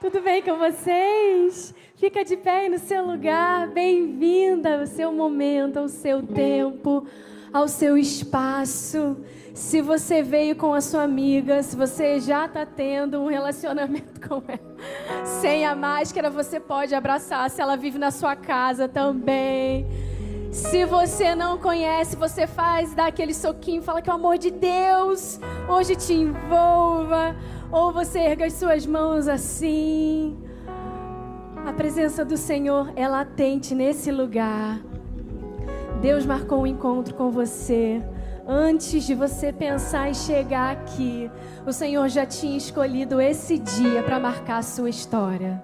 [0.00, 1.74] Tudo bem com vocês?
[1.96, 3.66] Fica de pé aí no seu lugar.
[3.66, 7.04] Bem-vinda ao seu momento, ao seu tempo,
[7.52, 9.16] ao seu espaço.
[9.52, 14.40] Se você veio com a sua amiga, se você já está tendo um relacionamento com
[14.46, 17.50] ela, sem a máscara, você pode abraçar.
[17.50, 19.84] Se ela vive na sua casa também.
[20.52, 25.40] Se você não conhece, você faz, dá aquele soquinho, fala que o amor de Deus
[25.68, 27.36] hoje te envolva.
[27.70, 30.36] Ou você erga as suas mãos assim.
[31.66, 34.80] A presença do Senhor é latente nesse lugar.
[36.00, 38.02] Deus marcou um encontro com você.
[38.46, 41.30] Antes de você pensar em chegar aqui,
[41.66, 45.62] o Senhor já tinha escolhido esse dia para marcar a sua história.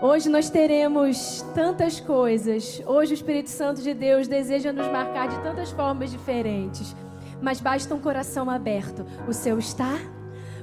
[0.00, 2.80] Hoje nós teremos tantas coisas.
[2.86, 6.94] Hoje o Espírito Santo de Deus deseja nos marcar de tantas formas diferentes.
[7.42, 9.04] Mas basta um coração aberto.
[9.26, 9.98] O seu está?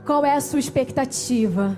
[0.06, 1.78] Qual é a sua expectativa?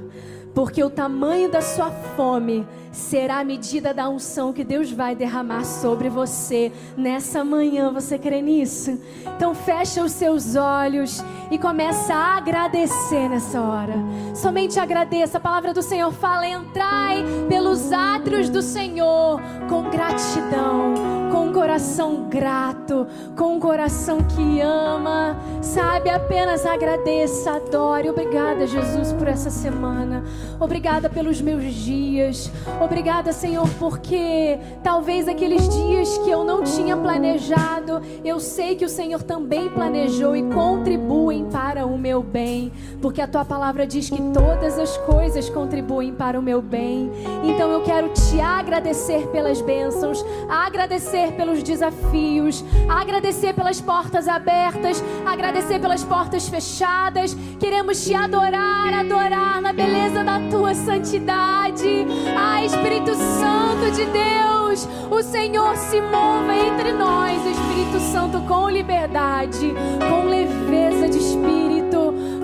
[0.55, 5.65] Porque o tamanho da sua fome será a medida da unção que Deus vai derramar
[5.65, 7.91] sobre você nessa manhã.
[7.91, 8.97] Você crê nisso?
[9.35, 11.21] Então fecha os seus olhos
[11.51, 13.95] e começa a agradecer nessa hora.
[14.33, 15.37] Somente agradeça.
[15.37, 20.93] A palavra do Senhor fala: entrai pelos átrios do Senhor com gratidão,
[21.31, 25.37] com um coração grato, com um coração que ama.
[25.61, 28.09] Sabe, apenas agradeça, adore.
[28.09, 30.23] Obrigada, Jesus, por essa semana.
[30.59, 32.51] Obrigada pelos meus dias.
[32.81, 38.89] Obrigada, Senhor, porque talvez aqueles dias que eu não tinha planejado, eu sei que o
[38.89, 44.21] Senhor também planejou e contribuem para o meu bem, porque a tua palavra diz que
[44.33, 47.11] todas as coisas contribuem para o meu bem.
[47.43, 55.79] Então eu quero te agradecer pelas bênçãos, agradecer pelos desafios, agradecer pelas portas abertas, agradecer
[55.79, 57.35] pelas portas fechadas.
[57.59, 62.05] Queremos te adorar, adorar na beleza da tua santidade.
[62.35, 69.73] Ai, Espírito Santo de Deus, o Senhor se mova entre nós, Espírito Santo com liberdade,
[70.09, 71.84] com leveza de espírito,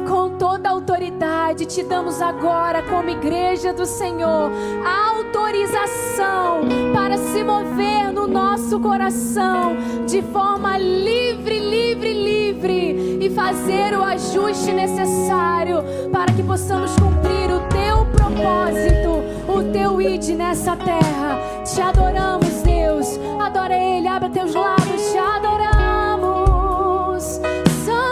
[0.08, 1.66] com toda autoridade.
[1.66, 4.52] Te damos agora, como igreja do Senhor,
[4.86, 6.62] autorização
[6.94, 9.76] para se mover no nosso coração
[10.08, 17.60] de forma livre, livre, livre e fazer o ajuste necessário para que possamos cumprir o
[17.70, 21.40] teu propósito, o teu id nessa terra.
[21.64, 23.20] Te adoramos, Deus.
[23.40, 26.22] Adora Ele, abre teus lábios, te adoramos.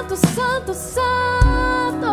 [0.09, 2.11] Santo, Santo, Santo.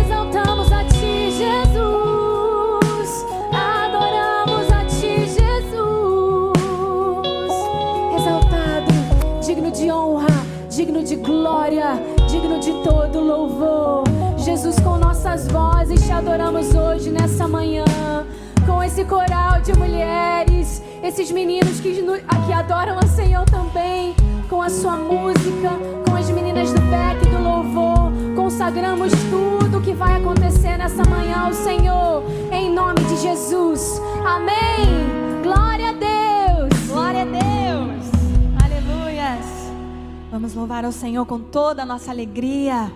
[0.00, 3.26] Exaltamos a Ti, Jesus.
[3.52, 6.54] Adoramos a Ti, Jesus.
[8.16, 8.92] Exaltado,
[9.44, 10.26] digno de honra,
[10.70, 14.04] digno de glória, digno de todo louvor.
[14.38, 17.84] Jesus, com nossas vozes te adoramos hoje, nessa manhã.
[18.64, 22.02] Com esse coral de mulheres, esses meninos que,
[22.46, 24.14] que adoram ao Senhor também,
[24.48, 25.70] com a sua música,
[26.08, 31.52] com as meninas do Beck do louvor, consagramos tudo que vai acontecer nessa manhã ao
[31.52, 32.22] Senhor,
[32.52, 34.00] em nome de Jesus.
[34.24, 35.42] Amém.
[35.42, 36.86] Glória a Deus.
[36.88, 38.04] Glória a Deus!
[38.64, 39.46] Aleluias!
[40.30, 42.90] Vamos louvar ao Senhor com toda a nossa alegria.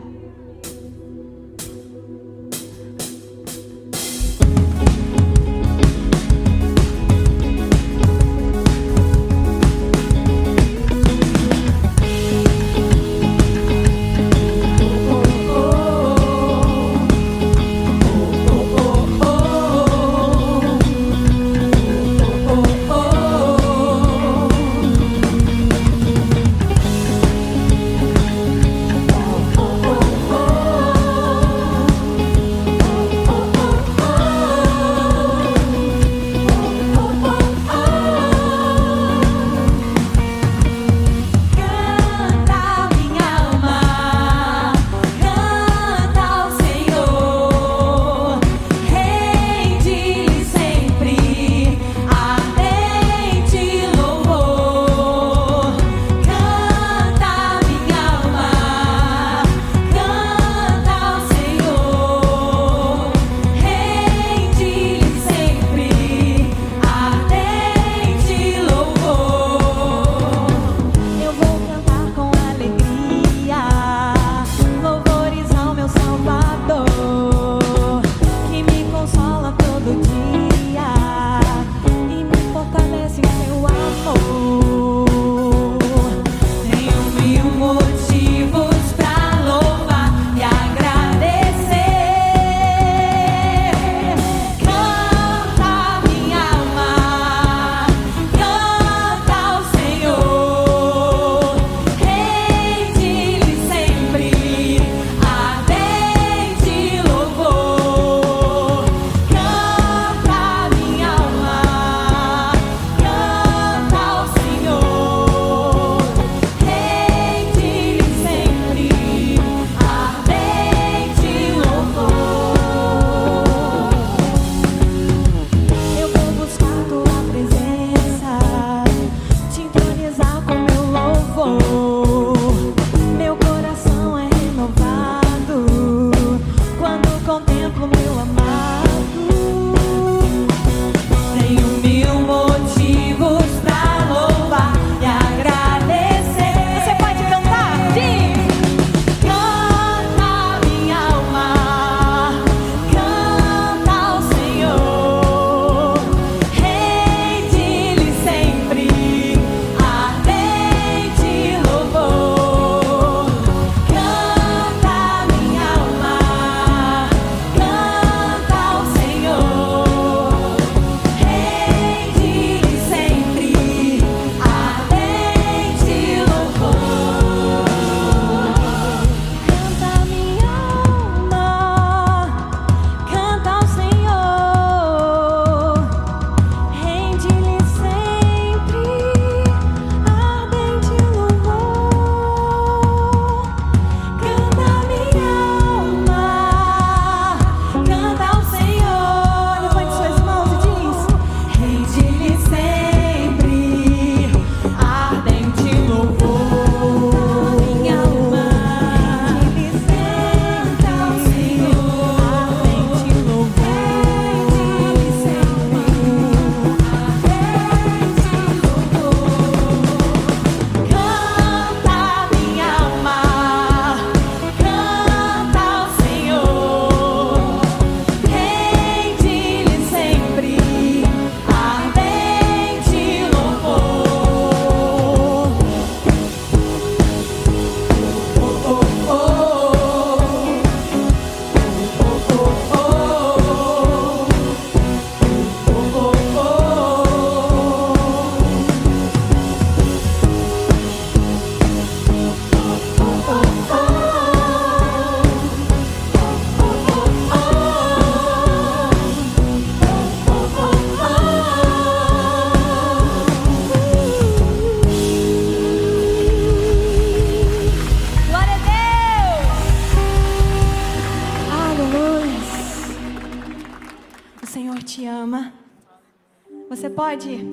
[277.09, 277.48] Você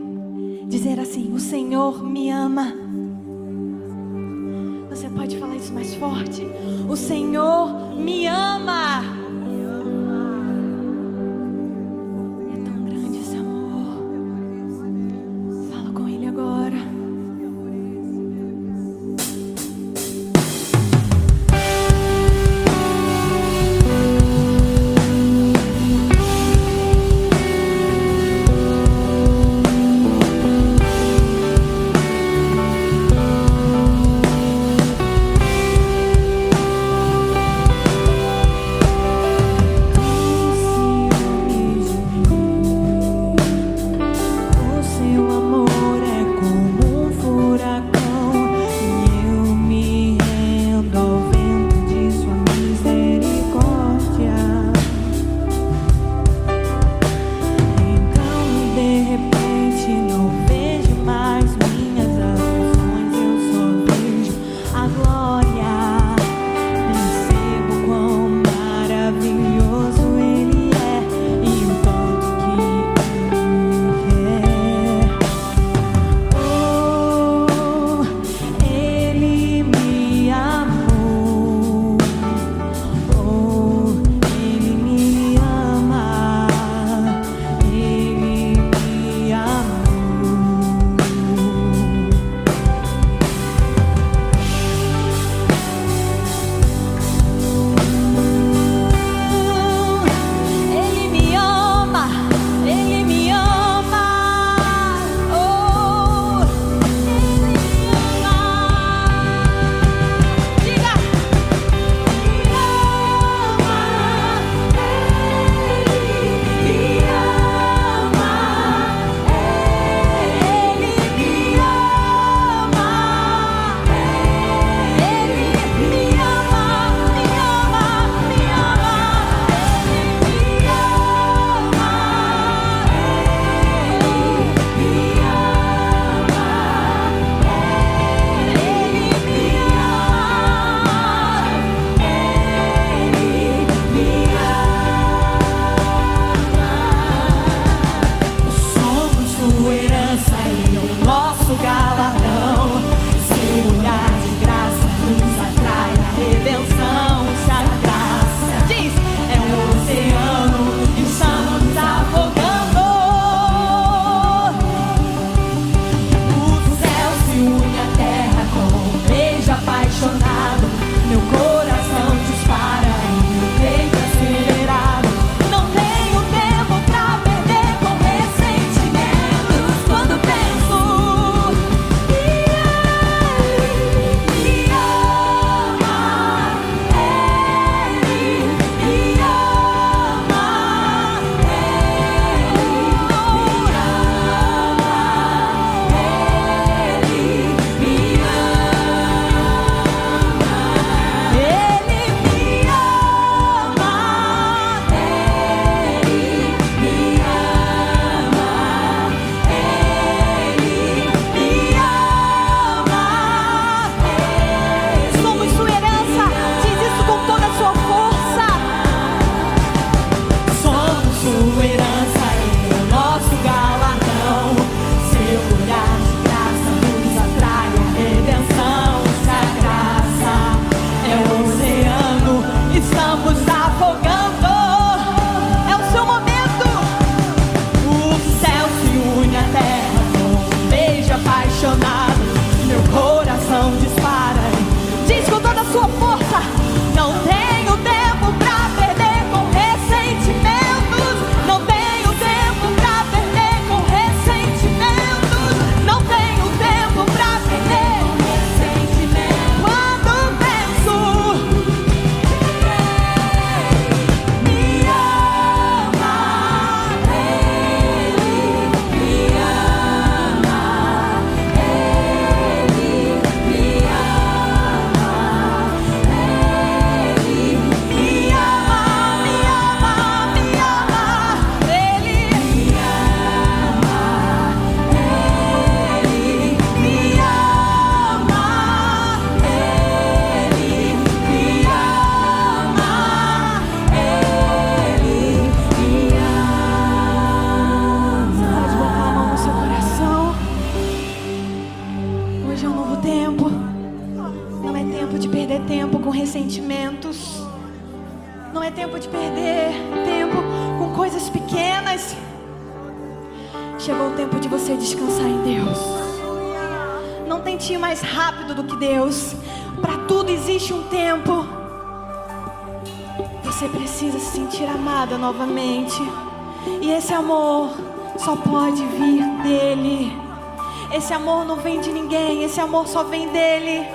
[332.65, 333.87] amor só vem dele.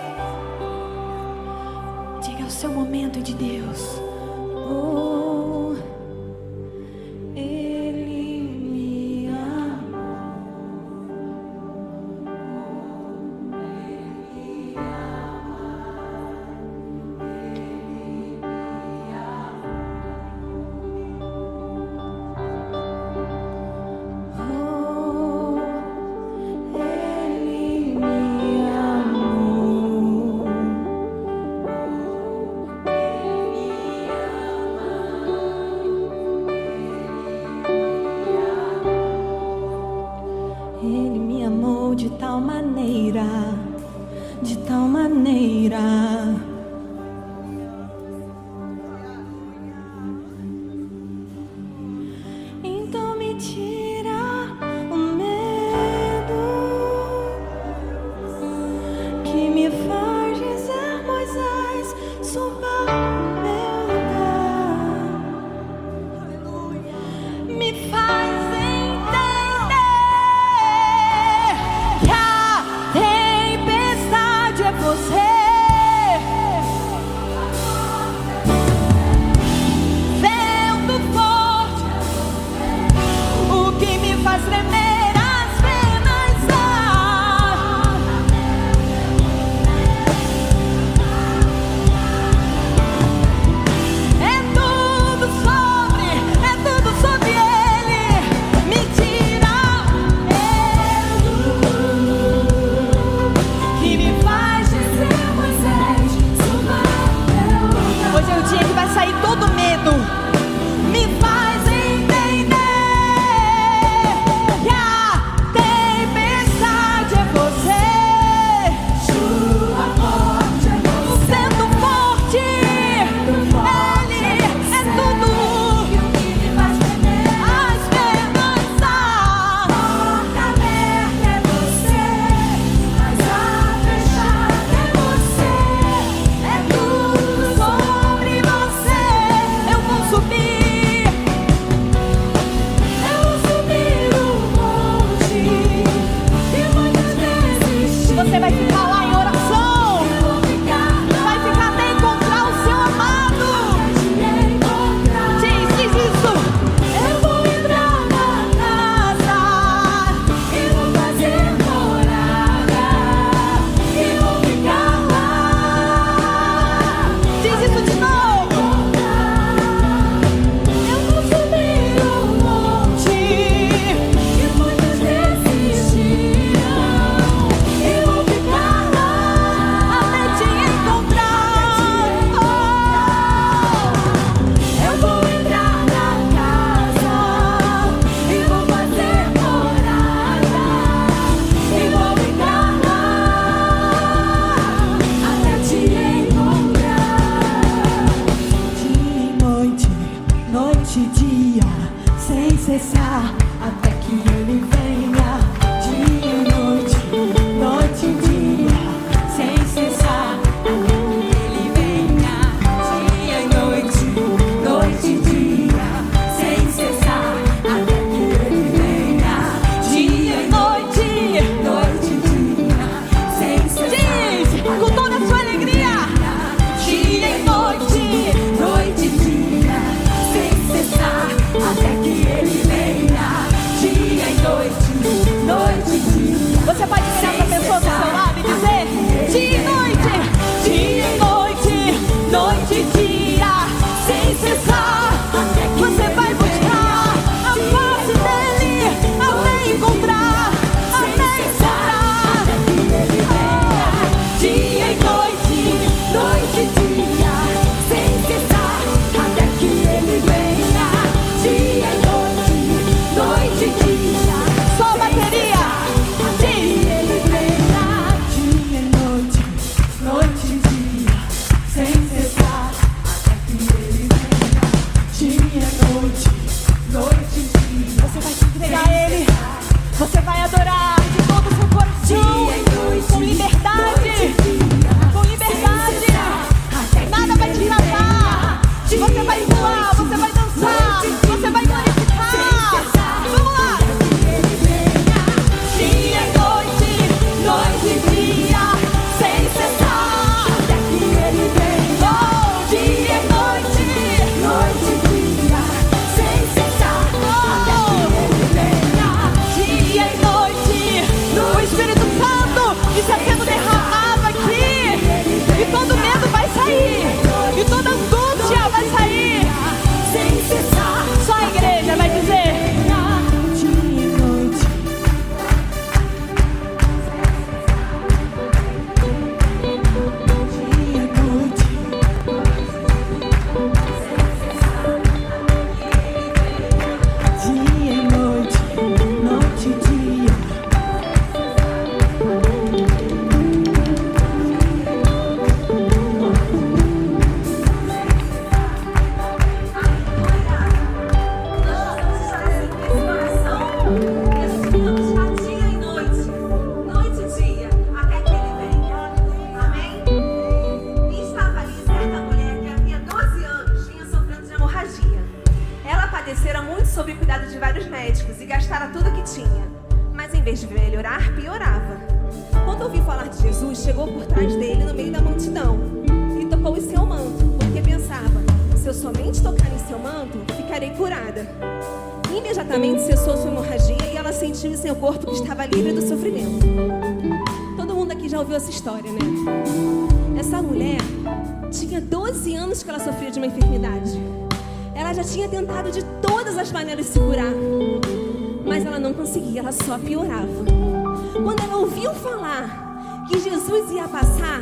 [404.21, 404.61] Passar,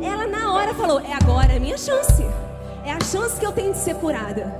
[0.00, 2.24] ela na hora falou: É agora, é minha chance.
[2.84, 4.52] É a chance que eu tenho de ser curada.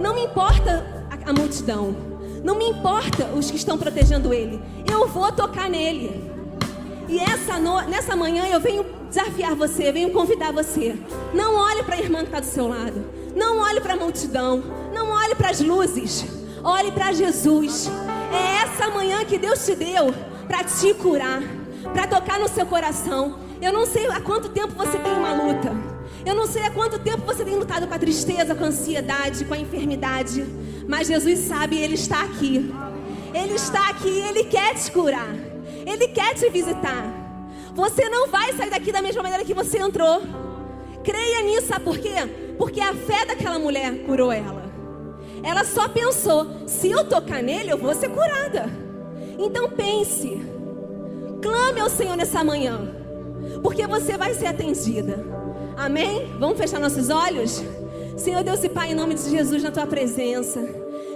[0.00, 1.94] Não me importa a, a multidão,
[2.42, 4.62] não me importa os que estão protegendo ele.
[4.90, 6.30] Eu vou tocar nele.
[7.08, 7.82] E essa no...
[7.82, 10.96] nessa manhã eu venho desafiar você, venho convidar você.
[11.34, 13.04] Não olhe para a irmã que está do seu lado.
[13.34, 14.62] Não olhe para a multidão.
[14.94, 16.24] Não olhe para as luzes.
[16.64, 17.90] Olhe para Jesus.
[18.32, 20.14] É essa manhã que Deus te deu
[20.46, 21.42] para te curar,
[21.92, 23.38] para tocar no seu coração.
[23.60, 25.72] Eu não sei há quanto tempo você tem uma luta.
[26.24, 29.44] Eu não sei há quanto tempo você tem lutado com a tristeza, com a ansiedade,
[29.44, 30.44] com a enfermidade.
[30.88, 32.72] Mas Jesus sabe, Ele está aqui.
[33.32, 35.34] Ele está aqui, Ele quer te curar.
[35.86, 37.04] Ele quer te visitar.
[37.74, 40.22] Você não vai sair daqui da mesma maneira que você entrou.
[41.04, 42.14] Creia nisso, sabe por quê?
[42.58, 44.64] Porque a fé daquela mulher curou ela.
[45.42, 48.68] Ela só pensou: se eu tocar nele, eu vou ser curada.
[49.38, 50.42] Então pense,
[51.46, 52.80] clame ao Senhor nessa manhã,
[53.62, 55.24] porque você vai ser atendida.
[55.76, 56.26] Amém?
[56.40, 57.62] Vamos fechar nossos olhos?
[58.16, 60.60] Senhor Deus e Pai, em nome de Jesus, na tua presença.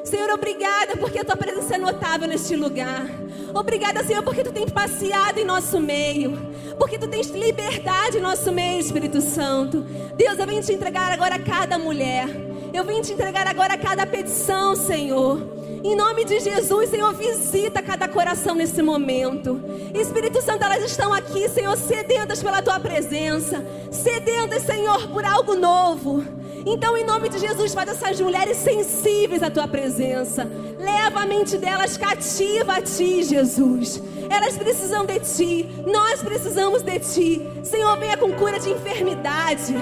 [0.05, 3.07] Senhor, obrigada porque a tua presença é notável neste lugar.
[3.53, 6.39] Obrigada, Senhor, porque tu tens passeado em nosso meio.
[6.79, 9.81] Porque tu tens liberdade em nosso meio, Espírito Santo.
[10.17, 12.29] Deus, eu venho te entregar agora a cada mulher.
[12.73, 15.60] Eu venho te entregar agora a cada petição, Senhor.
[15.83, 19.59] Em nome de Jesus, Senhor, visita cada coração nesse momento.
[19.95, 23.65] Espírito Santo, elas estão aqui, Senhor, sedentas pela tua presença.
[23.91, 26.23] Sedentas, Senhor, por algo novo.
[26.67, 30.47] Então, em nome de Jesus, faz essas mulheres sensíveis à tua presença.
[30.79, 34.03] Leva a mente delas cativa a ti, Jesus.
[34.29, 35.67] Elas precisam de ti.
[35.87, 37.49] Nós precisamos de ti.
[37.65, 39.75] Senhor, venha com cura de enfermidade.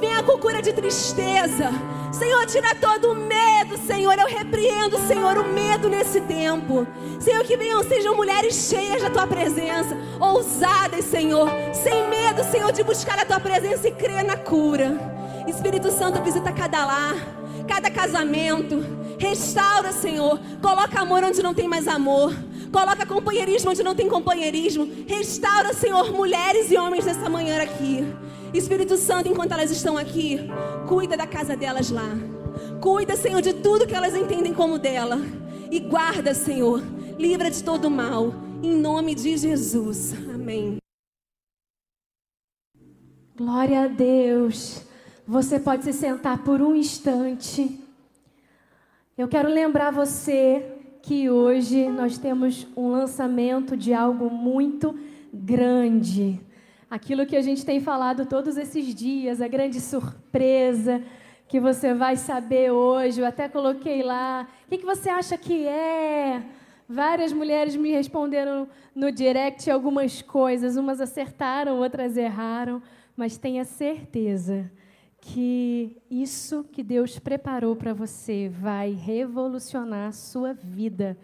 [0.00, 1.70] Venha com cura de tristeza.
[2.10, 4.18] Senhor, tira todo o medo, Senhor.
[4.18, 6.86] Eu repreendo, Senhor, o medo nesse tempo.
[7.20, 12.82] Senhor, que venham, sejam mulheres cheias da tua presença, ousadas, Senhor, sem medo, Senhor, de
[12.82, 14.98] buscar a tua presença e crer na cura.
[15.46, 17.14] Espírito Santo visita cada lar,
[17.68, 18.82] cada casamento.
[19.18, 20.40] Restaura, Senhor.
[20.62, 22.34] Coloca amor onde não tem mais amor.
[22.72, 24.88] Coloca companheirismo onde não tem companheirismo.
[25.06, 28.06] Restaura, Senhor, mulheres e homens nessa manhã aqui.
[28.52, 30.38] Espírito Santo, enquanto elas estão aqui,
[30.88, 32.08] cuida da casa delas lá.
[32.80, 35.18] Cuida, Senhor, de tudo que elas entendem como dela.
[35.70, 36.82] E guarda, Senhor.
[37.18, 38.34] Livra de todo mal.
[38.62, 40.12] Em nome de Jesus.
[40.34, 40.78] Amém.
[43.36, 44.82] Glória a Deus.
[45.26, 47.78] Você pode se sentar por um instante.
[49.16, 54.98] Eu quero lembrar você que hoje nós temos um lançamento de algo muito
[55.32, 56.40] grande.
[56.90, 61.00] Aquilo que a gente tem falado todos esses dias, a grande surpresa
[61.46, 63.20] que você vai saber hoje.
[63.20, 64.48] Eu até coloquei lá.
[64.66, 66.42] O que, que você acha que é?
[66.88, 70.76] Várias mulheres me responderam no direct algumas coisas.
[70.76, 72.82] Umas acertaram, outras erraram.
[73.16, 74.68] Mas tenha certeza
[75.20, 81.16] que isso que Deus preparou para você vai revolucionar a sua vida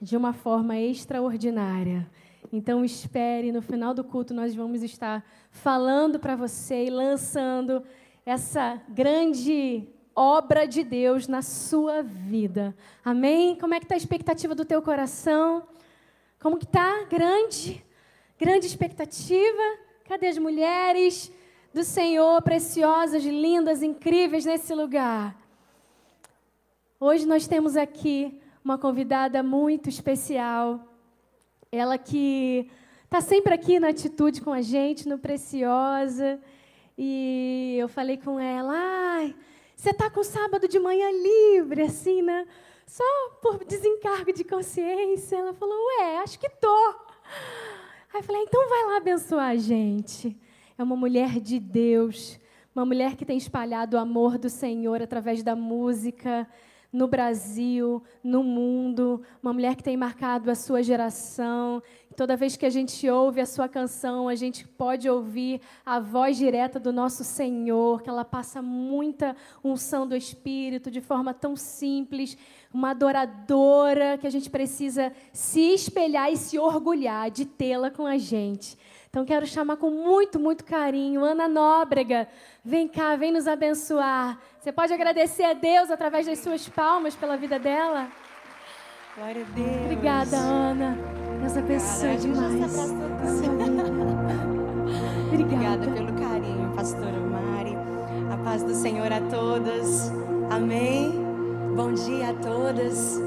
[0.00, 2.10] de uma forma extraordinária.
[2.56, 7.82] Então espere, no final do culto nós vamos estar falando para você e lançando
[8.24, 12.74] essa grande obra de Deus na sua vida.
[13.04, 13.56] Amém?
[13.56, 15.66] Como é que está a expectativa do teu coração?
[16.40, 17.04] Como que está?
[17.04, 17.84] Grande?
[18.38, 19.78] Grande expectativa?
[20.04, 21.32] Cadê as mulheres?
[21.76, 25.36] do Senhor, preciosas, lindas, incríveis nesse lugar.
[26.98, 30.95] Hoje nós temos aqui uma convidada muito especial.
[31.70, 32.70] Ela que
[33.04, 36.40] está sempre aqui na atitude com a gente, no Preciosa.
[36.96, 39.34] E eu falei com ela, ai,
[39.74, 42.46] você está com sábado de manhã livre, assim, né?
[42.86, 43.04] Só
[43.42, 45.36] por desencargo de consciência.
[45.36, 46.94] Ela falou, ué, acho que tô.
[48.14, 50.36] Aí eu falei, então vai lá abençoar a gente
[50.78, 52.38] é uma mulher de Deus,
[52.74, 56.46] uma mulher que tem espalhado o amor do Senhor através da música
[56.96, 61.82] no Brasil, no mundo, uma mulher que tem marcado a sua geração.
[62.16, 66.38] Toda vez que a gente ouve a sua canção, a gente pode ouvir a voz
[66.38, 72.34] direta do nosso Senhor, que ela passa muita unção do Espírito de forma tão simples,
[72.72, 78.16] uma adoradora que a gente precisa se espelhar e se orgulhar de tê-la com a
[78.16, 78.78] gente.
[79.16, 82.28] Então quero chamar com muito, muito carinho Ana Nóbrega.
[82.62, 84.38] Vem cá, vem nos abençoar.
[84.60, 88.08] Você pode agradecer a Deus através das suas palmas pela vida dela?
[89.16, 89.84] Glória a Deus.
[89.84, 90.98] Obrigada, Ana.
[91.40, 92.90] Deus abençoe demais.
[95.32, 95.32] Obrigada.
[95.32, 97.74] Obrigada pelo carinho, pastora Mari.
[98.30, 100.12] A paz do Senhor a todas.
[100.50, 101.10] Amém.
[101.74, 103.18] Bom dia a todas.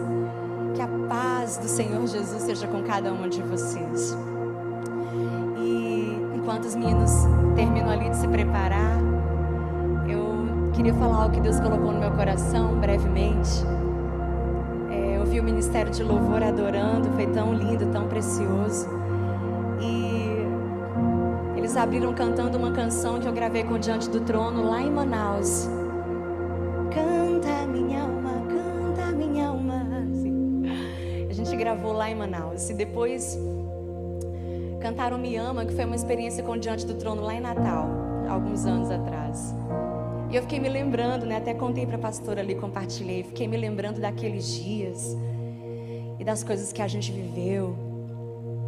[0.75, 4.15] Que a paz do Senhor Jesus seja com cada uma de vocês
[6.49, 7.11] enquanto os meninos
[7.55, 8.99] terminam ali de se preparar,
[10.09, 13.63] eu queria falar o que Deus colocou no meu coração brevemente.
[14.89, 18.89] É, eu vi o ministério de louvor adorando, foi tão lindo, tão precioso.
[19.79, 24.89] E eles abriram cantando uma canção que eu gravei com Diante do Trono lá em
[24.89, 25.69] Manaus.
[26.91, 29.85] Canta minha alma, canta minha alma.
[31.29, 32.71] A gente gravou lá em Manaus.
[32.71, 33.37] E depois
[34.79, 37.89] Cantaram Me Ama, que foi uma experiência com Diante do Trono lá em Natal,
[38.29, 39.53] alguns anos atrás.
[40.31, 41.35] E eu fiquei me lembrando, né?
[41.35, 43.23] Até contei para a pastora ali, compartilhei.
[43.23, 45.17] Fiquei me lembrando daqueles dias
[46.17, 47.75] e das coisas que a gente viveu.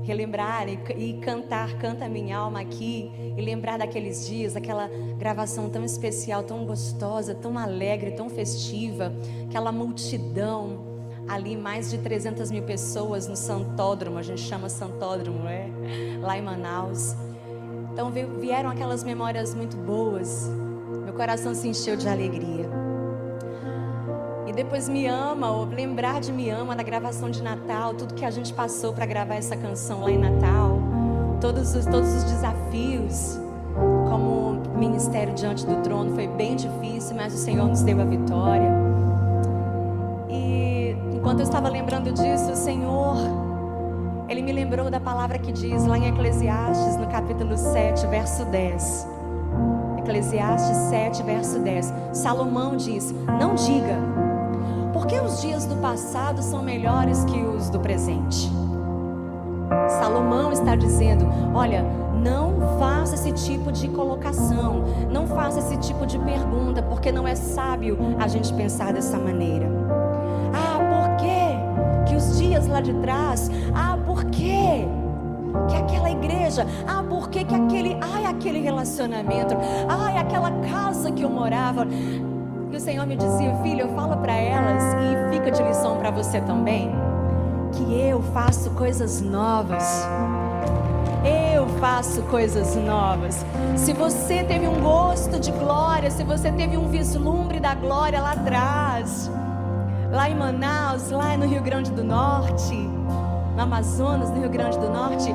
[0.03, 3.09] Relembrar e, e cantar, canta minha alma aqui.
[3.37, 9.13] E lembrar daqueles dias, aquela gravação tão especial, tão gostosa, tão alegre, tão festiva.
[9.47, 10.90] Aquela multidão
[11.31, 15.69] ali mais de 300 mil pessoas no Santódromo, a gente chama Santódromo, é?
[16.19, 17.15] Lá em Manaus.
[17.93, 20.49] Então vieram aquelas memórias muito boas.
[21.05, 22.69] Meu coração se encheu de alegria.
[24.45, 28.25] E depois me ama, ou lembrar de me ama da gravação de Natal, tudo que
[28.25, 30.77] a gente passou para gravar essa canção lá em Natal,
[31.39, 33.39] todos os, todos os desafios,
[34.09, 38.80] como ministério diante do trono foi bem difícil, mas o Senhor nos deu a vitória.
[41.21, 43.15] Enquanto eu estava lembrando disso, o Senhor,
[44.27, 49.07] Ele me lembrou da palavra que diz lá em Eclesiastes, no capítulo 7, verso 10.
[49.99, 51.93] Eclesiastes 7, verso 10.
[52.11, 53.99] Salomão diz: Não diga,
[54.93, 58.51] porque os dias do passado são melhores que os do presente.
[59.99, 66.17] Salomão está dizendo: Olha, não faça esse tipo de colocação, não faça esse tipo de
[66.17, 69.80] pergunta, porque não é sábio a gente pensar dessa maneira
[72.59, 73.49] lá de trás.
[73.73, 74.87] Ah, por quê?
[75.69, 79.55] Que aquela igreja, ah, por que que aquele, ai, aquele relacionamento,
[79.87, 81.85] ai, aquela casa que eu morava.
[82.71, 86.39] E o Senhor me dizia, filho, fala para elas e fica de lição para você
[86.39, 86.91] também,
[87.73, 90.07] que eu faço coisas novas.
[91.23, 93.45] Eu faço coisas novas.
[93.75, 98.31] Se você teve um gosto de glória, se você teve um vislumbre da glória lá
[98.31, 99.29] atrás,
[100.11, 102.75] lá em Manaus, lá no Rio Grande do Norte,
[103.55, 105.33] no Amazonas, no Rio Grande do Norte.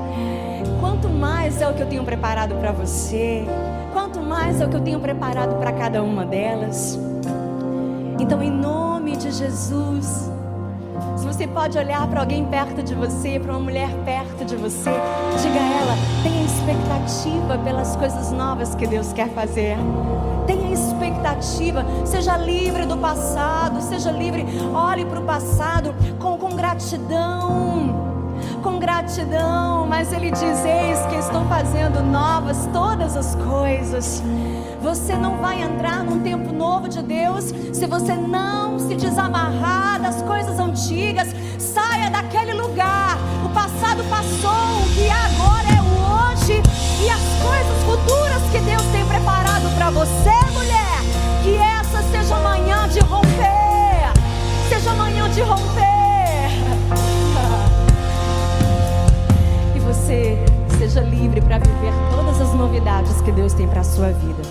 [0.80, 3.44] Quanto mais é o que eu tenho preparado para você,
[3.92, 6.98] quanto mais é o que eu tenho preparado para cada uma delas.
[8.18, 10.30] Então, em nome de Jesus,
[11.16, 14.90] se você pode olhar para alguém perto de você, para uma mulher perto de você,
[15.42, 19.76] diga a ela: tenha expectativa pelas coisas novas que Deus quer fazer.
[20.46, 20.95] Tenha expectativa,
[22.04, 28.06] seja livre do passado, seja livre, olhe para o passado com, com gratidão
[28.62, 34.22] com gratidão, mas ele diz: Eis que estou fazendo novas todas as coisas.
[34.82, 40.20] Você não vai entrar num tempo novo de Deus se você não se desamarrar das
[40.22, 41.28] coisas antigas.
[41.58, 43.16] Saia daquele lugar.
[43.44, 46.62] O passado passou, o que agora é o hoje
[47.02, 50.75] e as coisas futuras que Deus tem preparado para você, mulher.
[52.10, 54.12] Seja amanhã de romper.
[54.68, 55.86] Seja amanhã de romper.
[59.86, 60.36] você
[60.78, 64.42] seja livre para viver todas as novidades que Deus tem para a sua vida.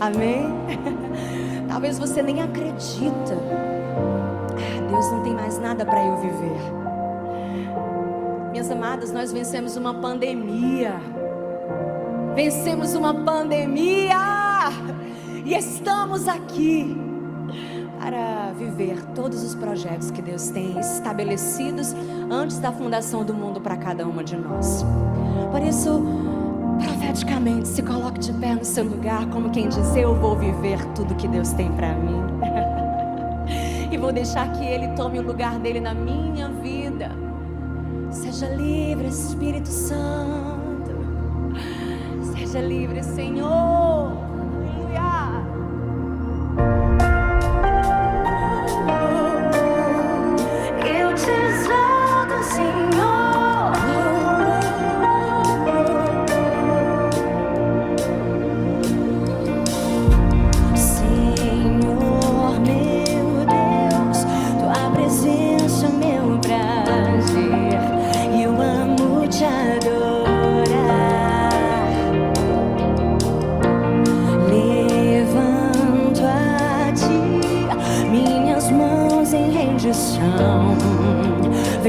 [0.00, 0.46] Amém?
[1.68, 3.36] Talvez você nem acredita.
[4.56, 6.60] Ah, Deus não tem mais nada para eu viver.
[8.50, 10.94] Minhas amadas, nós vencemos uma pandemia.
[12.34, 14.16] Vencemos uma pandemia.
[15.44, 16.96] E estamos aqui
[17.98, 21.94] para viver todos os projetos que Deus tem estabelecidos
[22.30, 24.84] antes da fundação do mundo para cada uma de nós.
[25.50, 26.04] Por isso,
[26.80, 31.14] profeticamente, se coloque de pé no seu lugar, como quem diz: Eu vou viver tudo
[31.16, 32.22] que Deus tem para mim.
[33.90, 37.10] e vou deixar que Ele tome o lugar dele na minha vida.
[38.10, 40.92] Seja livre, Espírito Santo.
[42.36, 43.81] Seja livre, Senhor.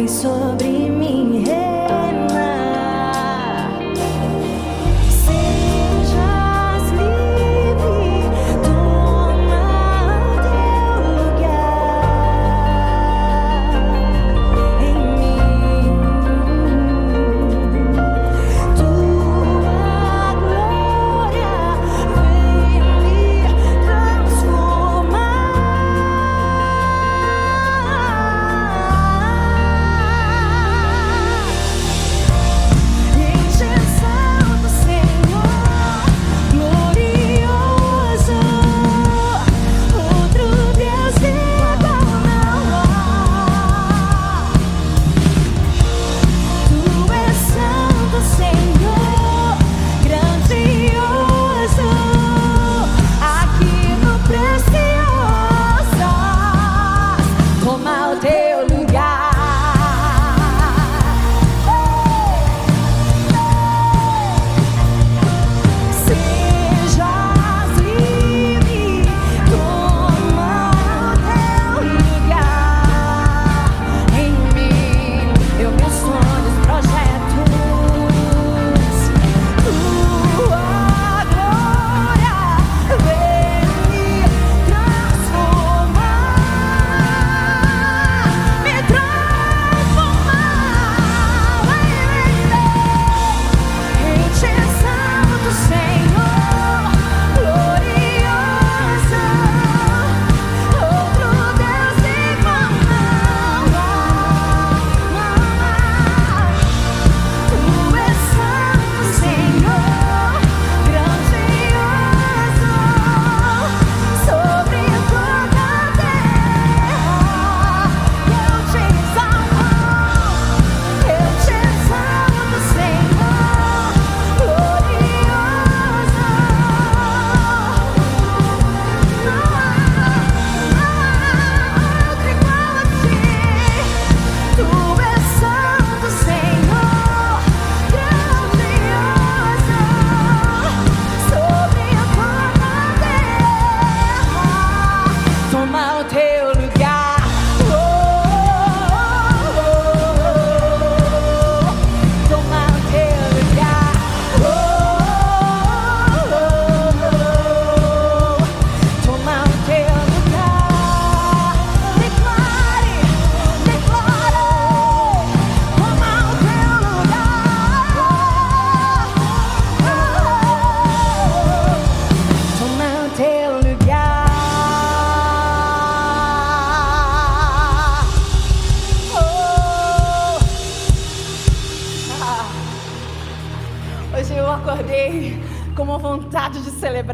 [0.04, 0.63] Vem sobre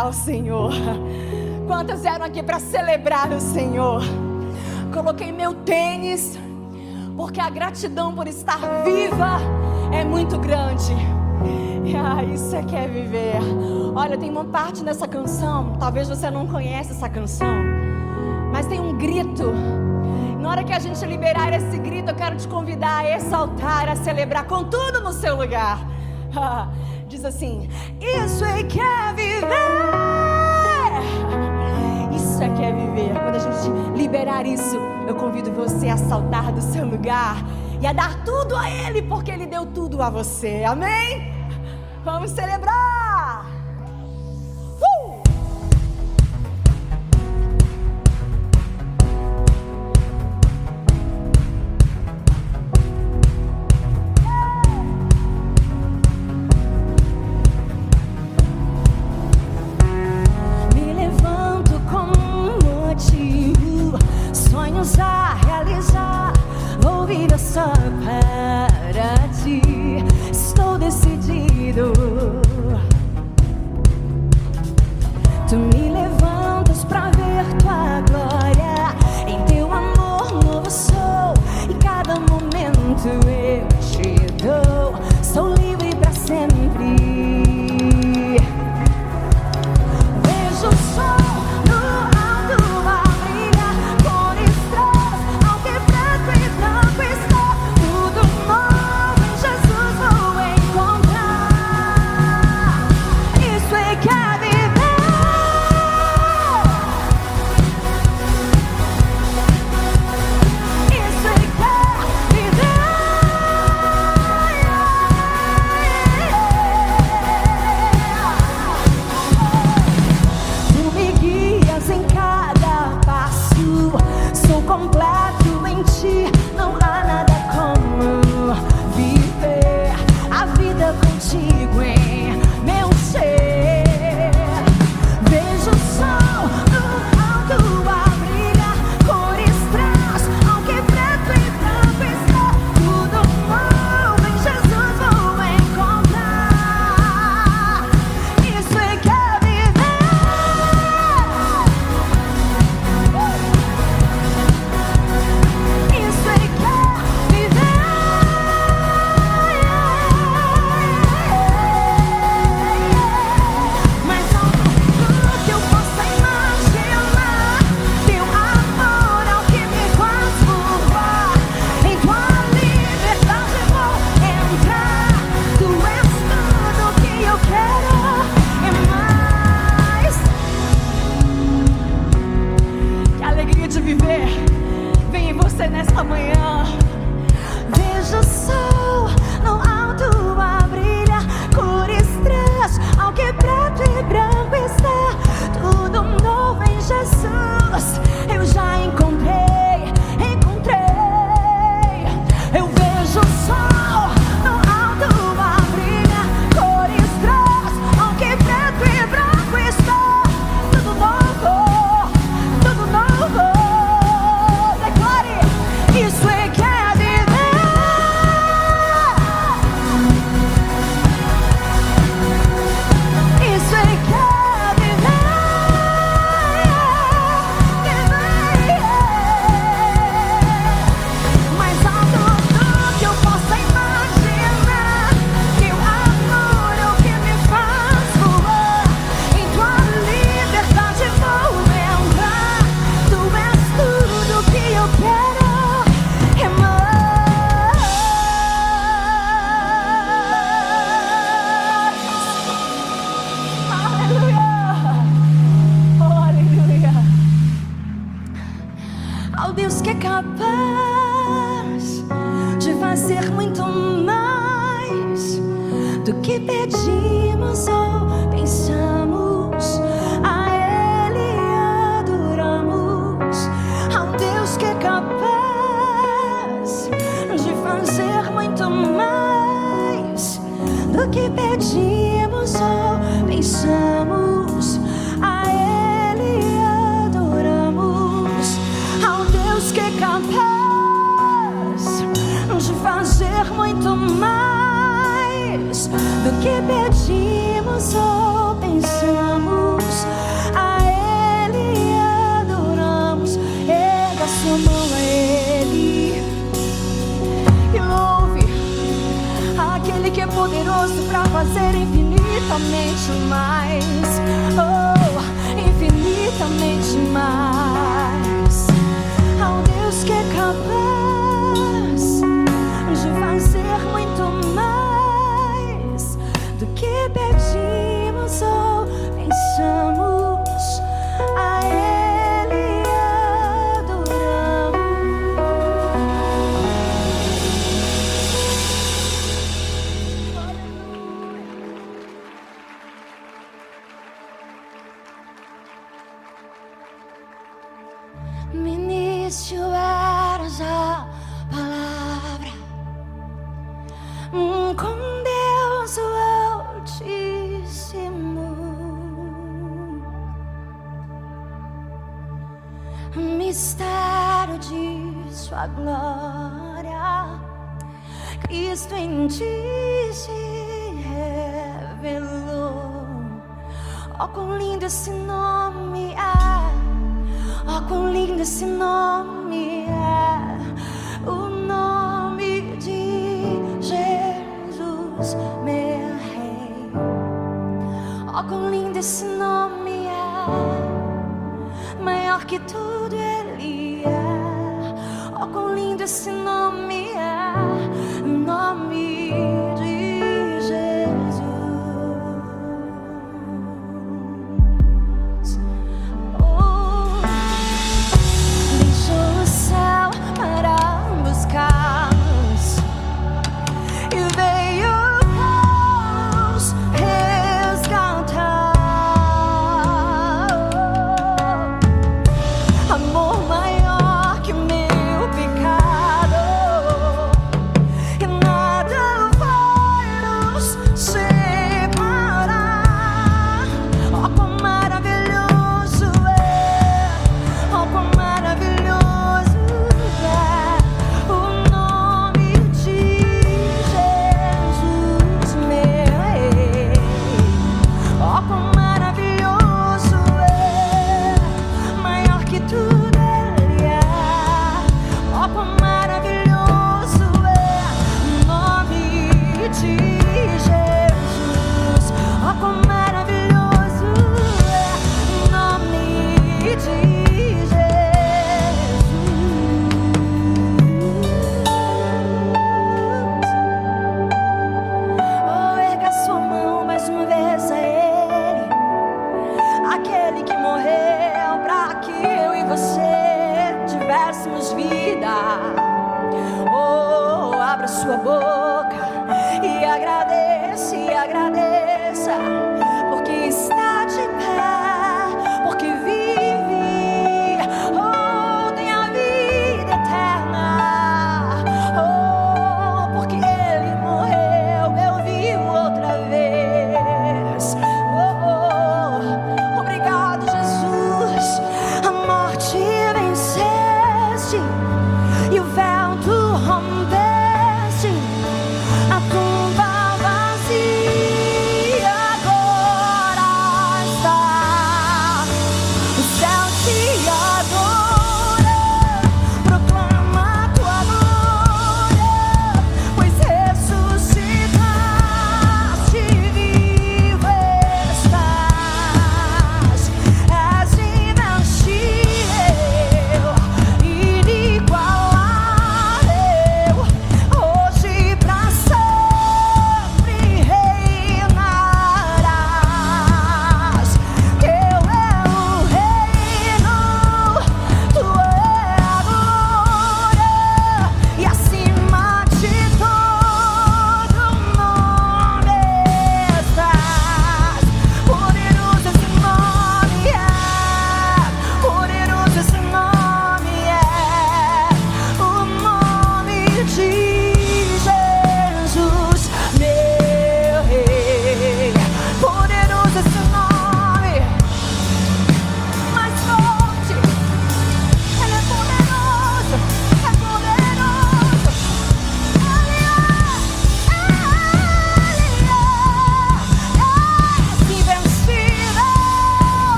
[0.00, 0.72] celebrar o Senhor.
[1.66, 4.02] Quantas eram aqui para celebrar o Senhor?
[4.92, 6.38] Coloquei meu tênis,
[7.16, 9.38] porque a gratidão por estar viva
[9.92, 10.94] é muito grande.
[12.02, 13.40] Ah, isso é que é viver.
[13.94, 17.54] Olha, tem uma parte nessa canção, talvez você não conheça essa canção,
[18.52, 19.52] mas tem um grito.
[20.40, 23.96] Na hora que a gente liberar esse grito, eu quero te convidar a exaltar, a
[23.96, 25.78] celebrar com tudo no seu lugar.
[26.34, 26.68] Ah,
[27.10, 27.68] Diz assim:
[28.00, 29.69] Isso é que é viver.
[32.60, 33.12] Isso que é viver.
[33.12, 34.76] Quando a gente liberar isso,
[35.08, 37.36] eu convido você a saltar do seu lugar
[37.80, 40.64] e a dar tudo a Ele, porque Ele deu tudo a você.
[40.64, 41.32] Amém?
[42.04, 42.99] Vamos celebrar!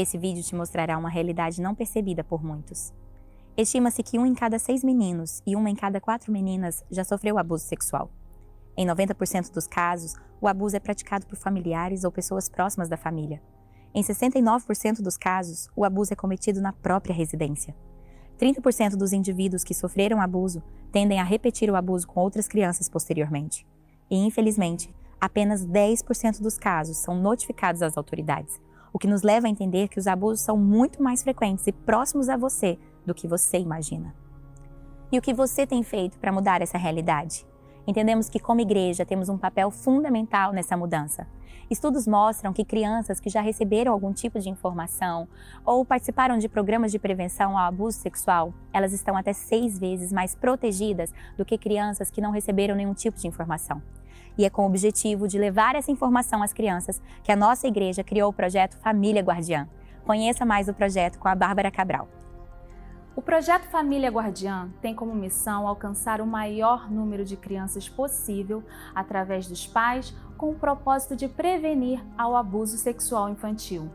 [0.00, 2.90] Esse vídeo te mostrará uma realidade não percebida por muitos.
[3.54, 7.36] Estima-se que um em cada seis meninos e uma em cada quatro meninas já sofreu
[7.36, 8.10] abuso sexual.
[8.74, 13.42] Em 90% dos casos, o abuso é praticado por familiares ou pessoas próximas da família.
[13.94, 17.76] Em 69% dos casos, o abuso é cometido na própria residência.
[18.38, 23.66] 30% dos indivíduos que sofreram abuso tendem a repetir o abuso com outras crianças posteriormente.
[24.10, 28.58] E, infelizmente, apenas 10% dos casos são notificados às autoridades,
[28.92, 32.28] o que nos leva a entender que os abusos são muito mais frequentes e próximos
[32.28, 34.14] a você do que você imagina.
[35.12, 37.44] E o que você tem feito para mudar essa realidade?
[37.86, 41.26] Entendemos que, como igreja, temos um papel fundamental nessa mudança.
[41.68, 45.28] Estudos mostram que crianças que já receberam algum tipo de informação
[45.64, 50.34] ou participaram de programas de prevenção ao abuso sexual, elas estão até seis vezes mais
[50.34, 53.80] protegidas do que crianças que não receberam nenhum tipo de informação.
[54.40, 58.02] E é com o objetivo de levar essa informação às crianças que a nossa igreja
[58.02, 59.68] criou o projeto Família Guardiã.
[60.02, 62.08] Conheça mais o projeto com a Bárbara Cabral.
[63.14, 68.64] O projeto Família Guardiã tem como missão alcançar o maior número de crianças possível
[68.94, 73.90] através dos pais com o propósito de prevenir ao abuso sexual infantil.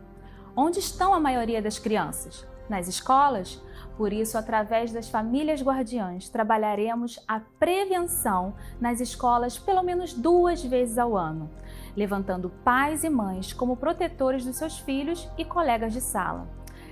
[0.55, 2.45] Onde estão a maioria das crianças?
[2.69, 3.61] Nas escolas?
[3.97, 10.97] Por isso, através das famílias guardiãs, trabalharemos a prevenção nas escolas pelo menos duas vezes
[10.97, 11.49] ao ano,
[11.95, 16.47] levantando pais e mães como protetores dos seus filhos e colegas de sala.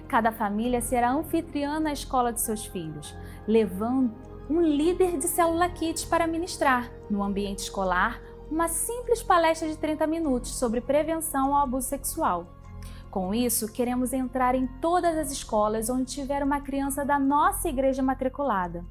[0.08, 3.16] Cada família será anfitriã na escola de seus filhos,
[3.48, 4.14] levando
[4.50, 8.22] um líder de célula kit para ministrar, no ambiente escolar,
[8.52, 12.46] uma simples palestra de 30 minutos sobre prevenção ao abuso sexual.
[13.14, 18.02] Com isso, queremos entrar em todas as escolas onde tiver uma criança da nossa igreja
[18.02, 18.84] matriculada.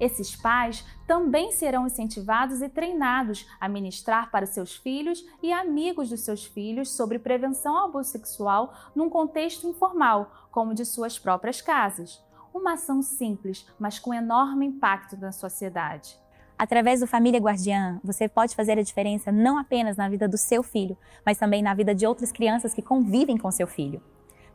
[0.00, 6.20] Esses pais também serão incentivados e treinados a ministrar para seus filhos e amigos dos
[6.20, 12.24] seus filhos sobre prevenção ao abuso sexual num contexto informal, como de suas próprias casas.
[12.54, 16.16] Uma ação simples, mas com enorme impacto na sociedade.
[16.58, 20.60] Através do Família Guardiã, você pode fazer a diferença não apenas na vida do seu
[20.60, 24.02] filho, mas também na vida de outras crianças que convivem com seu filho.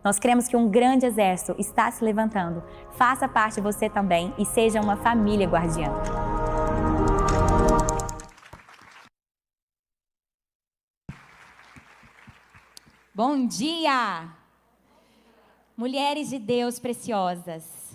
[0.04, 2.62] Nós cremos que um grande exército está se levantando.
[2.98, 5.94] Faça parte você também e seja uma família guardiã.
[13.16, 14.28] Bom dia!
[15.78, 17.93] Mulheres de Deus preciosas.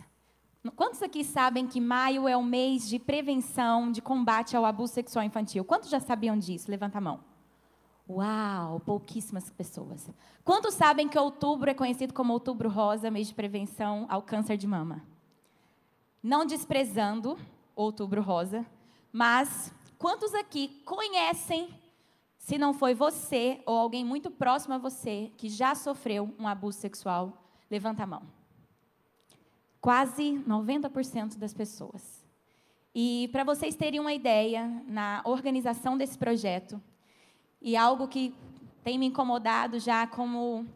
[0.75, 5.25] Quantos aqui sabem que maio é o mês de prevenção, de combate ao abuso sexual
[5.25, 5.64] infantil?
[5.64, 6.71] Quantos já sabiam disso?
[6.71, 7.21] Levanta a mão.
[8.09, 10.11] Uau, pouquíssimas pessoas.
[10.43, 14.66] Quantos sabem que outubro é conhecido como outubro rosa, mês de prevenção ao câncer de
[14.66, 15.05] mama?
[16.23, 17.39] Não desprezando
[17.77, 18.66] outubro rosa,
[19.12, 21.69] mas quantos aqui conhecem,
[22.39, 26.79] se não foi você ou alguém muito próximo a você, que já sofreu um abuso
[26.79, 27.45] sexual?
[27.71, 28.38] Levanta a mão
[29.89, 32.22] quase 90% das pessoas.
[32.95, 36.78] E para vocês terem uma ideia, na organização desse projeto,
[37.59, 38.34] e algo que
[38.84, 40.66] tem me incomodado já como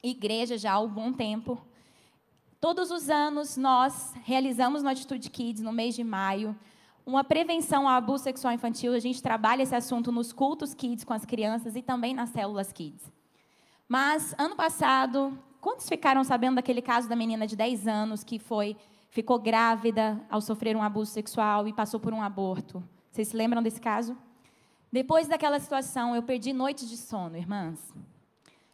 [0.00, 1.60] igreja já há algum tempo,
[2.60, 6.56] todos os anos nós realizamos no Atitude Kids, no mês de maio,
[7.04, 8.94] uma prevenção ao abuso sexual infantil.
[8.94, 12.70] A gente trabalha esse assunto nos cultos Kids com as crianças e também nas células
[12.70, 13.02] Kids.
[13.88, 18.76] Mas ano passado Quantos ficaram sabendo daquele caso da menina de 10 anos que foi
[19.10, 22.82] ficou grávida ao sofrer um abuso sexual e passou por um aborto?
[23.10, 24.16] Vocês se lembram desse caso?
[24.90, 27.92] Depois daquela situação, eu perdi noites de sono, irmãs.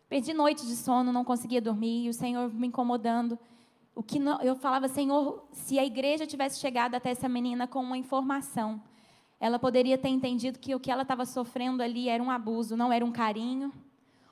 [0.09, 3.37] Perdi noites de sono, não conseguia dormir, e o Senhor me incomodando.
[3.95, 7.81] O que não, eu falava, Senhor, se a igreja tivesse chegado até essa menina com
[7.81, 8.81] uma informação,
[9.41, 12.93] ela poderia ter entendido que o que ela estava sofrendo ali era um abuso, não
[12.93, 13.73] era um carinho,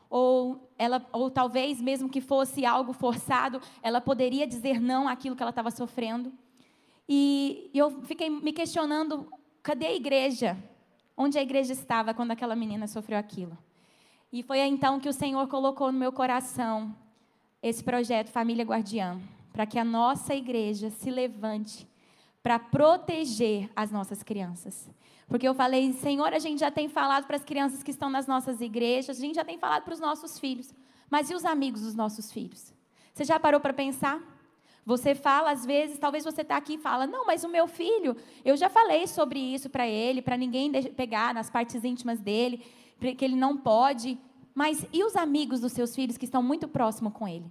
[0.08, 5.42] ou, ela, ou talvez mesmo que fosse algo forçado, ela poderia dizer não àquilo que
[5.42, 6.32] ela estava sofrendo.
[7.08, 9.26] E eu fiquei me questionando:
[9.62, 10.56] cadê a igreja?
[11.16, 13.56] Onde a igreja estava quando aquela menina sofreu aquilo?
[14.32, 16.94] E foi então que o Senhor colocou no meu coração
[17.62, 19.20] esse projeto Família Guardiã,
[19.52, 21.86] para que a nossa igreja se levante
[22.42, 24.90] para proteger as nossas crianças.
[25.28, 28.26] Porque eu falei, Senhor, a gente já tem falado para as crianças que estão nas
[28.26, 30.74] nossas igrejas, a gente já tem falado para os nossos filhos.
[31.10, 32.72] Mas e os amigos dos nossos filhos?
[33.12, 34.20] Você já parou para pensar?
[34.86, 38.16] Você fala, às vezes, talvez você está aqui e fala, não, mas o meu filho,
[38.44, 42.62] eu já falei sobre isso para ele, para ninguém pegar nas partes íntimas dele,
[43.16, 44.18] que ele não pode.
[44.54, 47.50] Mas e os amigos dos seus filhos que estão muito próximos com ele?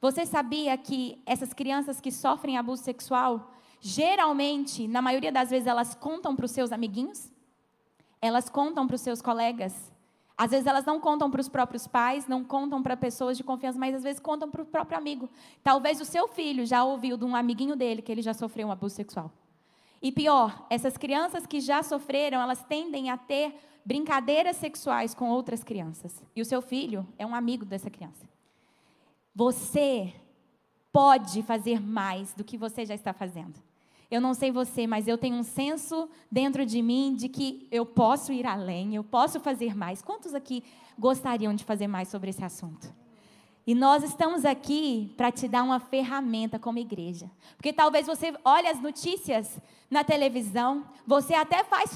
[0.00, 5.94] Você sabia que essas crianças que sofrem abuso sexual, geralmente, na maioria das vezes, elas
[5.94, 7.32] contam para os seus amiguinhos,
[8.20, 9.90] elas contam para os seus colegas.
[10.36, 13.78] Às vezes elas não contam para os próprios pais, não contam para pessoas de confiança,
[13.78, 15.28] mas às vezes contam para o próprio amigo.
[15.62, 18.72] Talvez o seu filho já ouviu de um amiguinho dele que ele já sofreu um
[18.72, 19.30] abuso sexual.
[20.00, 23.54] E pior, essas crianças que já sofreram, elas tendem a ter
[23.84, 26.22] brincadeiras sexuais com outras crianças.
[26.34, 28.26] E o seu filho é um amigo dessa criança.
[29.34, 30.14] Você
[30.90, 33.60] pode fazer mais do que você já está fazendo.
[34.10, 37.86] Eu não sei você, mas eu tenho um senso dentro de mim de que eu
[37.86, 40.02] posso ir além, eu posso fazer mais.
[40.02, 40.64] Quantos aqui
[40.98, 42.92] gostariam de fazer mais sobre esse assunto?
[43.66, 47.30] E nós estamos aqui para te dar uma ferramenta como igreja.
[47.56, 49.58] Porque talvez você olhe as notícias
[49.88, 51.94] na televisão, você até faz,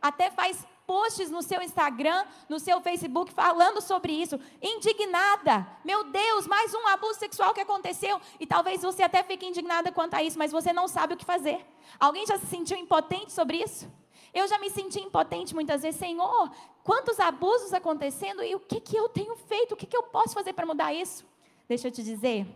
[0.00, 5.66] até faz posts no seu Instagram, no seu Facebook falando sobre isso, indignada.
[5.84, 8.20] Meu Deus, mais um abuso sexual que aconteceu.
[8.38, 11.24] E talvez você até fique indignada quanto a isso, mas você não sabe o que
[11.24, 11.66] fazer.
[11.98, 13.90] Alguém já se sentiu impotente sobre isso?
[14.32, 16.50] Eu já me senti impotente muitas vezes, Senhor,
[16.84, 19.72] quantos abusos acontecendo e o que, que eu tenho feito?
[19.72, 21.24] O que, que eu posso fazer para mudar isso?
[21.68, 22.46] Deixa eu te dizer,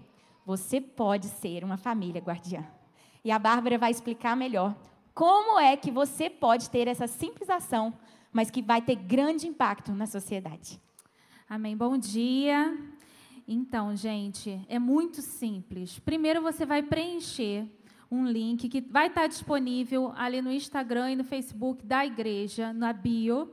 [0.44, 2.64] você pode ser uma família guardiã.
[3.24, 4.74] E a Bárbara vai explicar melhor
[5.14, 7.92] como é que você pode ter essa simples ação
[8.32, 10.80] mas que vai ter grande impacto na sociedade.
[11.48, 11.76] Amém.
[11.76, 12.76] Bom dia.
[13.46, 15.98] Então, gente, é muito simples.
[15.98, 17.66] Primeiro você vai preencher
[18.10, 22.92] um link que vai estar disponível ali no Instagram e no Facebook da igreja, na
[22.92, 23.50] bio.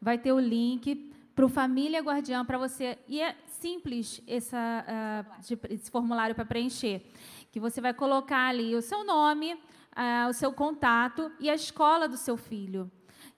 [0.00, 2.98] Vai ter o link para o Família Guardiã para você.
[3.08, 7.02] E é simples essa, uh, esse formulário para preencher.
[7.50, 12.08] Que você vai colocar ali o seu nome, uh, o seu contato e a escola
[12.08, 12.90] do seu filho.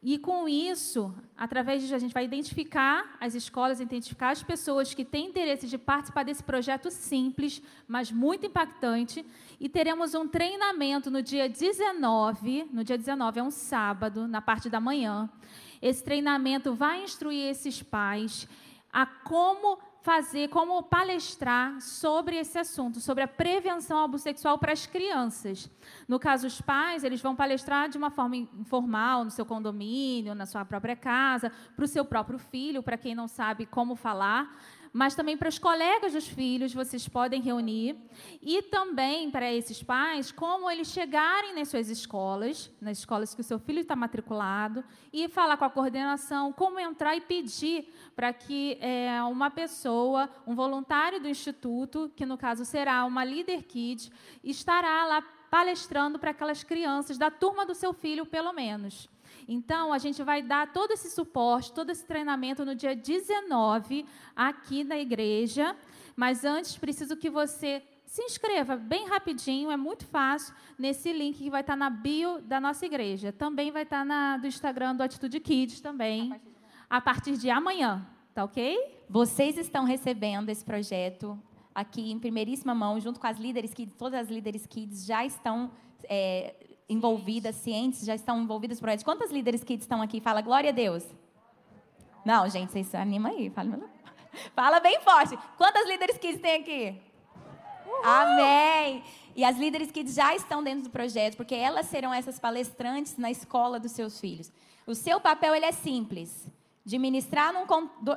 [0.09, 5.05] E com isso, através disso, a gente vai identificar as escolas, identificar as pessoas que
[5.05, 9.27] têm interesse de participar desse projeto simples, mas muito impactante.
[9.59, 14.71] E teremos um treinamento no dia 19, no dia 19 é um sábado, na parte
[14.71, 15.29] da manhã.
[15.83, 18.47] Esse treinamento vai instruir esses pais
[18.93, 19.77] a como
[20.07, 25.69] fazer, como palestrar sobre esse assunto, sobre a prevenção ao abuso sexual para as crianças.
[26.07, 30.47] No caso, os pais, eles vão palestrar de uma forma informal, no seu condomínio, na
[30.47, 34.57] sua própria casa, para o seu próprio filho, para quem não sabe como falar
[34.97, 37.95] mas também para os colegas dos filhos vocês podem reunir
[38.41, 43.45] e também para esses pais como eles chegarem nas suas escolas, nas escolas que o
[43.45, 44.83] seu filho está matriculado
[45.13, 50.55] e falar com a coordenação como entrar e pedir para que é, uma pessoa, um
[50.55, 54.11] voluntário do instituto, que no caso será uma líder kid,
[54.43, 55.21] estará lá
[55.51, 59.11] palestrando para aquelas crianças da turma do seu filho, pelo menos.
[59.49, 64.83] Então, a gente vai dar todo esse suporte, todo esse treinamento no dia 19, aqui
[64.83, 65.77] na igreja.
[66.17, 71.51] Mas antes, preciso que você se inscreva bem rapidinho, é muito fácil, nesse link que
[71.51, 73.33] vai estar na bio da nossa igreja.
[73.33, 76.35] Também vai estar na, do Instagram do Atitude Kids também,
[76.89, 79.05] a partir de amanhã, tá ok?
[79.09, 81.39] Vocês estão recebendo esse projeto
[81.75, 85.71] aqui em primeiríssima mão, junto com as líderes kids, todas as líderes kids já estão
[86.05, 86.55] é,
[86.89, 89.05] envolvidas, cientes, já estão envolvidas no projeto.
[89.05, 90.21] Quantas líderes kids estão aqui?
[90.21, 91.05] Fala, glória a Deus.
[92.25, 93.51] Não, gente, vocês se animam aí.
[93.51, 93.81] Fala,
[94.55, 95.39] fala bem forte.
[95.57, 97.01] Quantas líderes kids tem aqui?
[97.87, 98.05] Uhul.
[98.05, 99.03] Amém.
[99.35, 103.31] E as líderes kids já estão dentro do projeto, porque elas serão essas palestrantes na
[103.31, 104.51] escola dos seus filhos.
[104.87, 106.49] O seu papel ele é simples,
[106.85, 107.67] de ministrar num,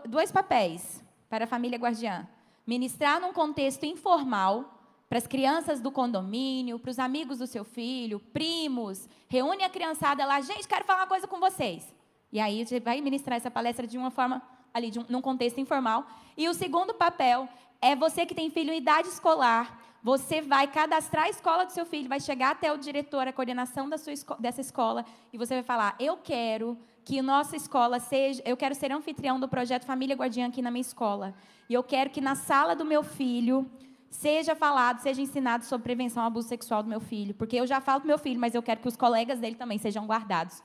[0.08, 2.28] dois papéis para a família guardiã.
[2.66, 4.79] Ministrar num contexto informal,
[5.10, 10.24] para as crianças do condomínio, para os amigos do seu filho, primos, reúne a criançada
[10.24, 11.84] lá, gente, quero falar uma coisa com vocês.
[12.32, 14.40] E aí você vai ministrar essa palestra de uma forma
[14.72, 16.06] ali, de um, num contexto informal.
[16.38, 17.50] E o segundo papel
[17.82, 21.88] é você que tem filho em idade escolar, você vai cadastrar a escola do seu
[21.88, 25.04] filho, vai chegar até o diretor, a coordenação da sua, dessa escola,
[25.34, 29.48] e você vai falar: Eu quero que nossa escola seja, eu quero ser anfitrião do
[29.48, 31.34] projeto Família Guardiã aqui na minha escola.
[31.68, 33.70] E eu quero que na sala do meu filho
[34.10, 37.34] seja falado, seja ensinado sobre prevenção ao abuso sexual do meu filho.
[37.34, 39.78] Porque eu já falo para meu filho, mas eu quero que os colegas dele também
[39.78, 40.62] sejam guardados.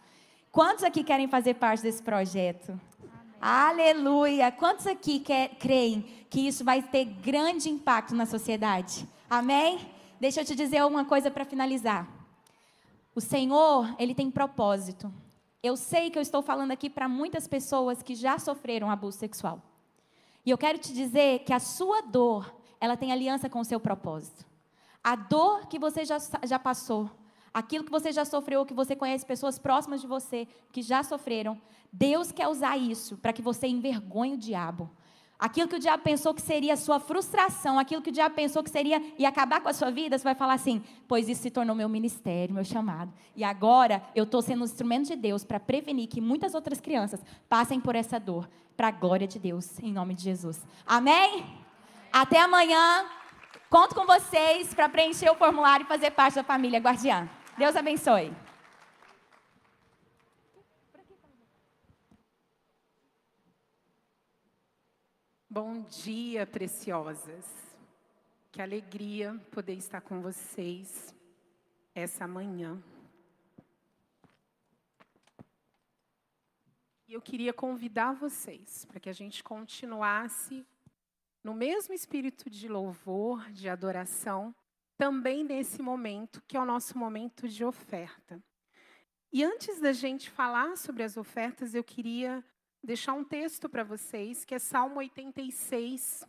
[0.51, 2.79] Quantos aqui querem fazer parte desse projeto?
[3.41, 3.89] Amém.
[3.89, 4.53] Aleluia!
[4.53, 9.07] Quantos aqui quer, creem que isso vai ter grande impacto na sociedade?
[9.29, 9.81] Amém?
[10.21, 12.09] Deixa eu te dizer uma coisa para finalizar.
[13.15, 15.13] O Senhor, Ele tem propósito.
[15.63, 19.63] Eu sei que eu estou falando aqui para muitas pessoas que já sofreram abuso sexual.
[20.45, 23.81] E eu quero te dizer que a sua dor, ela tem aliança com o seu
[23.81, 24.45] propósito.
[25.03, 27.11] A dor que você já, já passou,
[27.53, 31.61] aquilo que você já sofreu, que você conhece pessoas próximas de você que já sofreram,
[31.93, 34.91] Deus quer usar isso para que você envergonhe o diabo.
[35.39, 38.63] Aquilo que o diabo pensou que seria a sua frustração, aquilo que o diabo pensou
[38.63, 41.51] que seria e acabar com a sua vida, você vai falar assim: pois isso se
[41.51, 43.13] tornou meu ministério, meu chamado.
[43.37, 47.23] E agora eu estou sendo um instrumento de Deus para prevenir que muitas outras crianças
[47.49, 50.65] passem por essa dor, para a glória de Deus, em nome de Jesus.
[50.87, 51.64] Amém?
[52.17, 53.11] Até amanhã.
[53.69, 57.29] Conto com vocês para preencher o formulário e fazer parte da família Guardiã.
[57.59, 58.33] Deus abençoe.
[65.51, 67.47] Bom dia, preciosas.
[68.53, 71.13] Que alegria poder estar com vocês
[71.97, 72.81] essa manhã.
[77.09, 80.65] E eu queria convidar vocês para que a gente continuasse
[81.45, 84.55] no mesmo espírito de louvor, de adoração,
[84.97, 88.43] também nesse momento, que é o nosso momento de oferta.
[89.31, 92.43] E antes da gente falar sobre as ofertas, eu queria
[92.83, 96.27] deixar um texto para vocês, que é Salmo 86.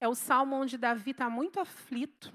[0.00, 2.32] É o salmo onde Davi está muito aflito.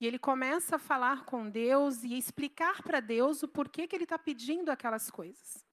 [0.00, 4.04] E ele começa a falar com Deus e explicar para Deus o porquê que ele
[4.04, 5.64] está pedindo aquelas coisas.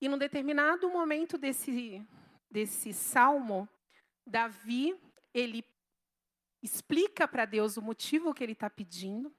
[0.00, 2.06] E num determinado momento desse,
[2.50, 3.68] desse salmo,
[4.28, 4.96] Davi,
[5.32, 5.64] ele
[6.62, 9.34] explica para Deus o motivo que ele está pedindo.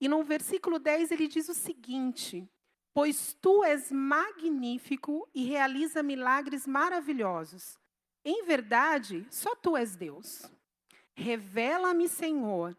[0.00, 2.48] E no versículo 10 ele diz o seguinte:
[2.94, 7.76] pois tu és magnífico e realiza milagres maravilhosos.
[8.24, 10.48] Em verdade, só tu és Deus.
[11.12, 12.76] Revela-me, Senhor,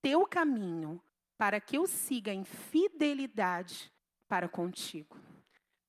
[0.00, 1.02] teu caminho,
[1.36, 3.92] para que eu siga em fidelidade
[4.28, 5.18] para contigo.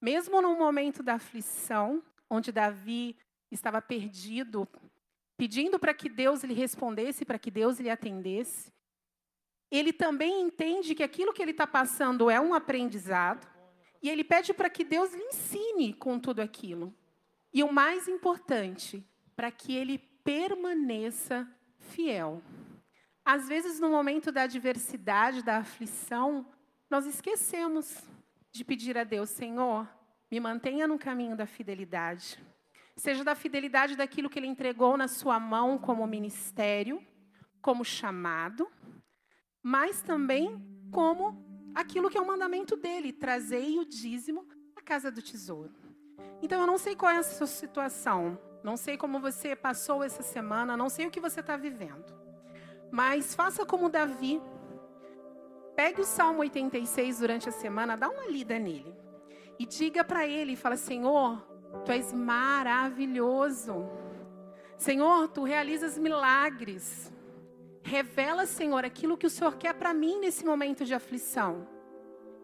[0.01, 3.15] Mesmo no momento da aflição, onde Davi
[3.49, 4.67] estava perdido,
[5.37, 8.73] pedindo para que Deus lhe respondesse, para que Deus lhe atendesse,
[9.69, 13.47] ele também entende que aquilo que ele está passando é um aprendizado,
[14.01, 16.93] e ele pede para que Deus lhe ensine com tudo aquilo.
[17.53, 21.47] E o mais importante, para que ele permaneça
[21.79, 22.41] fiel.
[23.23, 26.47] Às vezes, no momento da adversidade, da aflição,
[26.89, 28.03] nós esquecemos
[28.51, 29.87] de pedir a Deus, Senhor,
[30.31, 32.39] me mantenha no caminho da fidelidade.
[32.97, 37.01] Seja da fidelidade daquilo que Ele entregou na sua mão como ministério,
[37.61, 38.67] como chamado,
[39.61, 40.59] mas também
[40.91, 41.45] como
[41.75, 45.73] aquilo que é o mandamento dele, trazei o dízimo à casa do tesouro.
[46.41, 50.23] Então, eu não sei qual é a sua situação, não sei como você passou essa
[50.23, 52.17] semana, não sei o que você está vivendo.
[52.91, 54.41] Mas faça como Davi.
[55.75, 58.95] Pegue o Salmo 86 durante a semana, dá uma lida nele.
[59.59, 61.45] E diga para ele, fala, Senhor,
[61.85, 63.87] Tu és maravilhoso.
[64.77, 67.11] Senhor, Tu realizas milagres.
[67.83, 71.67] Revela, Senhor, aquilo que o Senhor quer para mim nesse momento de aflição.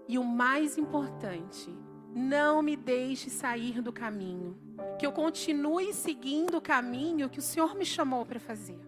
[0.08, 1.74] E o mais importante,
[2.14, 4.64] não me deixe sair do caminho
[4.98, 8.80] que eu continue seguindo o caminho que o Senhor me chamou para fazer.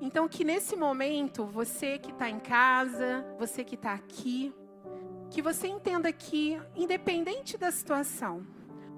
[0.00, 4.54] Então, que nesse momento, você que está em casa, você que está aqui,
[5.30, 8.46] que você entenda que, independente da situação,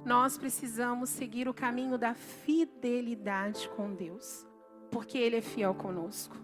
[0.04, 4.46] nós precisamos seguir o caminho da fidelidade com Deus,
[4.90, 6.36] porque Ele é fiel conosco.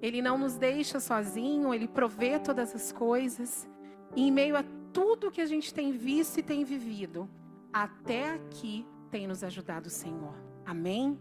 [0.00, 3.68] Ele não nos deixa sozinho, Ele provê todas as coisas,
[4.14, 7.28] e em meio a tudo que a gente tem visto e tem vivido,
[7.72, 10.34] até aqui tem nos ajudado o Senhor.
[10.64, 11.18] Amém?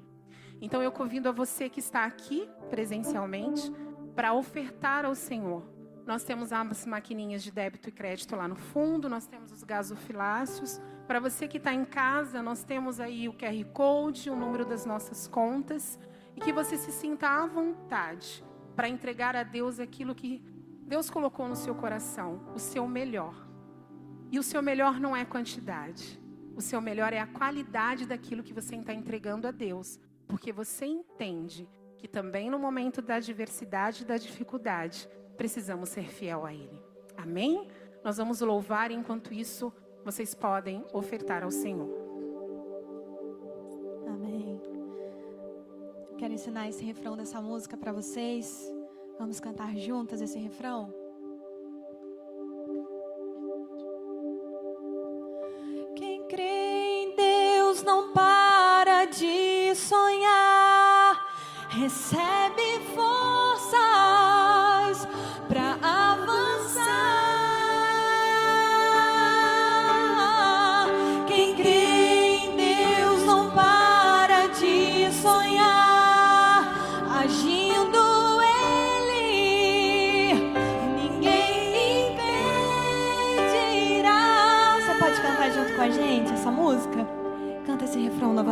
[0.61, 3.71] Então eu convido a você que está aqui presencialmente
[4.15, 5.63] para ofertar ao Senhor.
[6.05, 10.81] Nós temos as maquininhas de débito e crédito lá no fundo, nós temos os gasofilácios.
[11.07, 14.85] Para você que está em casa, nós temos aí o QR Code, o número das
[14.85, 15.97] nossas contas,
[16.35, 18.43] e que você se sinta à vontade
[18.75, 20.43] para entregar a Deus aquilo que
[20.81, 23.47] Deus colocou no seu coração, o seu melhor.
[24.29, 26.21] E o seu melhor não é quantidade.
[26.57, 29.97] O seu melhor é a qualidade daquilo que você está entregando a Deus,
[30.27, 35.07] porque você entende que também no momento da adversidade e da dificuldade,
[35.37, 36.83] precisamos ser fiel a Ele.
[37.15, 37.69] Amém?
[38.03, 39.73] Nós vamos louvar enquanto isso
[40.07, 41.89] vocês podem ofertar ao Senhor.
[44.07, 44.57] Amém.
[46.17, 48.73] Quero ensinar esse refrão dessa música para vocês.
[49.19, 50.93] Vamos cantar juntas esse refrão?
[61.87, 63.36] recebe forças para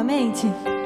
[0.06, 0.84] novamente.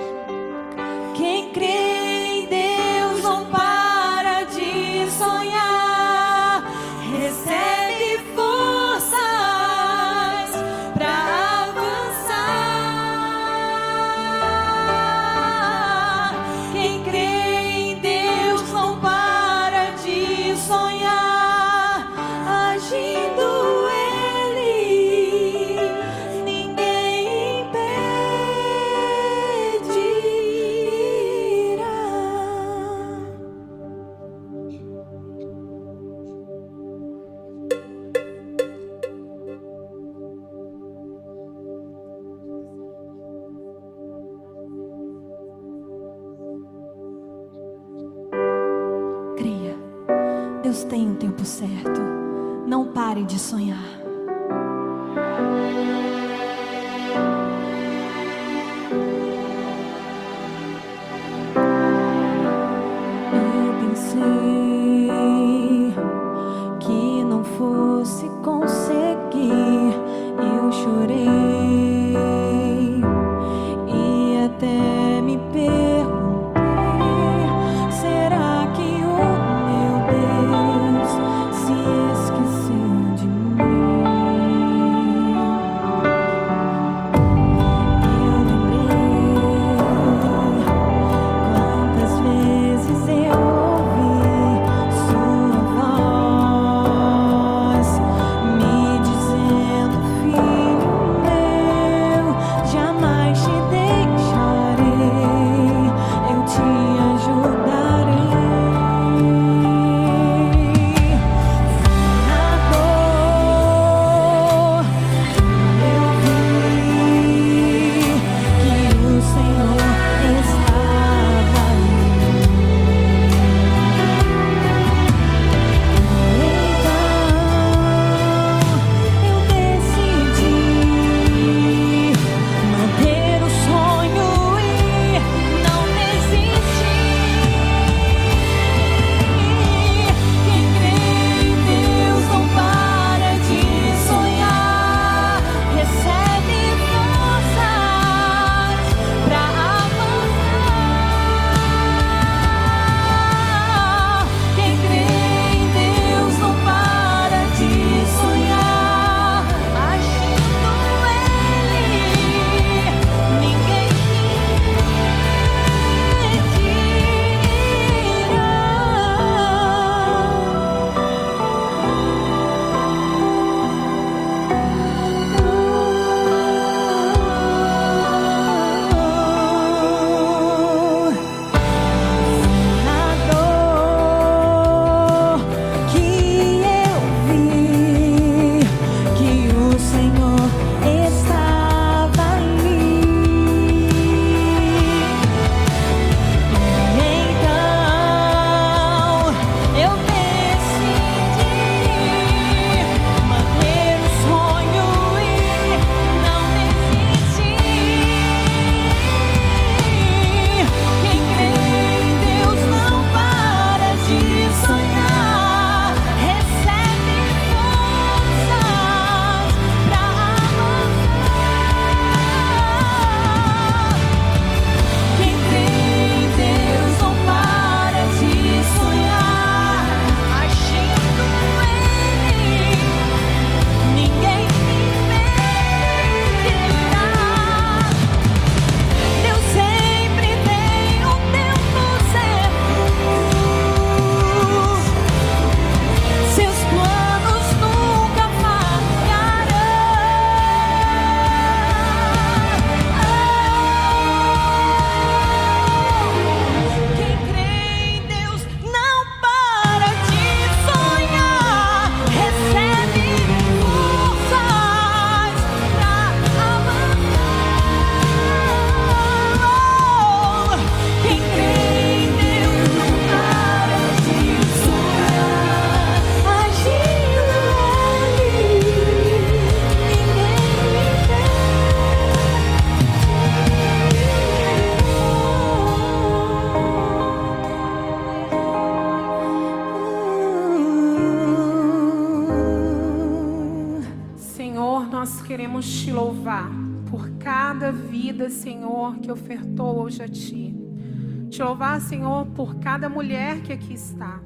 [301.89, 304.19] Senhor, por cada mulher que aqui está.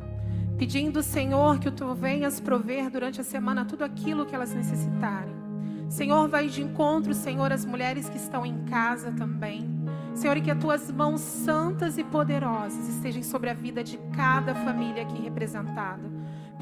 [0.58, 5.34] Pedindo, Senhor, que Tu venhas prover durante a semana tudo aquilo que elas necessitarem.
[5.88, 9.74] Senhor, vai de encontro, Senhor, as mulheres que estão em casa também.
[10.14, 14.54] Senhor, e que as tuas mãos santas e poderosas estejam sobre a vida de cada
[14.54, 16.12] família aqui representada.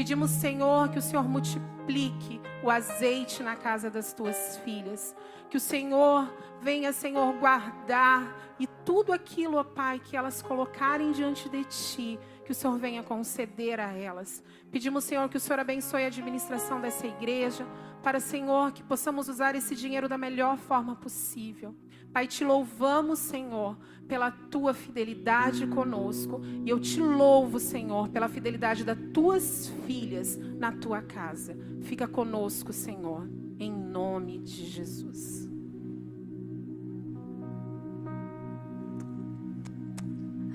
[0.01, 5.15] Pedimos, Senhor, que o Senhor multiplique o azeite na casa das tuas filhas.
[5.47, 6.27] Que o Senhor
[6.59, 12.51] venha, Senhor, guardar e tudo aquilo, ó Pai, que elas colocarem diante de Ti, que
[12.51, 14.43] o Senhor venha conceder a elas.
[14.71, 17.63] Pedimos, Senhor, que o Senhor abençoe a administração dessa igreja,
[18.01, 21.75] para, Senhor, que possamos usar esse dinheiro da melhor forma possível.
[22.13, 26.41] Pai, te louvamos, Senhor, pela tua fidelidade conosco.
[26.65, 31.57] E eu te louvo, Senhor, pela fidelidade das tuas filhas na tua casa.
[31.81, 35.49] Fica conosco, Senhor, em nome de Jesus.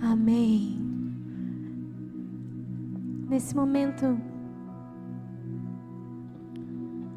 [0.03, 0.79] Amém.
[3.29, 4.05] Nesse momento,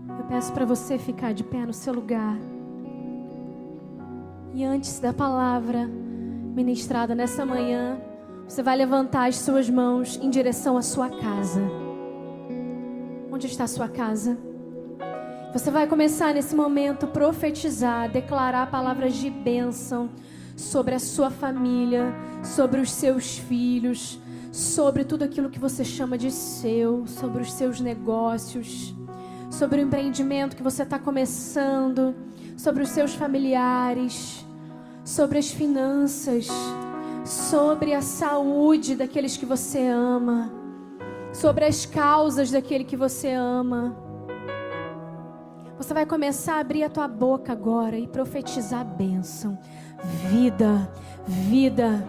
[0.08, 2.40] eu peço para você ficar de pé no seu lugar.
[4.54, 8.02] E antes da palavra ministrada nessa manhã,
[8.48, 11.62] você vai levantar as suas mãos em direção à sua casa.
[13.32, 14.38] Onde está a sua casa?
[15.54, 20.10] Você vai começar nesse momento profetizar, declarar palavras de bênção
[20.56, 22.14] sobre a sua família,
[22.44, 24.20] sobre os seus filhos,
[24.52, 28.96] sobre tudo aquilo que você chama de seu, sobre os seus negócios,
[29.52, 32.16] sobre o empreendimento que você está começando
[32.60, 34.46] sobre os seus familiares,
[35.06, 36.46] sobre as finanças,
[37.26, 40.52] sobre a saúde daqueles que você ama,
[41.32, 43.96] sobre as causas daquele que você ama.
[45.78, 49.58] Você vai começar a abrir a tua boca agora e profetizar bênção,
[50.30, 50.92] vida,
[51.26, 52.06] vida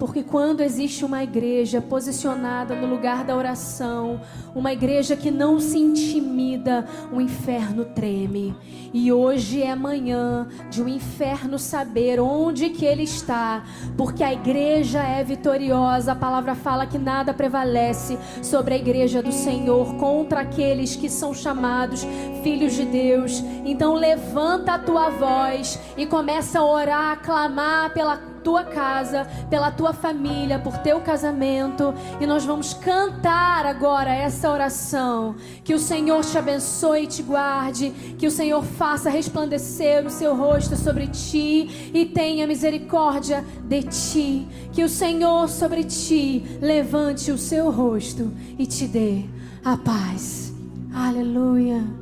[0.00, 4.22] porque quando existe uma igreja posicionada no lugar da oração,
[4.54, 8.56] uma igreja que não se intimida, o inferno treme.
[8.94, 13.62] E hoje é manhã de o um inferno saber onde que ele está,
[13.94, 16.12] porque a igreja é vitoriosa.
[16.12, 21.34] A palavra fala que nada prevalece sobre a igreja do Senhor contra aqueles que são
[21.34, 22.06] chamados
[22.42, 23.44] filhos de Deus.
[23.66, 29.70] Então levanta a tua voz e começa a orar, a clamar pela tua casa, pela
[29.70, 31.94] tua família, por teu casamento.
[32.20, 35.34] E nós vamos cantar agora essa oração.
[35.64, 37.90] Que o Senhor te abençoe e te guarde.
[38.18, 44.48] Que o Senhor faça resplandecer o seu rosto sobre ti e tenha misericórdia de ti.
[44.72, 49.24] Que o Senhor sobre ti levante o seu rosto e te dê
[49.64, 50.52] a paz.
[50.92, 51.99] Aleluia.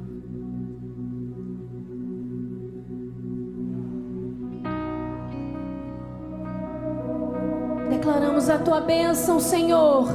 [8.51, 10.09] A tua bênção, Senhor,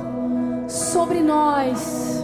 [0.68, 2.24] sobre nós.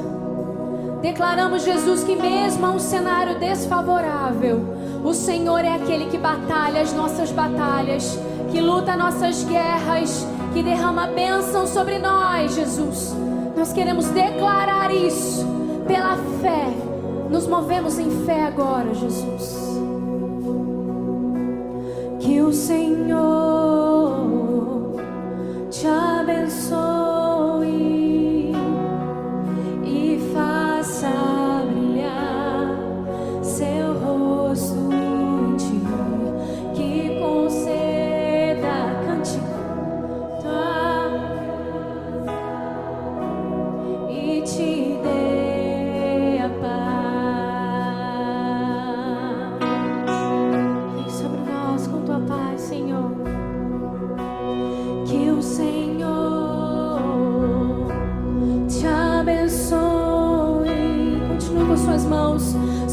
[1.03, 4.59] Declaramos, Jesus, que mesmo a um cenário desfavorável,
[5.03, 8.19] o Senhor é aquele que batalha as nossas batalhas,
[8.51, 13.15] que luta nossas guerras, que derrama bênção sobre nós, Jesus.
[13.55, 15.45] Nós queremos declarar isso
[15.87, 16.73] pela fé.
[17.29, 19.79] Nos movemos em fé agora, Jesus.
[22.19, 24.48] Que o Senhor
[25.71, 26.49] te abençoe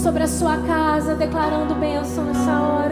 [0.07, 2.86] sobre a sua casa, declarando bênção nessa hora.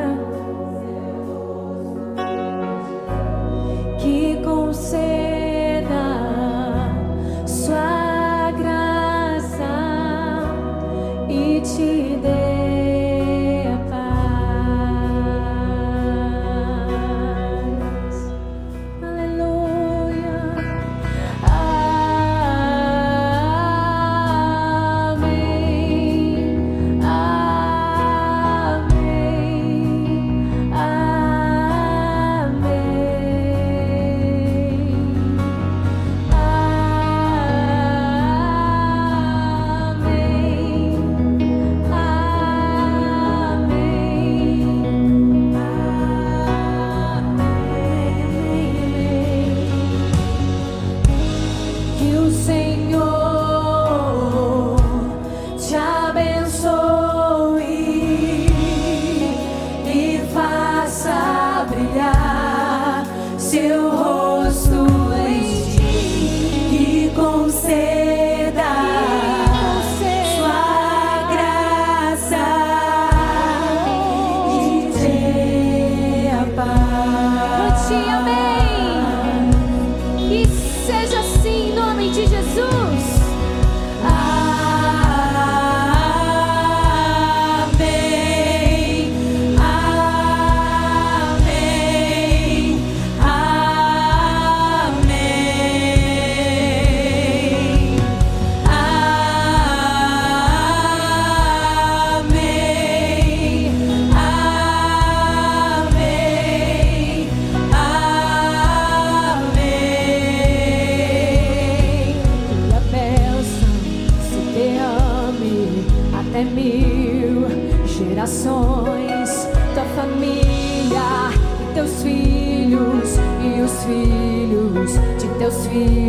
[125.75, 126.04] De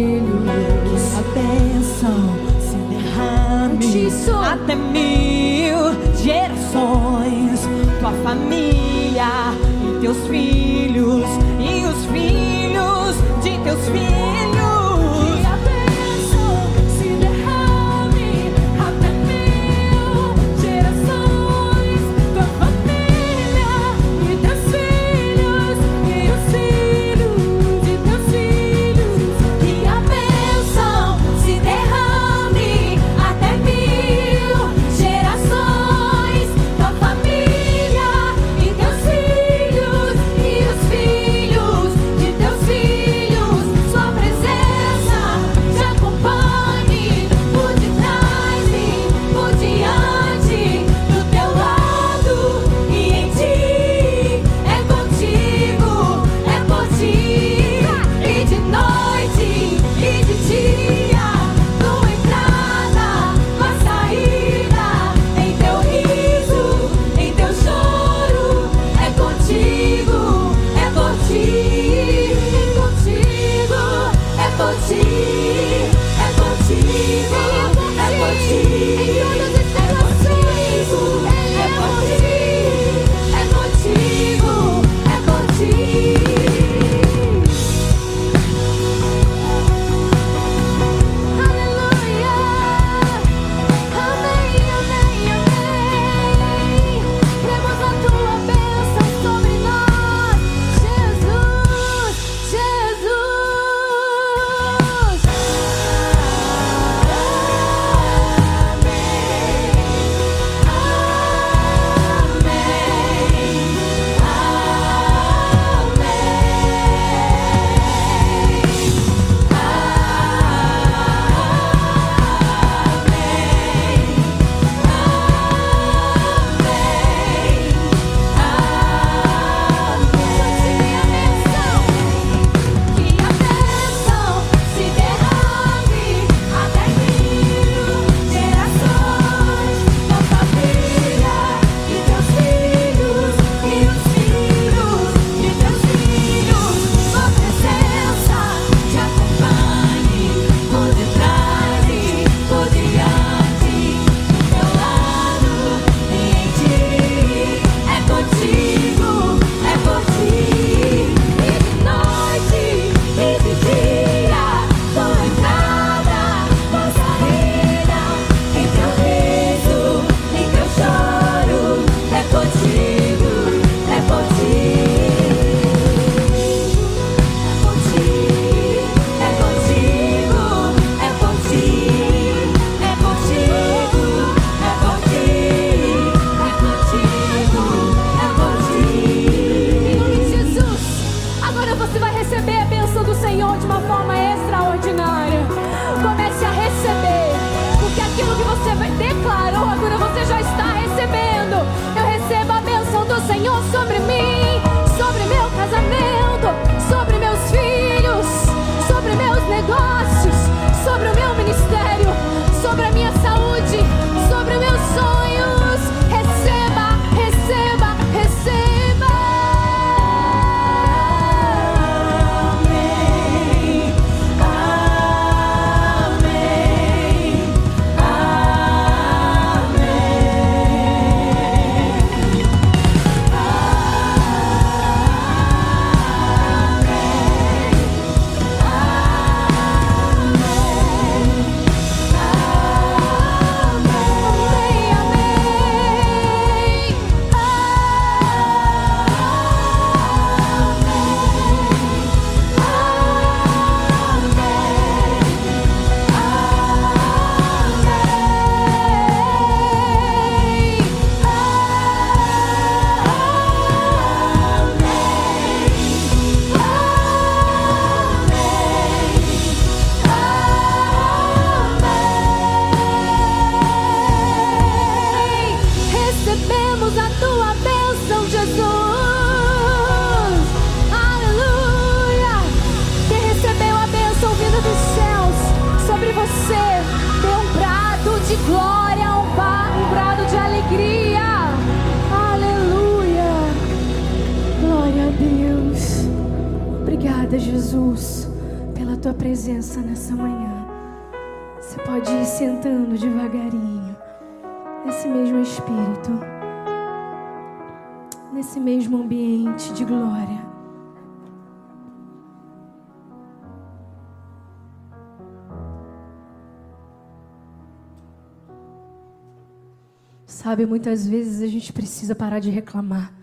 [320.56, 323.14] Sabe, muitas vezes a gente precisa parar de reclamar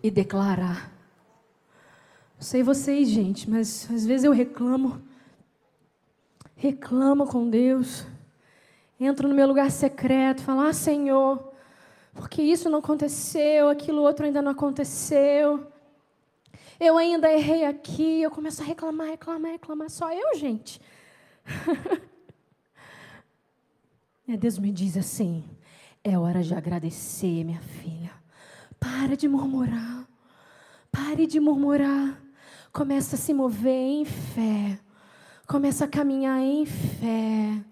[0.00, 0.92] e declarar.
[2.36, 5.02] Não sei vocês, gente, mas às vezes eu reclamo,
[6.54, 8.06] reclamo com Deus,
[9.00, 11.52] entro no meu lugar secreto, falo: Ah, Senhor,
[12.14, 15.66] porque isso não aconteceu, aquilo outro ainda não aconteceu.
[16.78, 19.90] Eu ainda errei aqui, eu começo a reclamar, reclamar, reclamar.
[19.90, 20.80] Só eu, gente.
[24.28, 25.42] E Deus me diz assim:
[26.02, 28.10] é hora de agradecer, minha filha.
[28.78, 30.08] Para de murmurar.
[30.90, 32.20] Pare de murmurar.
[32.72, 34.78] Começa a se mover em fé.
[35.46, 37.64] Começa a caminhar em fé.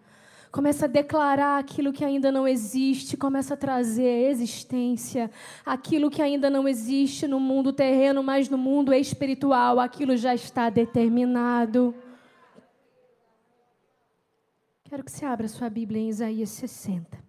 [0.51, 5.31] Começa a declarar aquilo que ainda não existe, começa a trazer existência
[5.65, 10.71] aquilo que ainda não existe no mundo terreno, mas no mundo espiritual, aquilo já está
[10.71, 11.95] determinado.
[14.85, 17.28] Quero que você abra sua Bíblia em Isaías 60.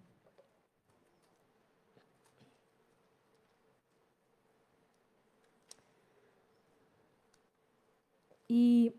[8.52, 8.92] E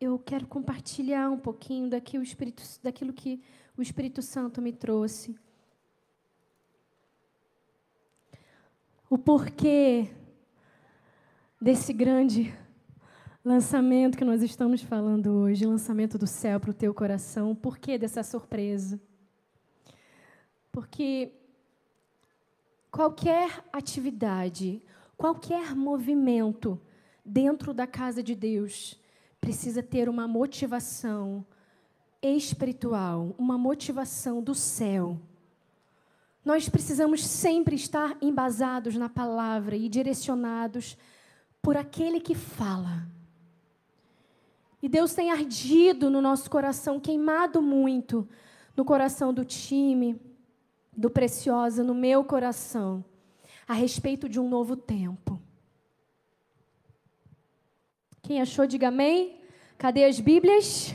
[0.00, 3.42] eu quero compartilhar um pouquinho daqui o Espírito, daquilo que
[3.76, 5.36] o Espírito Santo me trouxe.
[9.10, 10.14] O porquê
[11.60, 12.56] desse grande
[13.44, 17.98] lançamento que nós estamos falando hoje, lançamento do céu para o teu coração, o porquê
[17.98, 19.00] dessa surpresa?
[20.70, 21.32] Porque
[22.92, 24.80] qualquer atividade,
[25.16, 26.80] qualquer movimento
[27.24, 29.00] dentro da casa de Deus
[29.40, 31.44] precisa ter uma motivação
[32.22, 35.18] espiritual, uma motivação do céu.
[36.44, 40.96] Nós precisamos sempre estar embasados na palavra e direcionados
[41.60, 43.08] por aquele que fala.
[44.80, 48.28] E Deus tem ardido no nosso coração, queimado muito
[48.76, 50.20] no coração do time,
[50.96, 53.04] do Preciosa, no meu coração,
[53.66, 55.40] a respeito de um novo tempo.
[58.22, 59.40] Quem achou, diga amém.
[59.78, 60.94] Cadê as Bíblias?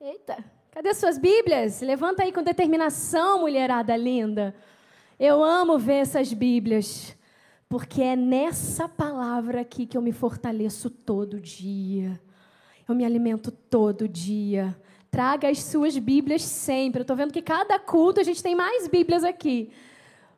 [0.00, 1.80] Eita, cadê suas Bíblias?
[1.80, 4.54] Levanta aí com determinação, mulherada linda.
[5.18, 7.16] Eu amo ver essas Bíblias,
[7.68, 12.20] porque é nessa palavra aqui que eu me fortaleço todo dia.
[12.88, 14.74] Eu me alimento todo dia.
[15.10, 17.00] Traga as suas Bíblias sempre.
[17.00, 19.70] Eu estou vendo que cada culto a gente tem mais Bíblias aqui.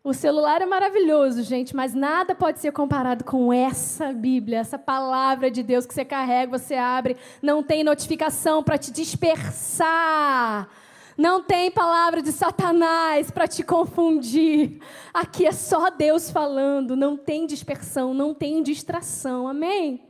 [0.02, 5.50] O celular é maravilhoso, gente, mas nada pode ser comparado com essa Bíblia, essa palavra
[5.50, 10.70] de Deus que você carrega, você abre, não tem notificação para te dispersar.
[11.18, 14.80] Não tem palavra de Satanás para te confundir.
[15.12, 19.46] Aqui é só Deus falando, não tem dispersão, não tem distração.
[19.46, 20.08] Amém?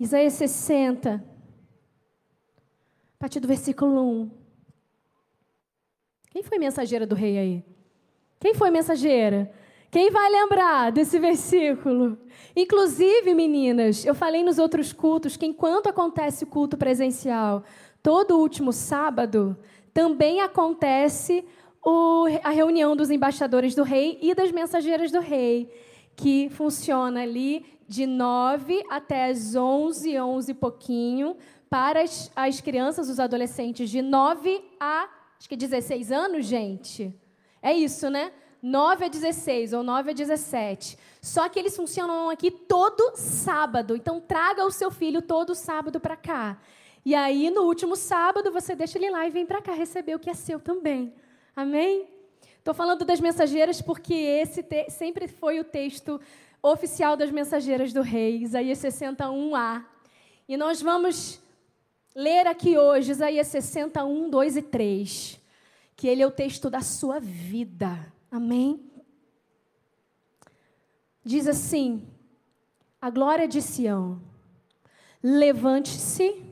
[0.00, 1.24] Isaías 60,
[3.14, 4.39] a partir do versículo 1.
[6.30, 7.64] Quem foi mensageira do rei aí?
[8.38, 9.52] Quem foi mensageira?
[9.90, 12.16] Quem vai lembrar desse versículo?
[12.54, 17.64] Inclusive, meninas, eu falei nos outros cultos que enquanto acontece o culto presencial,
[18.00, 19.56] todo último sábado,
[19.92, 21.44] também acontece
[21.84, 25.68] o, a reunião dos embaixadores do rei e das mensageiras do rei,
[26.14, 31.36] que funciona ali de 9 até as 11, 11 e pouquinho,
[31.68, 35.08] para as, as crianças, os adolescentes de 9 a
[35.40, 37.12] acho que 16 anos, gente.
[37.62, 38.30] É isso, né?
[38.62, 40.98] 9 a 16 ou 9 a 17.
[41.22, 43.96] Só que eles funcionam aqui todo sábado.
[43.96, 46.58] Então traga o seu filho todo sábado para cá.
[47.06, 50.18] E aí no último sábado você deixa ele lá e vem para cá receber o
[50.18, 51.14] que é seu também.
[51.56, 52.06] Amém?
[52.58, 56.20] Estou falando das mensageiras porque esse sempre foi o texto
[56.62, 59.82] oficial das mensageiras do rei, Isaías 61a.
[60.46, 61.40] E nós vamos
[62.14, 65.40] ler aqui hoje Isaías 61, 2 e 3,
[65.96, 68.12] que ele é o texto da sua vida.
[68.30, 68.90] Amém?
[71.24, 72.06] Diz assim:
[73.00, 74.20] a glória de Sião,
[75.22, 76.42] levante-se,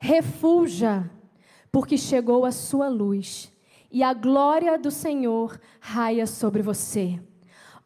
[0.00, 1.10] refulja,
[1.70, 3.52] porque chegou a sua luz,
[3.90, 7.20] e a glória do Senhor raia sobre você.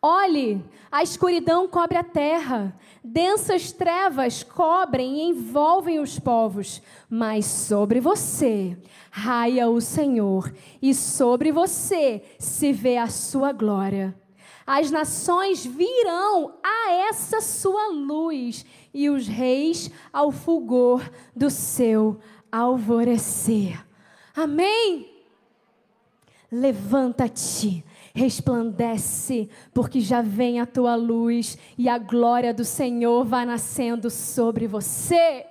[0.05, 0.61] Olhe,
[0.91, 8.77] a escuridão cobre a terra, densas trevas cobrem e envolvem os povos, mas sobre você
[9.13, 14.13] raia o Senhor, e sobre você se vê a sua glória.
[14.67, 22.19] As nações virão a essa sua luz, e os reis ao fulgor do seu
[22.51, 23.87] alvorecer.
[24.35, 25.13] Amém?
[26.51, 27.85] Levanta-te
[28.15, 34.67] resplandece, porque já vem a tua luz e a glória do Senhor vai nascendo sobre
[34.67, 35.47] você.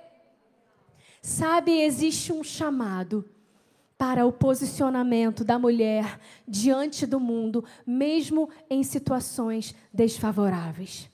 [1.20, 3.24] Sabe, existe um chamado
[3.96, 11.08] para o posicionamento da mulher diante do mundo, mesmo em situações desfavoráveis.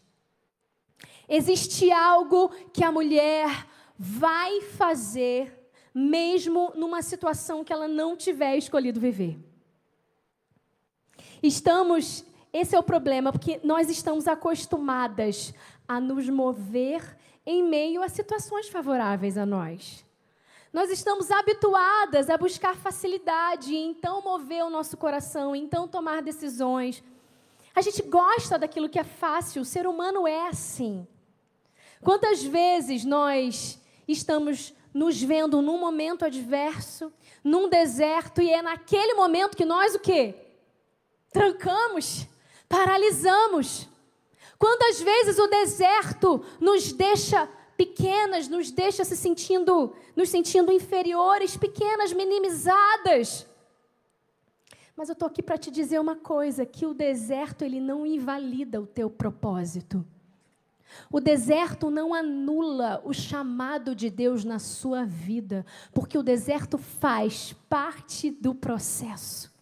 [1.29, 3.67] Existe algo que a mulher
[3.99, 9.39] vai fazer, mesmo numa situação que ela não tiver escolhido viver.
[11.43, 15.55] Estamos, esse é o problema, porque nós estamos acostumadas
[15.87, 17.17] a nos mover
[17.47, 20.05] em meio a situações favoráveis a nós.
[20.73, 27.03] Nós estamos habituadas a buscar facilidade, e então mover o nosso coração, então tomar decisões.
[27.75, 31.07] A gente gosta daquilo que é fácil, o ser humano é assim.
[32.03, 37.13] Quantas vezes nós estamos nos vendo num momento adverso,
[37.43, 40.48] num deserto, e é naquele momento que nós o quê?
[41.31, 42.27] Trancamos,
[42.69, 43.89] paralisamos.
[44.59, 52.13] Quantas vezes o deserto nos deixa pequenas, nos deixa se sentindo, nos sentindo inferiores, pequenas,
[52.13, 53.47] minimizadas.
[54.97, 58.81] Mas eu estou aqui para te dizer uma coisa, que o deserto ele não invalida
[58.81, 60.05] o teu propósito.
[61.09, 67.55] O deserto não anula o chamado de Deus na sua vida, porque o deserto faz
[67.69, 69.53] parte do processo.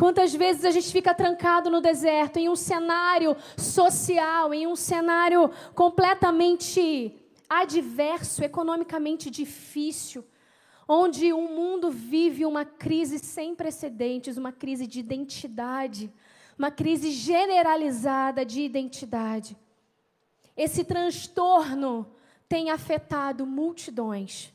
[0.00, 5.50] Quantas vezes a gente fica trancado no deserto, em um cenário social, em um cenário
[5.74, 7.14] completamente
[7.46, 10.24] adverso, economicamente difícil,
[10.88, 16.10] onde o mundo vive uma crise sem precedentes, uma crise de identidade,
[16.58, 19.54] uma crise generalizada de identidade.
[20.56, 22.10] Esse transtorno
[22.48, 24.50] tem afetado multidões,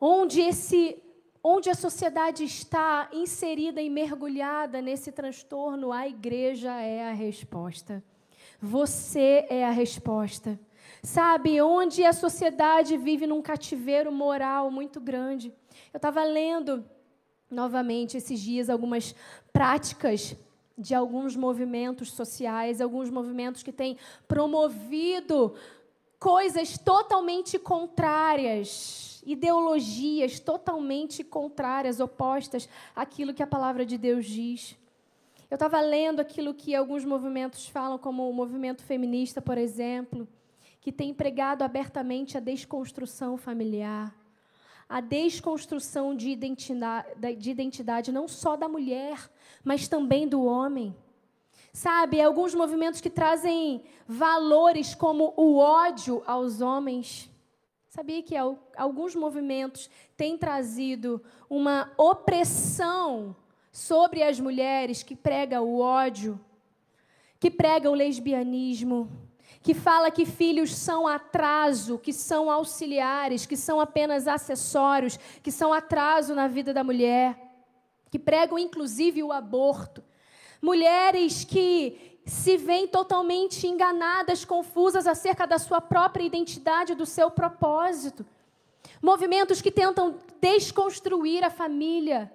[0.00, 1.02] onde esse
[1.42, 8.02] onde a sociedade está inserida e mergulhada nesse transtorno, a igreja é a resposta.
[8.60, 10.58] Você é a resposta.
[11.02, 15.52] Sabe, onde a sociedade vive num cativeiro moral muito grande.
[15.92, 16.84] Eu estava lendo
[17.50, 19.14] novamente esses dias algumas
[19.52, 20.36] práticas
[20.76, 23.96] de alguns movimentos sociais, alguns movimentos que têm
[24.28, 25.54] promovido
[26.18, 34.76] coisas totalmente contrárias ideologias totalmente contrárias, opostas àquilo que a palavra de Deus diz.
[35.50, 40.28] Eu estava lendo aquilo que alguns movimentos falam, como o movimento feminista, por exemplo,
[40.80, 44.14] que tem pregado abertamente a desconstrução familiar,
[44.88, 49.30] a desconstrução de identidade, de identidade não só da mulher,
[49.62, 50.96] mas também do homem.
[51.72, 57.29] Sabe, alguns movimentos que trazem valores como o ódio aos homens,
[58.00, 58.34] Sabia que
[58.78, 63.36] alguns movimentos têm trazido uma opressão
[63.70, 66.40] sobre as mulheres que prega o ódio,
[67.38, 69.06] que prega o lesbianismo,
[69.60, 75.70] que fala que filhos são atraso, que são auxiliares, que são apenas acessórios, que são
[75.70, 77.38] atraso na vida da mulher,
[78.10, 80.02] que pregam inclusive o aborto.
[80.62, 88.24] Mulheres que se veem totalmente enganadas, confusas acerca da sua própria identidade, do seu propósito.
[89.02, 92.32] Movimentos que tentam desconstruir a família,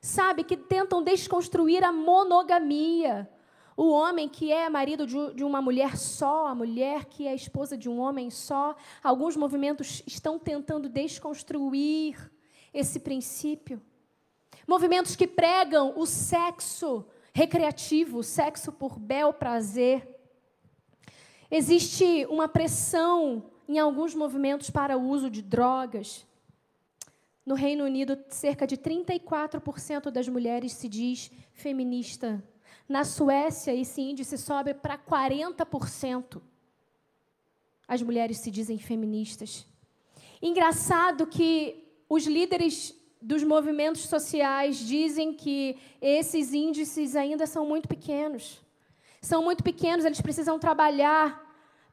[0.00, 3.28] sabe, que tentam desconstruir a monogamia.
[3.76, 7.88] O homem que é marido de uma mulher só, a mulher que é esposa de
[7.88, 8.76] um homem só.
[9.02, 12.30] Alguns movimentos estão tentando desconstruir
[12.72, 13.82] esse princípio.
[14.66, 20.08] Movimentos que pregam o sexo recreativo, sexo por bel prazer.
[21.50, 26.24] Existe uma pressão em alguns movimentos para o uso de drogas.
[27.44, 32.42] No Reino Unido, cerca de 34% das mulheres se diz feminista.
[32.88, 36.40] Na Suécia, esse índice sobe para 40%.
[37.86, 39.66] As mulheres se dizem feministas.
[40.40, 42.94] Engraçado que os líderes
[43.24, 48.60] dos movimentos sociais dizem que esses índices ainda são muito pequenos.
[49.22, 51.42] São muito pequenos, eles precisam trabalhar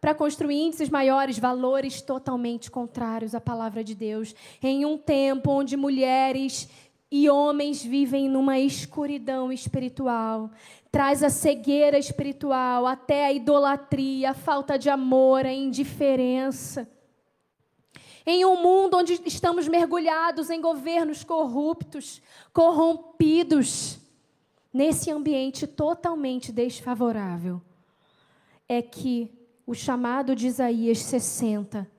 [0.02, 4.36] para construir índices maiores, valores totalmente contrários à palavra de Deus.
[4.62, 6.68] Em um tempo onde mulheres
[7.10, 10.52] e homens vivem numa escuridão espiritual.
[10.92, 16.90] Traz a cegueira espiritual, até a idolatria, a falta de amor, a indiferença.
[18.26, 22.22] Em um mundo onde estamos mergulhados em governos corruptos,
[22.54, 24.00] corrompidos,
[24.74, 27.62] nesse ambiente totalmente desfavorável,
[28.68, 29.30] é que
[29.66, 31.90] o chamado de Isaías 60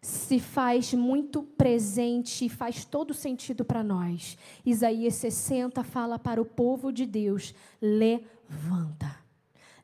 [0.00, 4.38] se faz muito presente e faz todo sentido para nós.
[4.64, 9.25] Isaías 60 fala para o povo de Deus: levanta,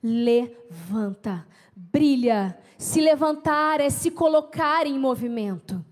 [0.02, 2.58] levanta, brilha.
[2.76, 5.84] Se levantar é se colocar em movimento.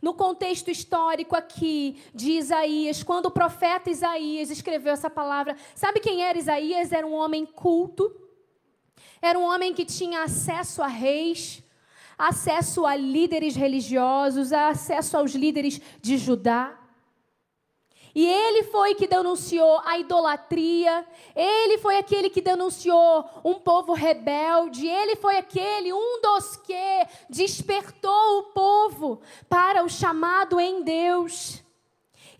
[0.00, 6.22] No contexto histórico aqui de Isaías, quando o profeta Isaías escreveu essa palavra, sabe quem
[6.22, 6.90] era Isaías?
[6.90, 8.10] Era um homem culto,
[9.20, 11.62] era um homem que tinha acesso a reis,
[12.16, 16.79] acesso a líderes religiosos, acesso aos líderes de Judá.
[18.14, 24.86] E ele foi que denunciou a idolatria, ele foi aquele que denunciou um povo rebelde,
[24.86, 31.62] ele foi aquele, um dos que despertou o povo para o chamado em Deus.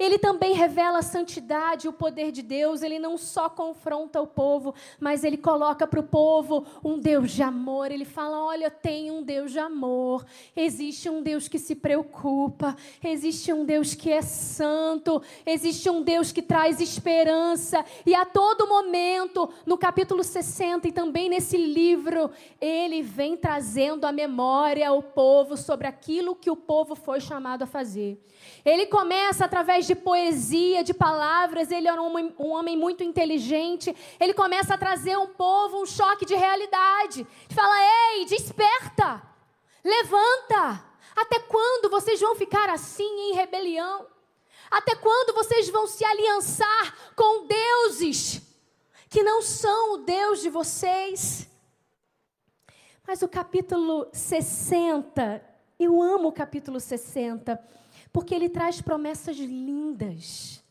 [0.01, 2.81] Ele também revela a santidade, o poder de Deus.
[2.81, 7.43] Ele não só confronta o povo, mas ele coloca para o povo um Deus de
[7.43, 7.93] amor.
[7.93, 10.25] Ele fala: olha, tem um Deus de amor.
[10.57, 12.75] Existe um Deus que se preocupa.
[13.05, 15.21] Existe um Deus que é santo.
[15.45, 17.85] Existe um Deus que traz esperança.
[18.07, 24.13] E a todo momento, no capítulo 60 e também nesse livro, ele vem trazendo a
[24.13, 28.19] memória ao povo sobre aquilo que o povo foi chamado a fazer.
[28.65, 33.95] Ele começa através de poesia, de palavras, ele era um homem, um homem muito inteligente.
[34.21, 37.27] Ele começa a trazer um povo um choque de realidade.
[37.49, 37.75] Fala:
[38.15, 39.21] ei, desperta,
[39.85, 40.85] levanta.
[41.17, 44.07] Até quando vocês vão ficar assim em rebelião?
[44.71, 48.41] Até quando vocês vão se aliançar com deuses
[49.09, 51.49] que não são o Deus de vocês?
[53.05, 55.45] Mas o capítulo 60,
[55.81, 57.61] eu amo o capítulo 60
[58.13, 60.63] porque ele traz promessas lindas.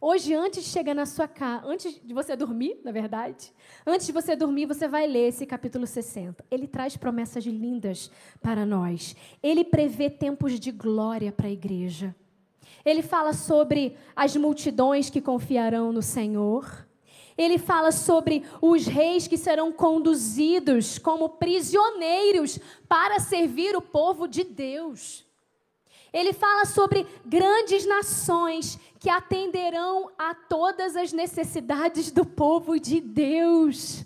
[0.00, 3.52] Hoje, antes de chegar na sua casa, antes de você dormir, na verdade,
[3.84, 6.44] antes de você dormir, você vai ler esse capítulo 60.
[6.48, 8.08] Ele traz promessas lindas
[8.40, 9.16] para nós.
[9.42, 12.14] Ele prevê tempos de glória para a igreja.
[12.84, 16.86] Ele fala sobre as multidões que confiarão no Senhor.
[17.36, 24.44] Ele fala sobre os reis que serão conduzidos como prisioneiros para servir o povo de
[24.44, 25.27] Deus.
[26.18, 34.04] Ele fala sobre grandes nações que atenderão a todas as necessidades do povo de Deus.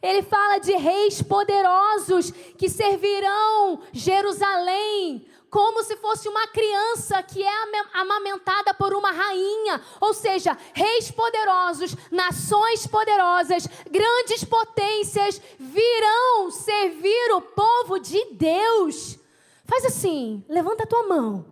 [0.00, 7.52] Ele fala de reis poderosos que servirão Jerusalém como se fosse uma criança que é
[7.94, 9.82] amamentada por uma rainha.
[10.00, 19.18] Ou seja, reis poderosos, nações poderosas, grandes potências virão servir o povo de Deus.
[19.66, 21.46] Faz assim, levanta a tua mão.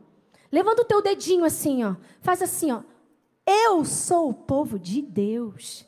[0.51, 1.97] Levanta o teu dedinho assim, ó.
[2.21, 2.81] Faz assim, ó.
[3.47, 5.85] Eu sou o povo de Deus.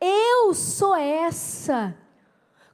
[0.00, 1.96] Eu sou essa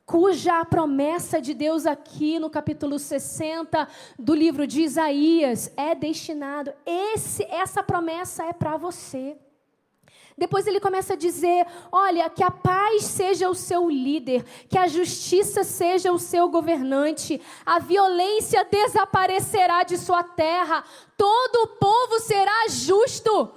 [0.05, 6.72] cuja promessa de Deus aqui no capítulo 60 do livro de Isaías é destinado.
[6.85, 9.39] Esse, essa promessa é para você.
[10.40, 14.88] Depois ele começa a dizer: olha, que a paz seja o seu líder, que a
[14.88, 20.82] justiça seja o seu governante, a violência desaparecerá de sua terra,
[21.14, 23.52] todo o povo será justo.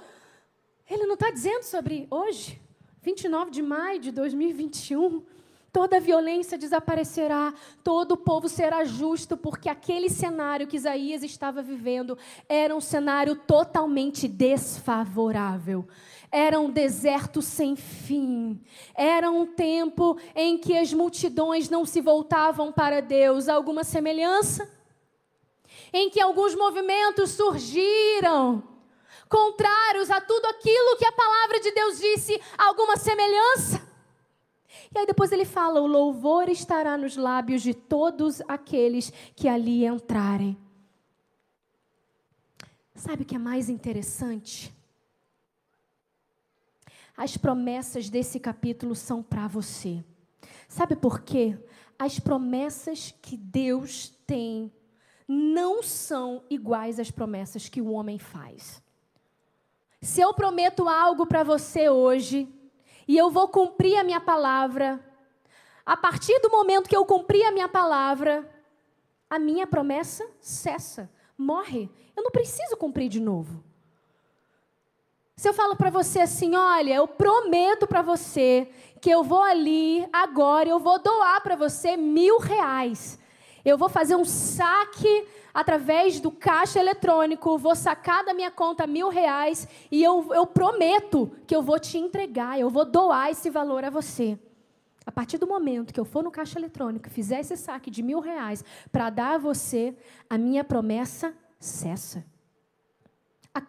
[0.90, 2.60] Ele não está dizendo sobre hoje,
[3.00, 5.24] 29 de maio de 2021.
[5.72, 7.52] Toda violência desaparecerá,
[7.82, 12.16] todo o povo será justo, porque aquele cenário que Isaías estava vivendo
[12.48, 15.88] era um cenário totalmente desfavorável.
[16.36, 18.60] Era um deserto sem fim.
[18.92, 23.48] Era um tempo em que as multidões não se voltavam para Deus.
[23.48, 24.68] Alguma semelhança?
[25.92, 28.64] Em que alguns movimentos surgiram
[29.28, 32.42] contrários a tudo aquilo que a palavra de Deus disse.
[32.58, 33.80] Alguma semelhança?
[34.92, 39.86] E aí depois ele fala: o louvor estará nos lábios de todos aqueles que ali
[39.86, 40.58] entrarem.
[42.92, 44.74] Sabe o que é mais interessante?
[47.16, 50.04] As promessas desse capítulo são para você.
[50.68, 51.56] Sabe por quê?
[51.98, 54.72] As promessas que Deus tem
[55.26, 58.82] não são iguais às promessas que o homem faz.
[60.02, 62.48] Se eu prometo algo para você hoje
[63.08, 65.00] e eu vou cumprir a minha palavra,
[65.86, 68.48] a partir do momento que eu cumprir a minha palavra,
[69.30, 71.90] a minha promessa cessa, morre.
[72.16, 73.62] Eu não preciso cumprir de novo.
[75.36, 78.68] Se eu falo para você assim, olha, eu prometo para você
[79.00, 83.18] que eu vou ali agora, eu vou doar para você mil reais.
[83.64, 89.08] Eu vou fazer um saque através do caixa eletrônico, vou sacar da minha conta mil
[89.08, 93.84] reais e eu, eu prometo que eu vou te entregar, eu vou doar esse valor
[93.84, 94.38] a você.
[95.04, 98.02] A partir do momento que eu for no caixa eletrônico e fizer esse saque de
[98.02, 99.96] mil reais para dar a você,
[100.30, 102.24] a minha promessa cessa.
[103.52, 103.60] A,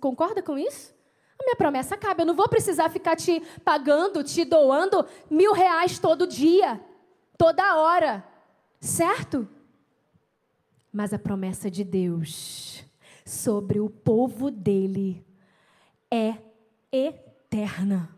[0.00, 0.95] concorda com isso?
[1.38, 2.22] A minha promessa acaba.
[2.22, 6.80] Eu não vou precisar ficar te pagando, te doando mil reais todo dia,
[7.36, 8.26] toda hora.
[8.80, 9.48] Certo?
[10.92, 12.84] Mas a promessa de Deus
[13.24, 15.24] sobre o povo dele
[16.10, 16.36] é
[16.90, 18.15] eterna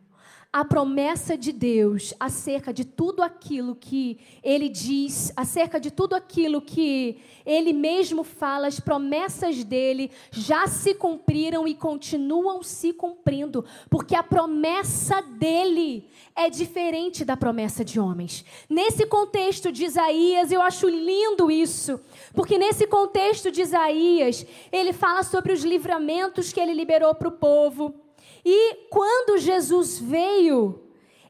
[0.50, 6.62] a promessa de Deus acerca de tudo aquilo que ele diz, acerca de tudo aquilo
[6.62, 14.14] que ele mesmo fala, as promessas dele já se cumpriram e continuam se cumprindo, porque
[14.14, 18.42] a promessa dele é diferente da promessa de homens.
[18.70, 22.00] Nesse contexto de Isaías, eu acho lindo isso,
[22.32, 27.32] porque nesse contexto de Isaías, ele fala sobre os livramentos que ele liberou para o
[27.32, 28.07] povo
[28.44, 30.80] e quando Jesus veio,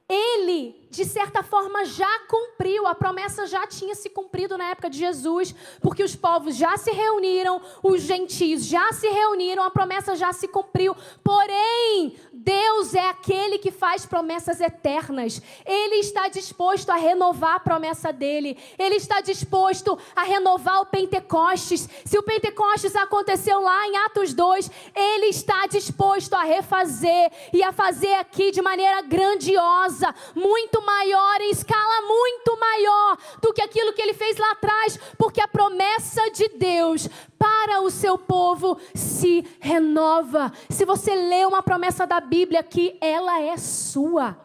[0.08, 4.98] ele de certa forma, já cumpriu, a promessa já tinha se cumprido na época de
[4.98, 10.32] Jesus, porque os povos já se reuniram, os gentios já se reuniram, a promessa já
[10.32, 10.96] se cumpriu.
[11.22, 12.16] Porém,
[12.48, 15.42] Deus é aquele que faz promessas eternas.
[15.66, 18.56] Ele está disposto a renovar a promessa dele.
[18.78, 21.86] Ele está disposto a renovar o Pentecostes.
[22.06, 27.70] Se o Pentecostes aconteceu lá em Atos 2, ele está disposto a refazer e a
[27.70, 34.00] fazer aqui de maneira grandiosa, muito maior, em escala muito maior do que aquilo que
[34.00, 40.50] ele fez lá atrás, porque a promessa de Deus para o seu povo se renova.
[40.70, 44.38] Se você lê uma promessa da Bíblia que ela é sua,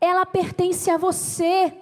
[0.00, 1.72] ela pertence a você.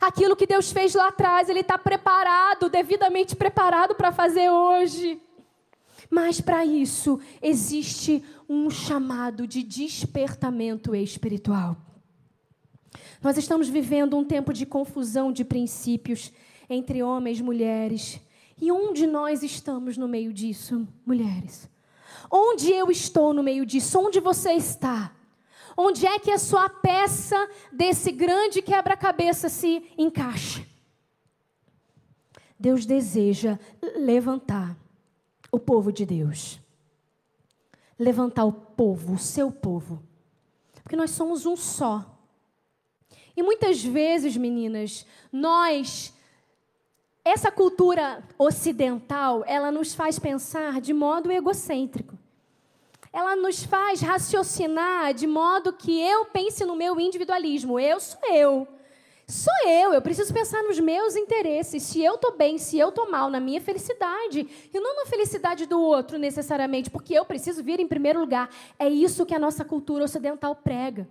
[0.00, 5.20] Aquilo que Deus fez lá atrás, Ele está preparado, devidamente preparado para fazer hoje.
[6.10, 11.76] Mas para isso existe um chamado de despertamento espiritual.
[13.22, 16.32] Nós estamos vivendo um tempo de confusão de princípios
[16.68, 18.20] entre homens e mulheres.
[18.60, 21.68] E onde nós estamos no meio disso, mulheres?
[22.30, 23.98] Onde eu estou no meio disso?
[23.98, 25.12] Onde você está?
[25.76, 30.66] Onde é que a sua peça desse grande quebra-cabeça se encaixa?
[32.58, 33.58] Deus deseja
[33.96, 34.76] levantar
[35.52, 36.58] o povo de Deus.
[37.98, 40.02] Levantar o povo, o seu povo.
[40.82, 42.04] Porque nós somos um só.
[43.36, 46.14] E muitas vezes, meninas, nós
[47.26, 52.15] essa cultura ocidental, ela nos faz pensar de modo egocêntrico.
[53.16, 57.80] Ela nos faz raciocinar de modo que eu pense no meu individualismo.
[57.80, 58.68] Eu sou eu.
[59.26, 61.82] Sou eu, eu preciso pensar nos meus interesses.
[61.82, 64.46] Se eu estou bem, se eu estou mal, na minha felicidade.
[64.70, 68.50] E não na felicidade do outro, necessariamente, porque eu preciso vir em primeiro lugar.
[68.78, 71.08] É isso que a nossa cultura ocidental prega.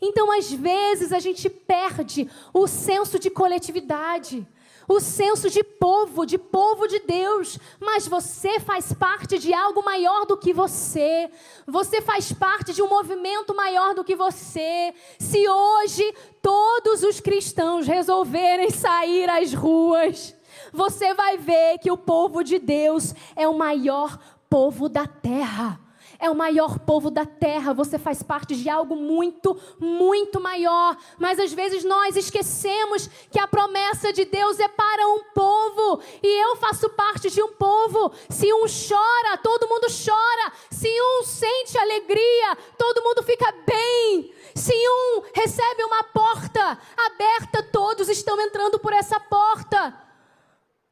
[0.00, 4.46] Então, às vezes, a gente perde o senso de coletividade,
[4.92, 7.58] o senso de povo, de povo de Deus.
[7.78, 11.30] Mas você faz parte de algo maior do que você.
[11.66, 14.92] Você faz parte de um movimento maior do que você.
[15.18, 20.34] Se hoje todos os cristãos resolverem sair às ruas,
[20.72, 24.18] você vai ver que o povo de Deus é o maior
[24.48, 25.80] povo da terra
[26.20, 30.96] é o maior povo da terra, você faz parte de algo muito, muito maior.
[31.18, 36.42] Mas às vezes nós esquecemos que a promessa de Deus é para um povo, e
[36.44, 38.12] eu faço parte de um povo.
[38.28, 40.52] Se um chora, todo mundo chora.
[40.70, 44.34] Se um sente alegria, todo mundo fica bem.
[44.54, 49.96] Se um recebe uma porta aberta, todos estão entrando por essa porta.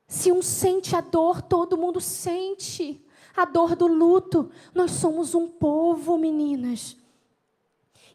[0.06, 3.04] Se um sente a dor, todo mundo sente
[3.42, 4.50] a dor do luto.
[4.74, 6.96] Nós somos um povo, meninas.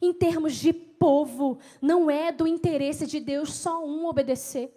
[0.02, 4.72] Em termos de povo, não é do interesse de Deus só um obedecer.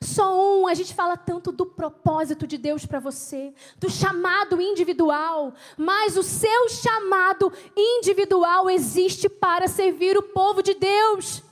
[0.00, 5.54] Só um, a gente fala tanto do propósito de Deus para você, do chamado individual,
[5.76, 11.42] mas o seu chamado individual existe para servir o povo de Deus.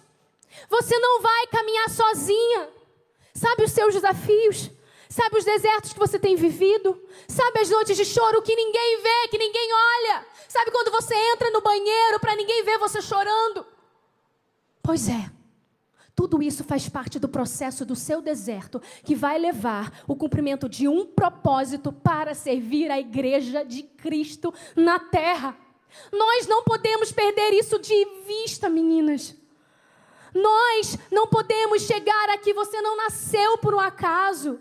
[0.69, 2.69] Você não vai caminhar sozinha.
[3.35, 4.71] Sabe os seus desafios?
[5.11, 6.97] Sabe os desertos que você tem vivido?
[7.27, 10.25] Sabe as noites de choro que ninguém vê, que ninguém olha?
[10.47, 13.67] Sabe quando você entra no banheiro para ninguém ver você chorando?
[14.81, 15.29] Pois é.
[16.15, 20.87] Tudo isso faz parte do processo do seu deserto, que vai levar o cumprimento de
[20.87, 25.57] um propósito para servir a igreja de Cristo na terra.
[26.13, 29.35] Nós não podemos perder isso de vista, meninas.
[30.33, 34.61] Nós não podemos chegar aqui, você não nasceu por um acaso.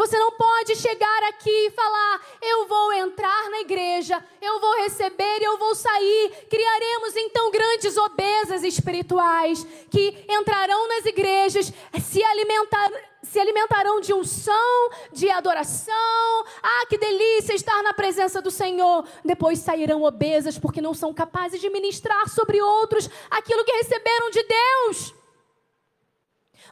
[0.00, 5.40] Você não pode chegar aqui e falar: eu vou entrar na igreja, eu vou receber
[5.42, 6.46] e eu vou sair.
[6.48, 11.70] Criaremos então grandes obesas espirituais que entrarão nas igrejas,
[12.02, 12.90] se, alimentar,
[13.22, 16.44] se alimentarão de unção, de adoração.
[16.62, 19.04] Ah, que delícia estar na presença do Senhor.
[19.22, 24.42] Depois sairão obesas porque não são capazes de ministrar sobre outros aquilo que receberam de
[24.44, 25.19] Deus.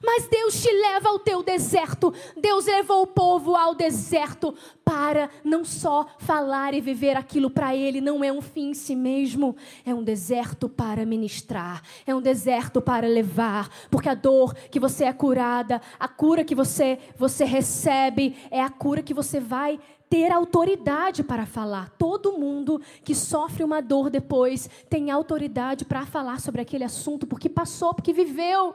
[0.03, 2.13] Mas Deus te leva ao teu deserto.
[2.37, 4.55] Deus levou o povo ao deserto
[4.85, 8.97] para não só falar e viver aquilo para ele, não é um fim em si
[8.97, 9.55] mesmo,
[9.85, 15.05] é um deserto para ministrar, é um deserto para levar, porque a dor que você
[15.05, 20.33] é curada, a cura que você você recebe é a cura que você vai ter
[20.33, 21.91] autoridade para falar.
[21.99, 27.49] Todo mundo que sofre uma dor depois tem autoridade para falar sobre aquele assunto porque
[27.49, 28.75] passou, porque viveu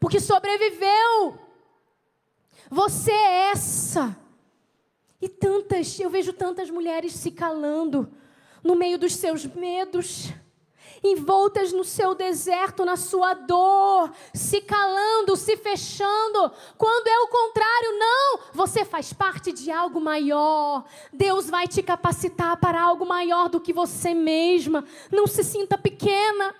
[0.00, 1.38] porque sobreviveu.
[2.70, 4.16] Você é essa.
[5.20, 8.10] E tantas, eu vejo tantas mulheres se calando
[8.62, 10.32] no meio dos seus medos,
[11.02, 17.98] envoltas no seu deserto, na sua dor, se calando, se fechando, quando é o contrário,
[17.98, 20.84] não, você faz parte de algo maior.
[21.12, 24.84] Deus vai te capacitar para algo maior do que você mesma.
[25.10, 26.54] Não se sinta pequena.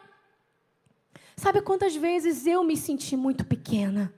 [1.37, 4.13] Sabe quantas vezes eu me senti muito pequena,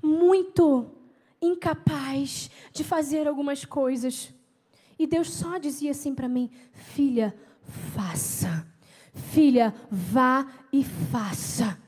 [0.00, 0.90] muito
[1.42, 4.32] incapaz de fazer algumas coisas.
[4.96, 7.34] E Deus só dizia assim para mim: filha,
[7.94, 8.66] faça.
[9.32, 11.78] Filha, vá e faça.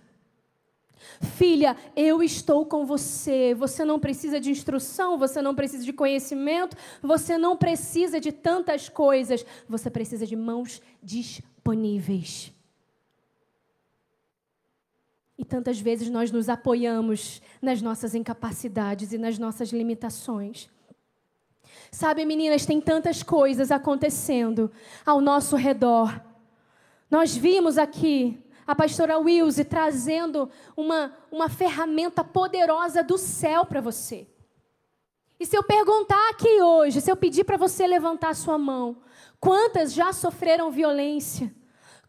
[1.36, 3.54] Filha, eu estou com você.
[3.54, 8.88] Você não precisa de instrução, você não precisa de conhecimento, você não precisa de tantas
[8.88, 9.46] coisas.
[9.68, 12.55] Você precisa de mãos disponíveis.
[15.38, 20.68] E tantas vezes nós nos apoiamos nas nossas incapacidades e nas nossas limitações.
[21.90, 24.70] Sabe, meninas, tem tantas coisas acontecendo
[25.04, 26.20] ao nosso redor.
[27.10, 34.26] Nós vimos aqui a pastora Wilse trazendo uma, uma ferramenta poderosa do céu para você.
[35.38, 38.96] E se eu perguntar aqui hoje, se eu pedir para você levantar sua mão,
[39.38, 41.54] quantas já sofreram violência?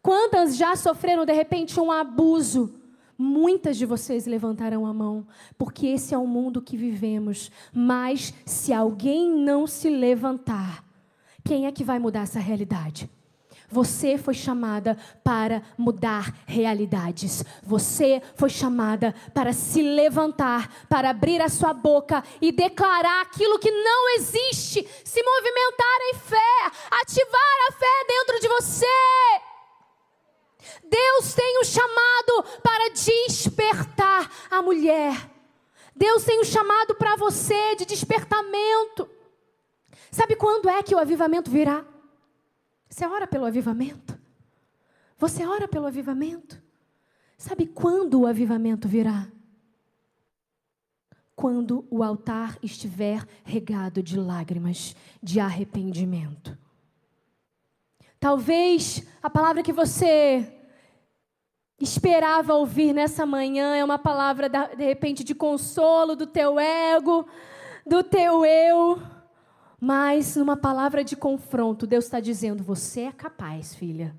[0.02, 2.74] Quantas já sofreram, de repente, um abuso?
[3.20, 5.26] Muitas de vocês levantarão a mão,
[5.58, 7.50] porque esse é o mundo que vivemos.
[7.72, 10.84] Mas se alguém não se levantar,
[11.44, 13.10] quem é que vai mudar essa realidade?
[13.70, 17.44] Você foi chamada para mudar realidades.
[17.62, 23.70] Você foi chamada para se levantar, para abrir a sua boca e declarar aquilo que
[23.70, 29.47] não existe, se movimentar em fé, ativar a fé dentro de você.
[30.84, 35.30] Deus tem o chamado para despertar a mulher.
[35.94, 39.08] Deus tem um chamado para você de despertamento.
[40.10, 41.84] Sabe quando é que o avivamento virá?
[42.88, 44.18] Você ora pelo avivamento?
[45.18, 46.62] Você ora pelo avivamento?
[47.36, 49.26] Sabe quando o avivamento virá?
[51.34, 56.56] Quando o altar estiver regado de lágrimas, de arrependimento.
[58.18, 60.57] Talvez a palavra que você
[61.80, 67.26] esperava ouvir nessa manhã é uma palavra, de repente, de consolo do teu ego,
[67.86, 69.00] do teu eu,
[69.80, 74.14] mas numa palavra de confronto, Deus está dizendo: você é capaz, filha,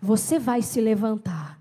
[0.00, 1.58] você vai se levantar.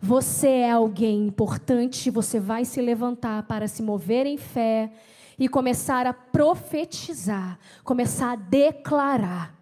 [0.00, 4.92] Você é alguém importante, você vai se levantar para se mover em fé
[5.38, 9.54] e começar a profetizar, começar a declarar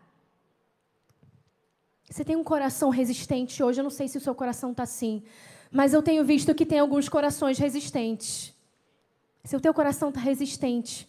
[2.13, 3.81] você tem um coração resistente hoje.
[3.81, 5.23] Eu não sei se o seu coração está assim,
[5.71, 8.55] mas eu tenho visto que tem alguns corações resistentes.
[9.45, 11.09] Se o teu coração está resistente,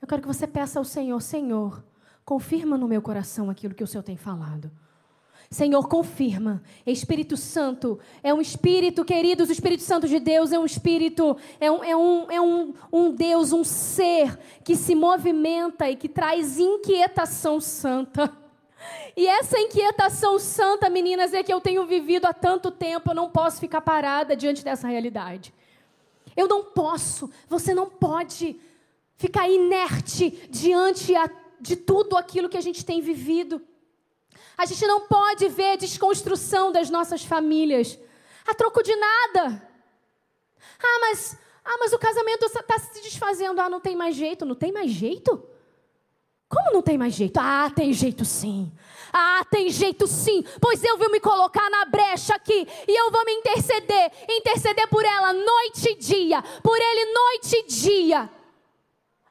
[0.00, 1.84] eu quero que você peça ao Senhor: Senhor,
[2.24, 4.70] confirma no meu coração aquilo que o Senhor tem falado.
[5.50, 6.62] Senhor, confirma.
[6.86, 11.68] Espírito Santo é um espírito, queridos, o Espírito Santo de Deus é um espírito, é
[11.68, 16.56] um, é, um, é um, um Deus, um ser que se movimenta e que traz
[16.56, 18.39] inquietação santa.
[19.16, 23.30] E essa inquietação santa, meninas, é que eu tenho vivido há tanto tempo, eu não
[23.30, 25.52] posso ficar parada diante dessa realidade.
[26.36, 28.60] Eu não posso, você não pode
[29.16, 31.12] ficar inerte diante
[31.60, 33.60] de tudo aquilo que a gente tem vivido.
[34.56, 37.98] A gente não pode ver desconstrução das nossas famílias
[38.46, 39.70] a troco de nada.
[40.82, 43.60] Ah, mas, ah, mas o casamento está se desfazendo.
[43.60, 44.44] Ah, não tem mais jeito.
[44.44, 45.46] Não tem mais jeito?
[46.50, 47.38] Como não tem mais jeito?
[47.38, 48.72] Ah, tem jeito sim.
[49.12, 53.24] Ah, tem jeito sim, pois eu vou me colocar na brecha aqui e eu vou
[53.24, 58.30] me interceder, interceder por ela noite e dia, por ele noite e dia,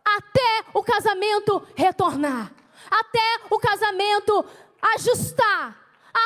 [0.03, 2.51] até o casamento retornar,
[2.89, 4.45] até o casamento
[4.95, 5.77] ajustar,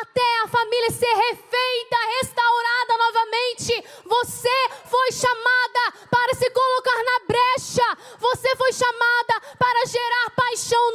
[0.01, 3.85] até a família ser refeita, restaurada novamente.
[4.05, 7.97] Você foi chamada para se colocar na brecha.
[8.19, 9.32] Você foi chamada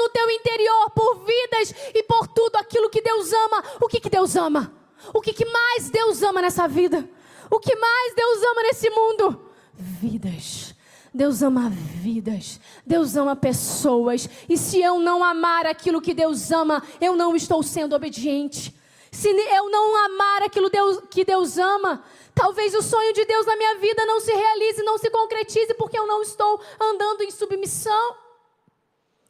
[0.09, 3.63] no teu interior por vidas e por tudo aquilo que Deus ama.
[3.81, 4.73] O que, que Deus ama?
[5.13, 7.09] O que, que mais Deus ama nessa vida?
[7.51, 9.51] O que mais Deus ama nesse mundo?
[9.75, 10.75] Vidas.
[11.13, 16.83] Deus ama vidas, Deus ama pessoas, e se eu não amar aquilo que Deus ama,
[17.01, 18.75] eu não estou sendo obediente.
[19.11, 22.05] Se eu não amar aquilo Deus, que Deus ama,
[22.35, 25.99] talvez o sonho de Deus na minha vida não se realize, não se concretize, porque
[25.99, 28.28] eu não estou andando em submissão.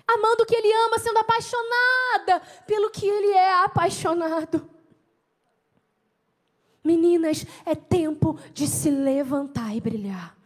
[0.08, 4.68] Amando o que Ele ama, sendo apaixonada pelo que Ele é apaixonado.
[6.82, 10.38] Meninas, é tempo de se levantar e brilhar.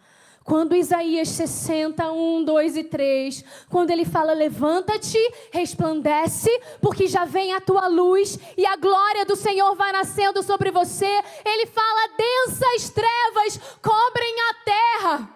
[0.44, 5.18] Quando Isaías 60, 1, 2 e 3, quando ele fala: Levanta-te,
[5.52, 10.72] resplandece, porque já vem a tua luz e a glória do Senhor vai nascendo sobre
[10.72, 11.22] você.
[11.44, 15.30] Ele fala: Densas trevas cobrem a terra.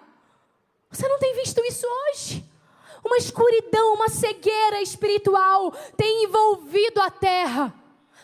[0.91, 2.46] Você não tem visto isso hoje?
[3.07, 7.73] Uma escuridão, uma cegueira espiritual tem envolvido a terra.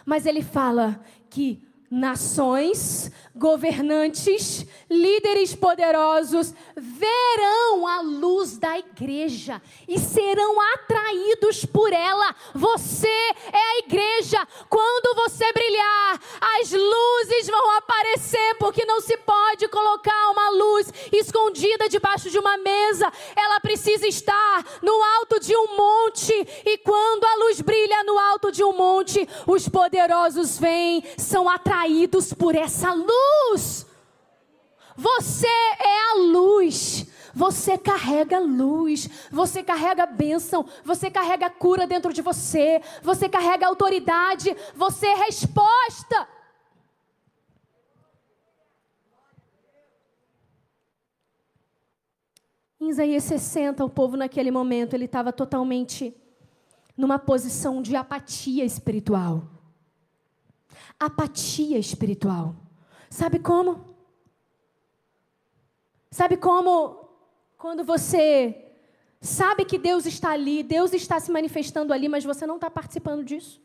[0.05, 0.99] Mas ele fala
[1.29, 12.35] que nações, governantes, líderes poderosos verão a luz da igreja e serão atraídos por ela.
[12.55, 14.47] Você é a igreja.
[14.67, 16.19] Quando você brilhar,
[16.59, 22.57] as luzes vão aparecer, porque não se pode colocar uma luz escondida debaixo de uma
[22.57, 23.11] mesa.
[23.35, 26.33] Ela precisa estar no alto de um monte,
[26.65, 31.82] e quando a luz brilha no alto de um monte, os poderosos vêm, são atraídos
[32.33, 33.85] por essa luz.
[34.95, 37.07] Você é a luz.
[37.35, 44.55] Você carrega luz, você carrega bênção, você carrega cura dentro de você, você carrega autoridade,
[44.75, 46.27] você é resposta.
[52.79, 56.15] Em Isaías 60, o povo naquele momento, ele estava totalmente
[56.95, 59.62] numa posição de apatia espiritual.
[60.99, 62.55] Apatia espiritual.
[63.09, 63.95] Sabe como?
[66.09, 67.09] Sabe como
[67.57, 68.71] quando você
[69.21, 73.23] sabe que Deus está ali, Deus está se manifestando ali, mas você não está participando
[73.23, 73.61] disso?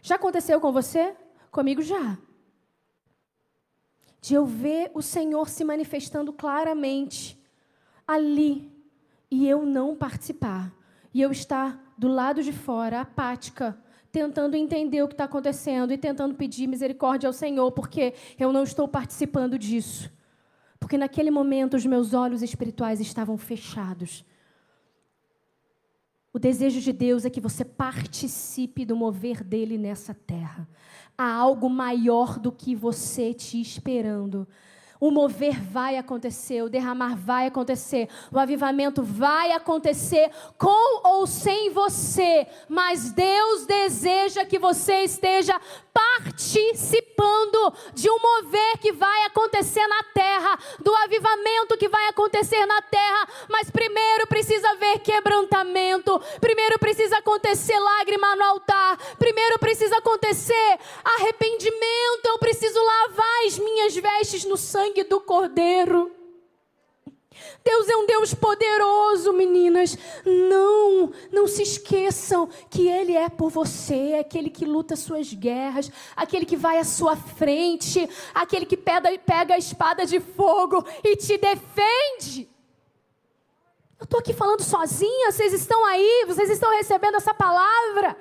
[0.00, 1.14] Já aconteceu com você?
[1.50, 2.18] Comigo já.
[4.20, 7.38] De eu ver o Senhor se manifestando claramente
[8.06, 8.72] ali
[9.30, 10.72] e eu não participar.
[11.14, 13.78] E eu estar do lado de fora, apática,
[14.12, 18.62] tentando entender o que está acontecendo e tentando pedir misericórdia ao Senhor, porque eu não
[18.62, 20.12] estou participando disso.
[20.78, 24.24] Porque naquele momento os meus olhos espirituais estavam fechados.
[26.30, 30.68] O desejo de Deus é que você participe do mover dele nessa terra.
[31.16, 34.46] Há algo maior do que você te esperando.
[35.02, 41.70] O mover vai acontecer, o derramar vai acontecer, o avivamento vai acontecer com ou sem
[41.70, 45.60] você, mas Deus deseja que você esteja
[45.92, 52.80] participando de um mover que vai acontecer na terra, do avivamento que vai acontecer na
[52.82, 60.78] terra, mas primeiro precisa haver quebrantamento, primeiro precisa acontecer lágrima no altar, primeiro precisa acontecer
[61.04, 66.10] arrependimento, eu preciso lavar as minhas vestes no sangue do Cordeiro.
[67.64, 69.96] Deus é um Deus poderoso, meninas.
[70.24, 75.90] Não, não se esqueçam que Ele é por você, é aquele que luta suas guerras,
[76.14, 81.16] aquele que vai à sua frente, aquele que pega, pega a espada de fogo e
[81.16, 82.48] te defende.
[83.98, 88.16] Eu estou aqui falando sozinha, vocês estão aí, vocês estão recebendo essa palavra.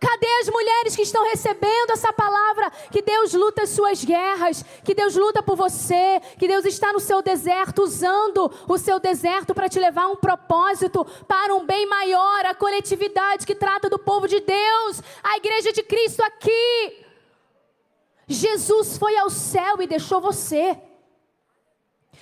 [0.00, 2.70] Cadê as mulheres que estão recebendo essa palavra?
[2.92, 7.00] Que Deus luta as suas guerras, que Deus luta por você, que Deus está no
[7.00, 11.84] seu deserto, usando o seu deserto para te levar a um propósito, para um bem
[11.86, 17.04] maior, a coletividade que trata do povo de Deus, a igreja de Cristo aqui.
[18.28, 20.78] Jesus foi ao céu e deixou você.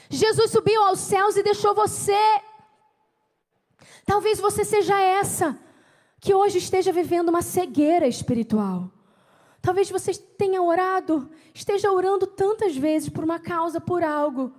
[0.09, 2.41] Jesus subiu aos céus e deixou você.
[4.07, 5.66] Talvez você seja essa
[6.21, 8.91] que hoje esteja vivendo uma cegueira espiritual.
[9.61, 14.55] Talvez você tenha orado, esteja orando tantas vezes por uma causa, por algo,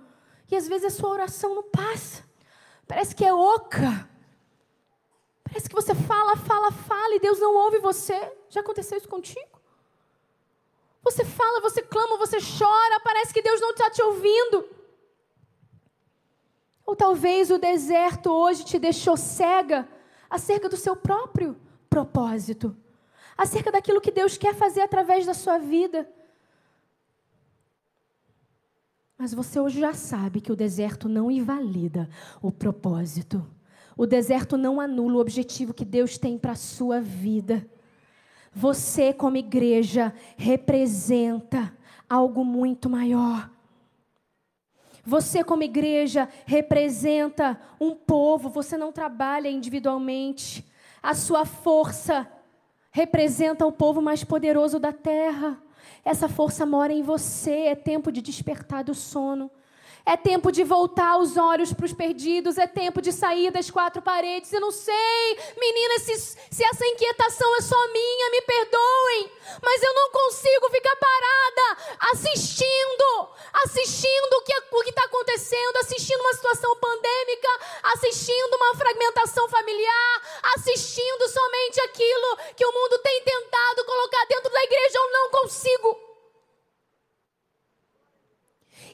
[0.50, 2.22] e às vezes a sua oração não passa.
[2.86, 4.08] Parece que é oca.
[5.44, 8.32] Parece que você fala, fala, fala e Deus não ouve você.
[8.48, 9.58] Já aconteceu isso contigo?
[11.02, 14.68] Você fala, você clama, você chora, parece que Deus não está te ouvindo.
[16.84, 19.88] Ou talvez o deserto hoje te deixou cega
[20.28, 21.56] acerca do seu próprio
[21.88, 22.76] propósito,
[23.36, 26.08] acerca daquilo que Deus quer fazer através da sua vida.
[29.16, 32.08] Mas você hoje já sabe que o deserto não invalida
[32.40, 33.44] o propósito.
[33.96, 37.68] O deserto não anula o objetivo que Deus tem para a sua vida.
[38.52, 41.76] Você, como igreja, representa
[42.08, 43.50] algo muito maior.
[45.08, 50.62] Você, como igreja, representa um povo, você não trabalha individualmente.
[51.02, 52.30] A sua força
[52.90, 55.56] representa o povo mais poderoso da terra.
[56.04, 57.68] Essa força mora em você.
[57.68, 59.50] É tempo de despertar do sono.
[60.08, 62.56] É tempo de voltar os olhos para os perdidos.
[62.56, 64.50] É tempo de sair das quatro paredes.
[64.50, 66.16] Eu não sei, meninas, se,
[66.50, 69.32] se essa inquietação é só minha, me perdoem.
[69.62, 73.28] Mas eu não consigo ficar parada assistindo,
[73.64, 77.48] assistindo o que o está acontecendo, assistindo uma situação pandêmica,
[77.92, 80.22] assistindo uma fragmentação familiar,
[80.56, 84.98] assistindo somente aquilo que o mundo tem tentado colocar dentro da igreja.
[84.98, 86.07] Eu não consigo.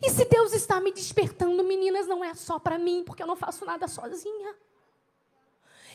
[0.06, 3.36] E se Deus está me despertando, meninas, não é só para mim, porque eu não
[3.36, 4.54] faço nada sozinha.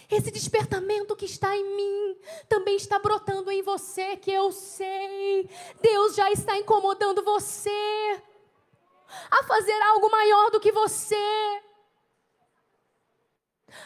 [0.09, 2.17] Esse despertamento que está em mim
[2.47, 5.47] também está brotando em você, que eu sei.
[5.79, 7.69] Deus já está incomodando você
[9.29, 11.61] a fazer algo maior do que você.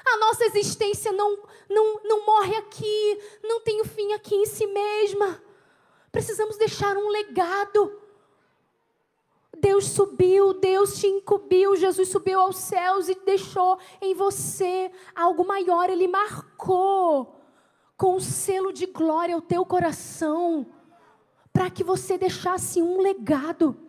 [0.05, 1.37] A nossa existência não,
[1.69, 5.43] não, não morre aqui, não tem o fim aqui em si mesma.
[6.13, 8.02] Precisamos deixar um legado.
[9.63, 15.89] Deus subiu, Deus te incumbiu, Jesus subiu aos céus e deixou em você algo maior,
[15.89, 17.39] Ele marcou
[17.95, 20.67] com o selo de glória o teu coração,
[21.53, 23.79] para que você deixasse um legado.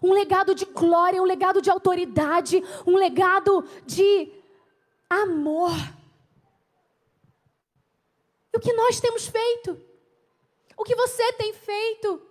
[0.00, 4.32] Um legado de glória, um legado de autoridade, um legado de
[5.10, 5.72] amor.
[8.54, 9.76] E o que nós temos feito?
[10.76, 12.27] O que você tem feito?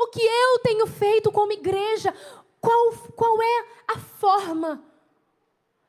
[0.00, 2.14] O que eu tenho feito como igreja?
[2.58, 4.82] Qual, qual é a forma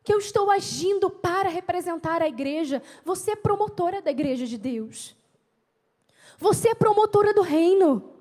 [0.04, 2.84] que eu estou agindo para representar a igreja?
[3.06, 5.16] Você é promotora da igreja de Deus.
[6.38, 8.14] Você é promotora do reino.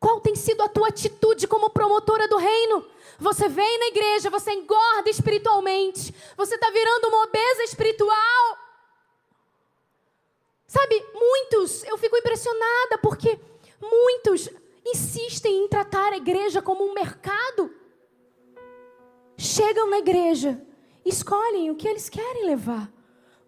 [0.00, 2.82] Qual tem sido a tua atitude como promotora do reino?
[3.18, 8.58] Você vem na igreja, você engorda espiritualmente, você está virando uma obesa espiritual.
[10.66, 13.38] Sabe, muitos, eu fico impressionada porque
[13.80, 14.48] Muitos
[14.84, 17.70] insistem em tratar a igreja como um mercado.
[19.36, 20.62] Chegam na igreja,
[21.04, 22.90] escolhem o que eles querem levar.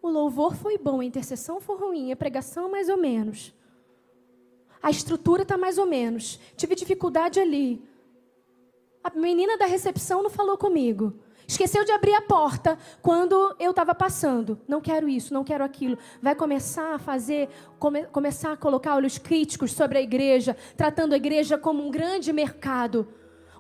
[0.03, 3.55] O louvor foi bom, a intercessão foi ruim, a pregação mais ou menos.
[4.83, 6.39] A estrutura está mais ou menos.
[6.57, 7.83] Tive dificuldade ali.
[9.03, 11.19] A menina da recepção não falou comigo.
[11.49, 14.61] Esqueceu de abrir a porta quando eu estava passando.
[14.69, 15.97] Não quero isso, não quero aquilo.
[16.21, 17.49] Vai começar a fazer,
[17.79, 22.35] come, começar a colocar olhos críticos sobre a igreja, tratando a igreja como um grande
[22.35, 23.09] mercado,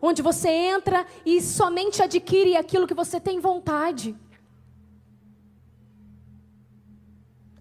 [0.02, 4.14] onde você entra e somente adquire aquilo que você tem vontade.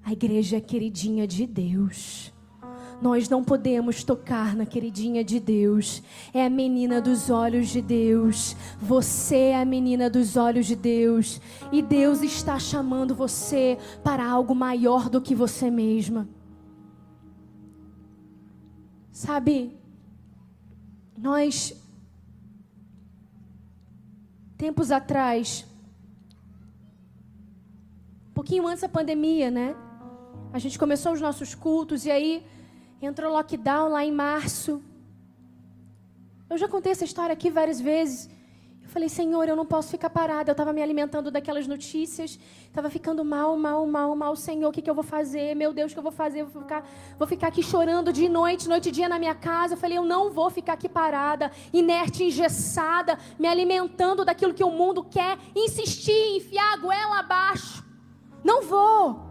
[0.03, 2.33] A igreja é queridinha de Deus.
[2.99, 6.01] Nós não podemos tocar na queridinha de Deus.
[6.33, 8.55] É a menina dos olhos de Deus.
[8.79, 11.39] Você é a menina dos olhos de Deus.
[11.71, 16.27] E Deus está chamando você para algo maior do que você mesma.
[19.11, 19.75] Sabe,
[21.17, 21.73] nós,
[24.57, 25.65] tempos atrás,
[28.29, 29.75] um pouquinho antes da pandemia, né?
[30.53, 32.45] A gente começou os nossos cultos e aí
[33.01, 34.81] Entrou lockdown lá em março.
[36.49, 38.29] Eu já contei essa história aqui várias vezes.
[38.81, 40.49] Eu falei, Senhor, eu não posso ficar parada.
[40.49, 42.39] Eu estava me alimentando daquelas notícias.
[42.65, 44.35] Estava ficando mal, mal, mal, mal.
[44.35, 45.53] Senhor, o que, que eu vou fazer?
[45.55, 46.43] Meu Deus, o que eu vou fazer?
[46.43, 49.73] Vou ficar, vou ficar aqui chorando de noite, noite e dia na minha casa.
[49.73, 54.71] Eu falei, eu não vou ficar aqui parada, inerte, engessada, me alimentando daquilo que o
[54.71, 57.85] mundo quer insistir, enfiar a goela abaixo.
[58.41, 59.26] Não vou.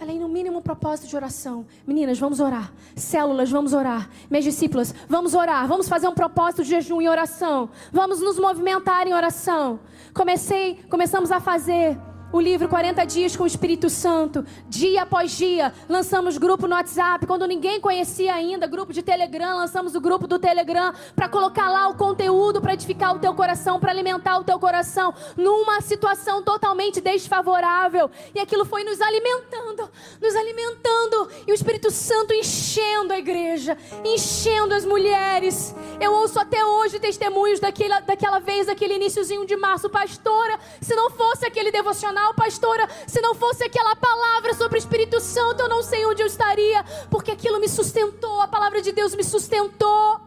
[0.00, 1.66] Falei no mínimo propósito de oração.
[1.86, 2.72] Meninas, vamos orar.
[2.96, 4.08] Células, vamos orar.
[4.30, 5.68] Minhas discípulas, vamos orar.
[5.68, 7.68] Vamos fazer um propósito de jejum e oração.
[7.92, 9.78] Vamos nos movimentar em oração.
[10.14, 11.98] Comecei, começamos a fazer
[12.32, 17.26] o livro 40 Dias com o Espírito Santo, dia após dia, lançamos grupo no WhatsApp,
[17.26, 21.88] quando ninguém conhecia ainda, grupo de Telegram, lançamos o grupo do Telegram para colocar lá
[21.88, 27.00] o conteúdo para edificar o teu coração, para alimentar o teu coração numa situação totalmente
[27.00, 28.10] desfavorável.
[28.34, 29.90] E aquilo foi nos alimentando,
[30.20, 35.74] nos alimentando, e o Espírito Santo enchendo a igreja, enchendo as mulheres.
[36.00, 41.10] Eu ouço até hoje testemunhos daquela, daquela vez, aquele iníciozinho de março, pastora, se não
[41.10, 41.72] fosse aquele
[42.20, 46.22] devocional pastora, se não fosse aquela palavra sobre o Espírito Santo, eu não sei onde
[46.22, 50.20] eu estaria, porque aquilo me sustentou, a palavra de Deus me sustentou.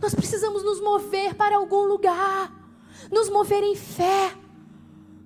[0.00, 2.52] Nós precisamos nos mover para algum lugar,
[3.10, 4.34] nos mover em fé,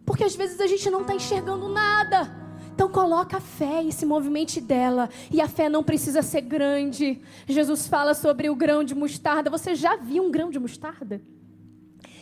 [0.04, 2.38] porque às vezes a gente não está enxergando nada.
[2.72, 5.10] Então coloca a fé e se movimente dela.
[5.30, 7.20] E a fé não precisa ser grande.
[7.46, 9.50] Jesus fala sobre o grão de mostarda.
[9.50, 11.20] Você já viu um grão de mostarda?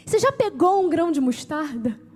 [0.05, 2.08] Você já pegou um grão de mostarda?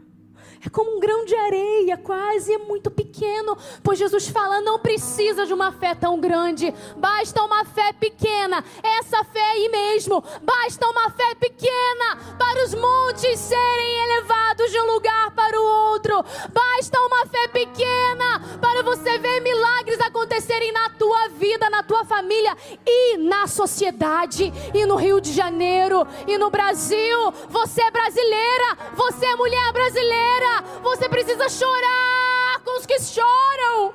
[0.65, 3.57] É como um grão de areia, quase é muito pequeno.
[3.83, 8.65] Pois Jesus fala: não precisa de uma fé tão grande, basta uma fé pequena.
[8.81, 14.93] Essa fé aí mesmo, basta uma fé pequena para os montes serem elevados de um
[14.93, 16.25] lugar para o outro.
[16.53, 22.57] Basta uma fé pequena para você ver milagres acontecerem na tua vida, na tua família
[22.87, 27.33] e na sociedade, e no Rio de Janeiro, e no Brasil.
[27.49, 30.52] Você é brasileira, você é mulher brasileira.
[30.83, 33.95] Você precisa chorar com os que choram.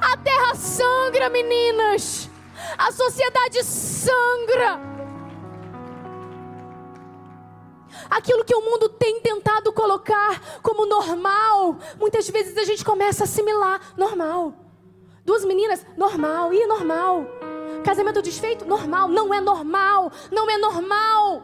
[0.00, 2.30] A terra sangra, meninas.
[2.78, 4.80] A sociedade sangra.
[8.10, 13.26] Aquilo que o mundo tem tentado colocar como normal, muitas vezes a gente começa a
[13.26, 14.54] assimilar normal.
[15.24, 17.24] Duas meninas, normal, e normal.
[17.82, 19.08] Casamento desfeito, normal.
[19.08, 21.42] Não é normal, não é normal.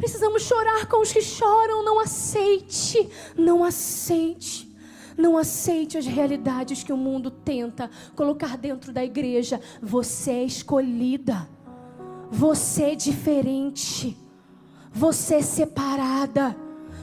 [0.00, 1.84] Precisamos chorar com os que choram.
[1.84, 3.06] Não aceite,
[3.36, 4.66] não aceite.
[5.14, 9.60] Não aceite as realidades que o mundo tenta colocar dentro da igreja.
[9.82, 11.46] Você é escolhida.
[12.30, 14.16] Você é diferente.
[14.90, 16.56] Você é separada.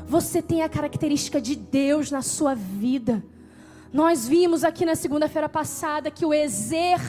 [0.07, 3.23] Você tem a característica de Deus na sua vida.
[3.93, 6.99] Nós vimos aqui na segunda-feira passada que o exer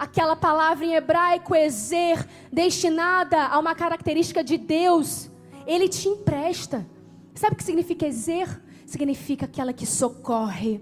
[0.00, 5.30] aquela palavra em hebraico, ezer, destinada a uma característica de Deus,
[5.66, 6.88] ele te empresta.
[7.34, 8.48] Sabe o que significa ezer?
[8.86, 10.80] Significa aquela que socorre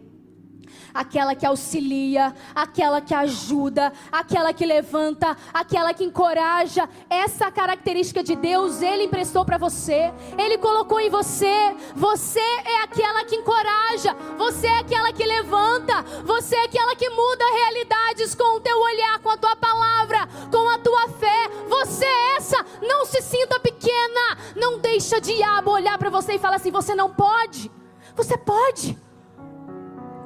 [0.93, 6.89] aquela que auxilia, aquela que ajuda, aquela que levanta, aquela que encoraja.
[7.09, 11.75] Essa característica de Deus ele emprestou para você, ele colocou em você.
[11.95, 17.45] Você é aquela que encoraja, você é aquela que levanta, você é aquela que muda
[17.53, 21.49] realidades com o teu olhar, com a tua palavra, com a tua fé.
[21.69, 26.57] Você é essa, não se sinta pequena, não deixa diabo olhar para você e falar
[26.57, 27.71] assim: você não pode.
[28.17, 29.08] Você pode.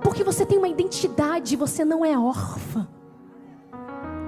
[0.02, 2.88] Porque você tem uma identidade, você não é órfã.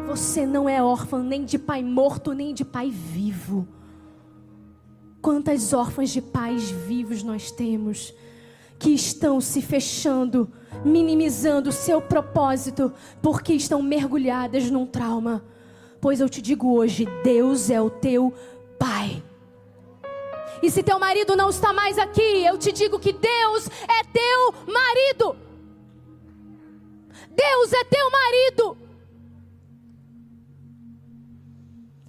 [0.07, 3.67] Você não é órfã nem de pai morto, nem de pai vivo.
[5.21, 8.15] Quantas órfãs de pais vivos nós temos
[8.79, 10.51] que estão se fechando,
[10.85, 12.93] minimizando o seu propósito,
[13.23, 15.43] porque estão mergulhadas num trauma.
[16.01, 18.33] Pois eu te digo hoje: Deus é o teu
[18.79, 19.23] pai.
[20.63, 24.55] E se teu marido não está mais aqui, eu te digo que Deus é teu
[24.73, 25.44] marido.
[27.35, 28.79] Deus é teu marido.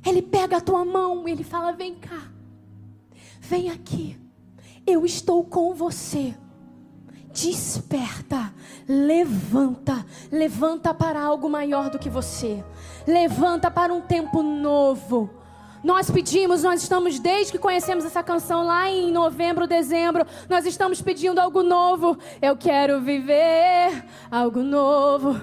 [0.05, 2.31] Ele pega a tua mão e ele fala: Vem cá,
[3.39, 4.17] vem aqui,
[4.85, 6.35] eu estou com você.
[7.31, 8.53] Desperta,
[8.87, 12.63] levanta, levanta para algo maior do que você,
[13.05, 15.29] levanta para um tempo novo.
[15.85, 20.99] Nós pedimos, nós estamos desde que conhecemos essa canção lá em novembro, dezembro, nós estamos
[20.99, 22.17] pedindo algo novo.
[22.41, 25.39] Eu quero viver algo novo.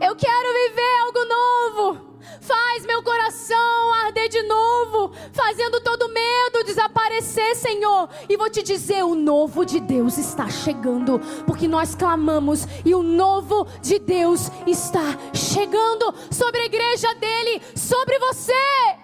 [0.00, 2.10] Eu quero viver algo novo.
[2.40, 8.08] Faz meu coração arder de novo, fazendo todo medo desaparecer, Senhor.
[8.28, 13.02] E vou te dizer: o novo de Deus está chegando, porque nós clamamos e o
[13.02, 18.99] novo de Deus está chegando sobre a igreja dele, sobre você.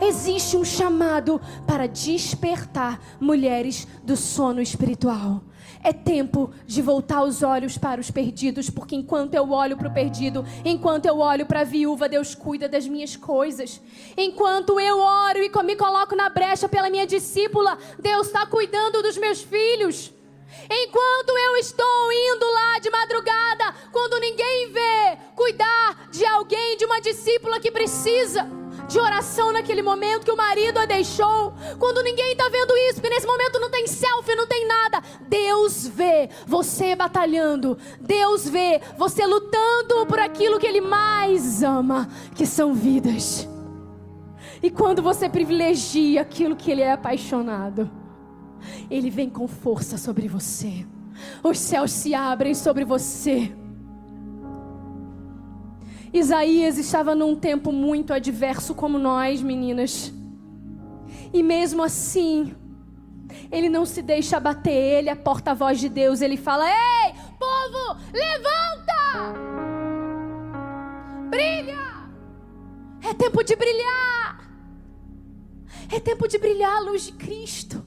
[0.00, 5.42] Existe um chamado para despertar mulheres do sono espiritual.
[5.82, 9.94] É tempo de voltar os olhos para os perdidos, porque enquanto eu olho para o
[9.94, 13.80] perdido, enquanto eu olho para a viúva, Deus cuida das minhas coisas.
[14.16, 19.16] Enquanto eu oro e me coloco na brecha pela minha discípula, Deus está cuidando dos
[19.16, 20.12] meus filhos.
[20.70, 27.00] Enquanto eu estou indo lá de madrugada, quando ninguém vê, cuidar de alguém, de uma
[27.00, 28.46] discípula que precisa
[28.90, 33.08] de oração naquele momento que o marido a deixou, quando ninguém está vendo isso, porque
[33.08, 35.00] nesse momento não tem selfie, não tem nada.
[35.28, 42.44] Deus vê você batalhando, Deus vê você lutando por aquilo que Ele mais ama, que
[42.44, 43.48] são vidas.
[44.60, 47.88] E quando você privilegia aquilo que Ele é apaixonado,
[48.90, 50.84] Ele vem com força sobre você,
[51.44, 53.54] os céus se abrem sobre você
[56.12, 60.12] Isaías estava num tempo muito adverso como nós, meninas.
[61.32, 62.54] E mesmo assim,
[63.50, 66.20] ele não se deixa abater, ele é porta-voz de Deus.
[66.20, 69.38] Ele fala: Ei, povo, levanta!
[71.30, 72.08] Brilha!
[73.02, 74.50] É tempo de brilhar!
[75.92, 77.84] É tempo de brilhar a luz de Cristo.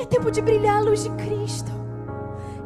[0.00, 1.83] É tempo de brilhar a luz de Cristo.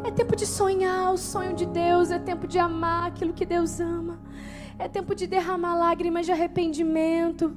[0.08, 2.10] É tempo de sonhar o sonho de Deus.
[2.10, 4.18] É tempo de amar aquilo que Deus ama.
[4.78, 7.54] É tempo de derramar lágrimas de arrependimento.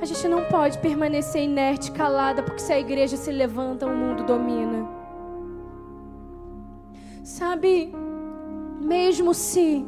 [0.00, 4.24] A gente não pode permanecer inerte, calada, porque se a igreja se levanta, o mundo
[4.24, 4.88] domina.
[7.22, 7.92] Sabe,
[8.80, 9.86] mesmo se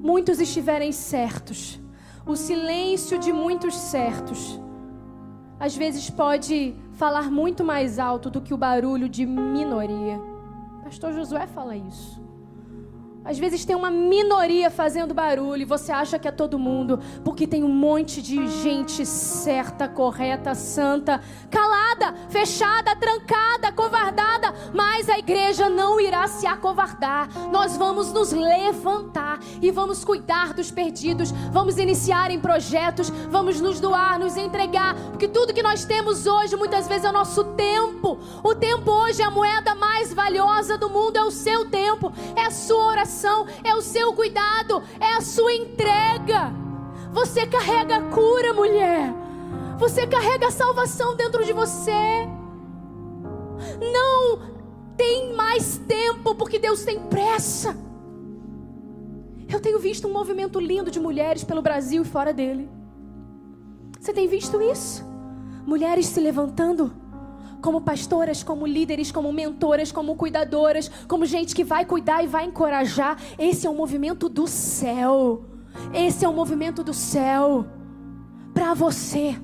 [0.00, 1.78] muitos estiverem certos,
[2.24, 4.58] o silêncio de muitos certos,
[5.62, 10.20] às vezes pode falar muito mais alto do que o barulho de minoria.
[10.82, 12.21] Pastor Josué fala isso.
[13.24, 17.46] Às vezes tem uma minoria fazendo barulho e você acha que é todo mundo, porque
[17.46, 25.68] tem um monte de gente certa, correta, santa, calada, fechada, trancada, covardada, mas a igreja
[25.68, 27.28] não irá se acovardar.
[27.52, 33.78] Nós vamos nos levantar e vamos cuidar dos perdidos, vamos iniciar em projetos, vamos nos
[33.78, 38.18] doar, nos entregar, porque tudo que nós temos hoje muitas vezes é o nosso tempo.
[38.42, 42.46] O tempo hoje é a moeda mais valiosa do mundo, é o seu tempo, é
[42.46, 43.11] a sua oração
[43.64, 46.52] é o seu cuidado, é a sua entrega.
[47.12, 49.12] Você carrega a cura, mulher.
[49.78, 52.26] Você carrega a salvação dentro de você.
[53.92, 54.40] Não
[54.96, 57.76] tem mais tempo, porque Deus tem pressa.
[59.48, 62.70] Eu tenho visto um movimento lindo de mulheres pelo Brasil e fora dele.
[64.00, 65.04] Você tem visto isso?
[65.66, 66.92] Mulheres se levantando
[67.62, 72.44] como pastoras, como líderes, como mentoras, como cuidadoras, como gente que vai cuidar e vai
[72.44, 73.16] encorajar.
[73.38, 75.44] Esse é um movimento do céu.
[75.94, 77.64] Esse é um movimento do céu
[78.52, 79.36] para você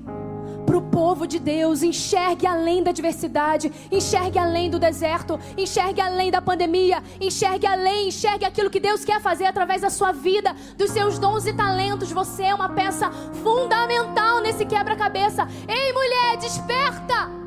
[0.69, 1.81] para o povo de Deus.
[1.81, 8.45] Enxergue além da diversidade, enxergue além do deserto, enxergue além da pandemia, enxergue além, enxergue
[8.45, 12.11] aquilo que Deus quer fazer através da sua vida, dos seus dons e talentos.
[12.11, 13.09] Você é uma peça
[13.43, 15.47] fundamental nesse quebra-cabeça.
[15.67, 17.38] Ei, mulher, desperta!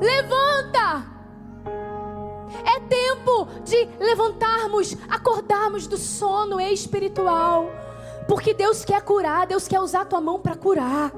[0.00, 1.06] Levanta!
[2.64, 7.70] É tempo de levantarmos, acordarmos do sono espiritual.
[8.28, 11.12] Porque Deus quer curar, Deus quer usar tua mão para curar.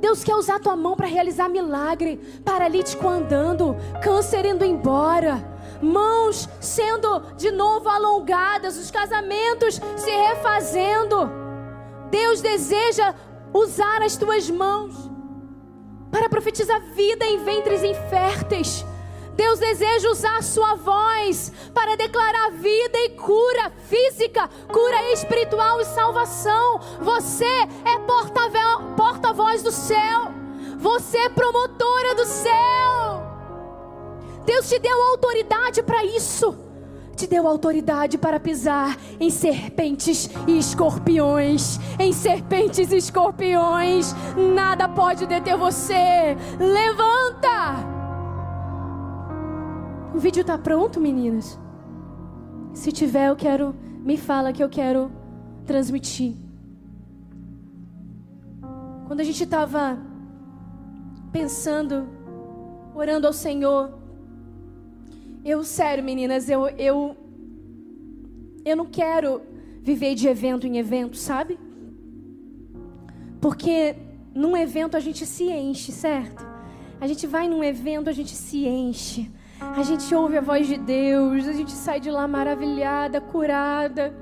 [0.00, 2.16] Deus quer usar tua mão para realizar milagre.
[2.44, 5.42] Paralítico andando, câncer indo embora,
[5.80, 11.30] mãos sendo de novo alongadas, os casamentos se refazendo.
[12.10, 13.14] Deus deseja
[13.52, 15.05] usar as tuas mãos
[16.16, 18.86] para profetizar vida em ventres inférteis.
[19.34, 26.80] Deus deseja usar sua voz para declarar vida e cura física, cura espiritual e salvação.
[27.02, 27.98] Você é
[28.96, 30.32] porta-voz do céu.
[30.78, 33.22] Você é promotora do céu.
[34.46, 36.56] Deus te deu autoridade para isso
[37.16, 41.80] te deu autoridade para pisar em serpentes e escorpiões.
[41.98, 44.14] Em serpentes e escorpiões,
[44.54, 46.36] nada pode deter você.
[46.60, 47.96] Levanta!
[50.14, 51.58] O vídeo está pronto, meninas?
[52.74, 53.74] Se tiver, eu quero.
[54.04, 55.10] Me fala que eu quero
[55.64, 56.36] transmitir.
[59.06, 59.98] Quando a gente estava
[61.32, 62.06] pensando,
[62.94, 64.05] orando ao Senhor,
[65.48, 67.16] eu, sério, meninas, eu, eu,
[68.64, 69.42] eu não quero
[69.80, 71.56] viver de evento em evento, sabe?
[73.40, 73.94] Porque
[74.34, 76.44] num evento a gente se enche, certo?
[77.00, 79.30] A gente vai num evento, a gente se enche.
[79.60, 84.12] A gente ouve a voz de Deus, a gente sai de lá maravilhada, curada.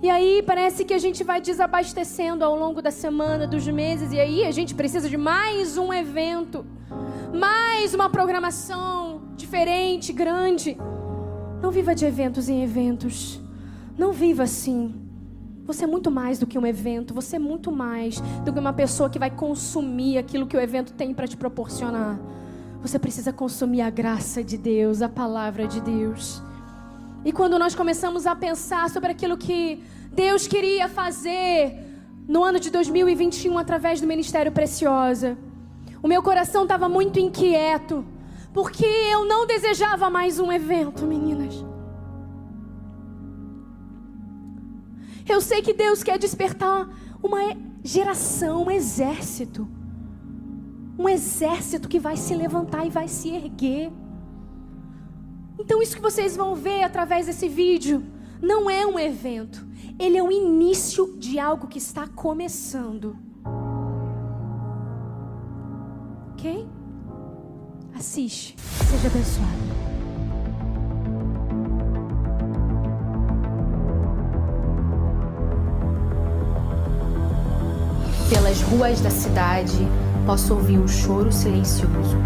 [0.00, 4.20] E aí parece que a gente vai desabastecendo ao longo da semana, dos meses, e
[4.20, 6.64] aí a gente precisa de mais um evento,
[7.34, 10.78] mais uma programação, diferente, grande.
[11.60, 13.40] Não viva de eventos em eventos.
[13.98, 14.94] Não viva assim.
[15.64, 18.72] Você é muito mais do que um evento, você é muito mais do que uma
[18.72, 22.16] pessoa que vai consumir aquilo que o evento tem para te proporcionar.
[22.80, 26.40] Você precisa consumir a graça de Deus, a palavra de Deus.
[27.24, 29.82] E quando nós começamos a pensar sobre aquilo que
[30.12, 31.76] Deus queria fazer
[32.28, 35.36] no ano de 2021 através do Ministério Preciosa,
[36.00, 38.04] o meu coração estava muito inquieto
[38.52, 41.64] Porque eu não desejava mais um evento, meninas.
[45.28, 46.88] Eu sei que Deus quer despertar
[47.22, 49.68] uma geração, um exército.
[50.98, 53.92] Um exército que vai se levantar e vai se erguer.
[55.58, 58.04] Então, isso que vocês vão ver através desse vídeo
[58.42, 59.66] não é um evento,
[59.98, 63.16] ele é o início de algo que está começando.
[66.32, 66.66] Ok?
[68.00, 68.56] Assiste,
[68.88, 69.50] seja abençoado.
[78.30, 79.86] Pelas ruas da cidade,
[80.24, 82.16] posso ouvir um choro silencioso.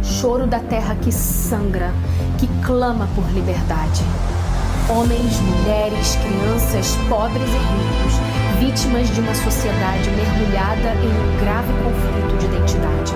[0.00, 1.92] Choro da terra que sangra,
[2.38, 4.04] que clama por liberdade.
[4.88, 8.29] Homens, mulheres, crianças, pobres e ricos,
[8.60, 13.14] vítimas de uma sociedade mergulhada em um grave conflito de identidade.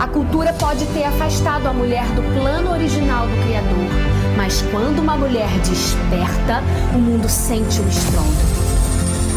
[0.00, 3.90] A cultura pode ter afastado a mulher do plano original do Criador,
[4.34, 6.62] mas quando uma mulher desperta,
[6.94, 8.56] o mundo sente o estrondo.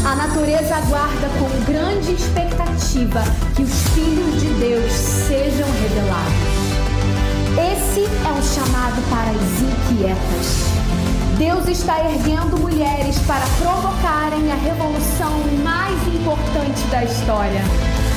[0.06, 3.22] A natureza aguarda com grande expectativa
[3.58, 6.80] que os filhos de Deus sejam revelados.
[7.74, 10.89] Esse é um chamado para as inquietas.
[11.40, 15.32] Deus está erguendo mulheres para provocarem a revolução
[15.64, 17.61] mais importante da história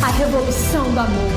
[0.03, 1.32] a revolução do amor.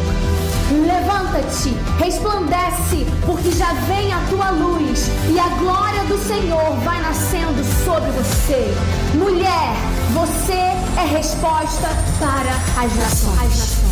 [0.87, 1.69] Levanta-te,
[2.03, 8.09] resplandece, porque já vem a tua luz e a glória do Senhor vai nascendo sobre
[8.11, 8.73] você.
[9.13, 9.75] Mulher,
[10.13, 10.53] você
[10.99, 11.87] é resposta
[12.19, 13.85] para as nações.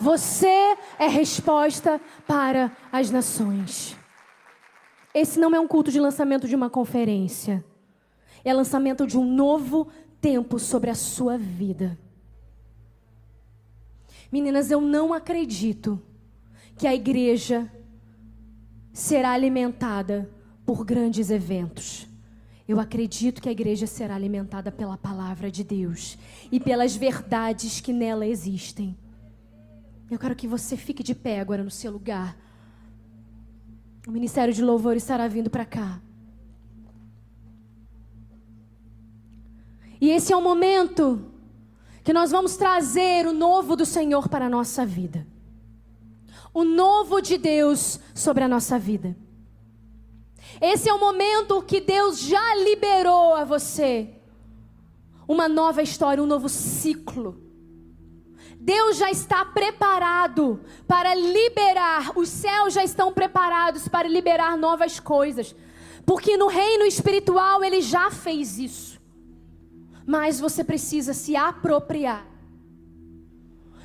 [0.00, 3.96] Você é resposta para as nações.
[5.14, 7.64] Esse não é um culto de lançamento de uma conferência.
[8.44, 9.88] É lançamento de um novo
[10.20, 11.96] tempo sobre a sua vida.
[14.32, 16.02] Meninas, eu não acredito
[16.76, 17.70] que a igreja
[18.92, 20.28] será alimentada
[20.66, 22.08] por grandes eventos.
[22.66, 26.18] Eu acredito que a igreja será alimentada pela palavra de Deus
[26.50, 28.98] e pelas verdades que nela existem.
[30.10, 32.36] Eu quero que você fique de pé agora no seu lugar.
[34.06, 36.00] O ministério de louvor estará vindo para cá.
[40.00, 41.30] E esse é o momento
[42.02, 45.26] que nós vamos trazer o novo do Senhor para a nossa vida.
[46.52, 49.16] O novo de Deus sobre a nossa vida.
[50.60, 54.10] Esse é o momento que Deus já liberou a você.
[55.26, 57.43] Uma nova história, um novo ciclo.
[58.64, 65.54] Deus já está preparado para liberar, os céus já estão preparados para liberar novas coisas.
[66.06, 68.94] Porque no reino espiritual ele já fez isso
[70.06, 72.26] mas você precisa se apropriar.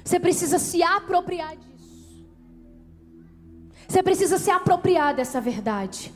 [0.03, 2.27] Você precisa se apropriar disso.
[3.87, 6.13] Você precisa se apropriar dessa verdade.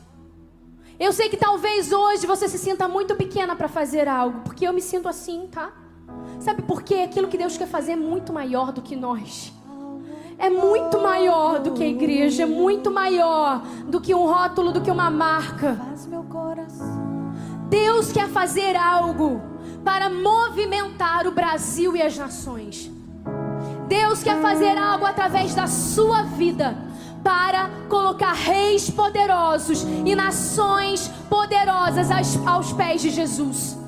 [1.00, 4.74] Eu sei que talvez hoje você se sinta muito pequena para fazer algo, porque eu
[4.74, 5.72] me sinto assim, tá?
[6.44, 6.96] Sabe por quê?
[6.96, 9.54] Aquilo que Deus quer fazer é muito maior do que nós.
[10.38, 14.82] É muito maior do que a igreja, é muito maior do que um rótulo, do
[14.82, 15.80] que uma marca.
[17.70, 19.42] Deus quer fazer algo
[19.86, 22.92] para movimentar o Brasil e as nações.
[23.88, 26.76] Deus quer fazer algo através da sua vida
[27.24, 32.10] para colocar reis poderosos e nações poderosas
[32.46, 33.82] aos, pés de Jesus.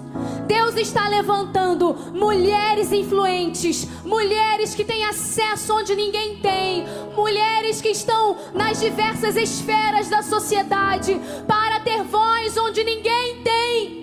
[0.45, 6.85] Deus está levantando mulheres influentes, mulheres que têm acesso onde ninguém tem,
[7.15, 13.99] mulheres que estão nas diversas esferas da sociedade para ter voz onde ninguém tem.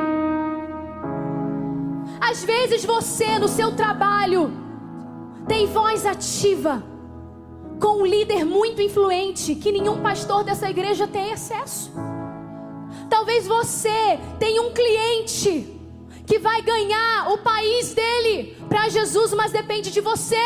[2.20, 4.52] Às vezes você, no seu trabalho,
[5.47, 6.82] tem voz ativa
[7.81, 11.93] com um líder muito influente que nenhum pastor dessa igreja tem acesso.
[13.10, 15.82] Talvez você tenha um cliente
[16.27, 20.40] que vai ganhar o país dele para Jesus, mas depende de você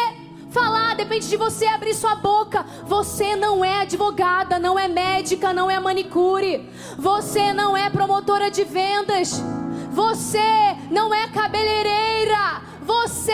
[0.50, 2.64] falar, depende de você abrir sua boca.
[2.86, 6.68] Você não é advogada, não é médica, não é manicure.
[6.96, 9.42] Você não é promotora de vendas.
[9.90, 12.62] Você não é cabeleireira.
[12.82, 13.32] Você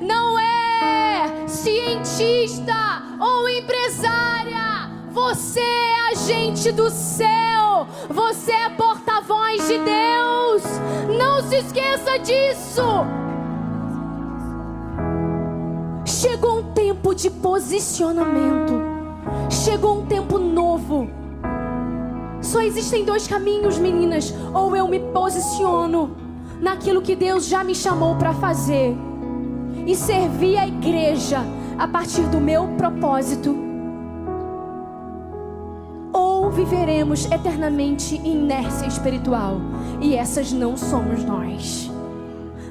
[0.00, 4.75] não é cientista ou empresária.
[5.16, 7.86] Você é agente do céu.
[8.10, 10.62] Você é porta-voz de Deus.
[11.18, 12.82] Não se esqueça disso.
[16.04, 18.74] Chegou um tempo de posicionamento.
[19.50, 21.08] Chegou um tempo novo
[22.46, 24.32] só existem dois caminhos, meninas.
[24.54, 26.16] Ou eu me posiciono
[26.60, 28.96] naquilo que Deus já me chamou para fazer
[29.84, 31.40] e servir a igreja
[31.76, 33.75] a partir do meu propósito.
[36.56, 39.60] Viveremos eternamente inércia espiritual.
[40.00, 41.90] E essas não somos nós.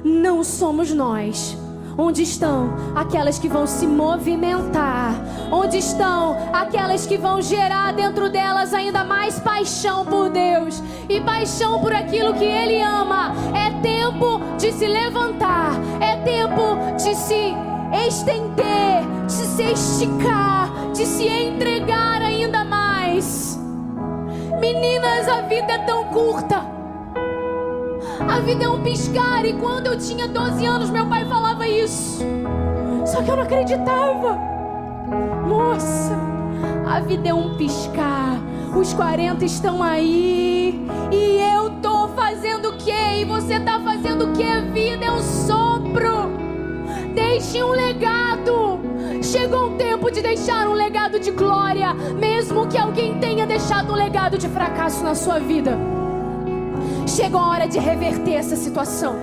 [0.04, 1.56] Não somos nós.
[1.98, 5.14] Onde estão aquelas que vão se movimentar?
[5.50, 11.80] Onde estão aquelas que vão gerar dentro delas ainda mais paixão por Deus e paixão
[11.80, 13.32] por aquilo que Ele ama?
[13.54, 17.54] É tempo de se levantar, é tempo de se
[18.06, 23.55] estender, de se esticar, de se entregar ainda mais.
[24.66, 26.60] Meninas, a vida é tão curta.
[28.28, 29.44] A vida é um piscar.
[29.44, 32.24] E quando eu tinha 12 anos, meu pai falava isso.
[33.06, 34.36] Só que eu não acreditava.
[35.46, 36.18] Moça,
[36.84, 38.40] a vida é um piscar.
[38.76, 40.84] Os 40 estão aí.
[41.12, 43.20] E eu tô fazendo o quê?
[43.20, 44.62] E você tá fazendo o quê?
[44.72, 46.32] Vida é um sopro.
[47.14, 48.80] Deixe um legado.
[49.36, 53.94] Chegou o tempo de deixar um legado de glória, mesmo que alguém tenha deixado um
[53.94, 55.76] legado de fracasso na sua vida.
[57.06, 59.14] Chegou a hora de reverter essa situação.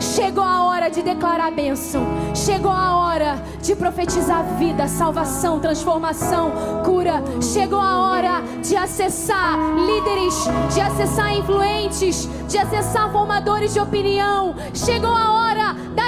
[0.00, 2.04] Chegou a hora de declarar bênção.
[2.34, 6.50] Chegou a hora de profetizar vida, salvação, transformação,
[6.84, 7.22] cura.
[7.40, 10.34] Chegou a hora de acessar líderes,
[10.74, 14.56] de acessar influentes, de acessar formadores de opinião.
[14.74, 15.49] Chegou a hora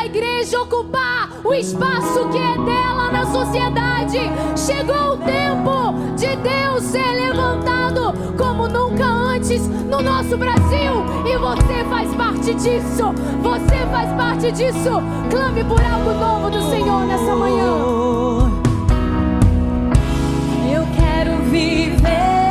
[0.07, 4.19] igreja ocupar o espaço que é dela na sociedade.
[4.57, 11.05] Chegou o tempo de Deus ser levantado como nunca antes no nosso Brasil.
[11.27, 13.13] E você faz parte disso.
[13.43, 15.03] Você faz parte disso.
[15.31, 18.51] Clame por algo novo do Senhor nessa manhã.
[20.73, 22.42] Eu quero viver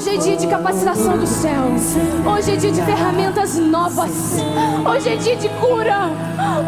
[0.00, 1.62] Hoje é dia de capacitação do céu.
[2.34, 4.38] Hoje é dia de ferramentas novas.
[4.90, 6.08] Hoje é dia de cura.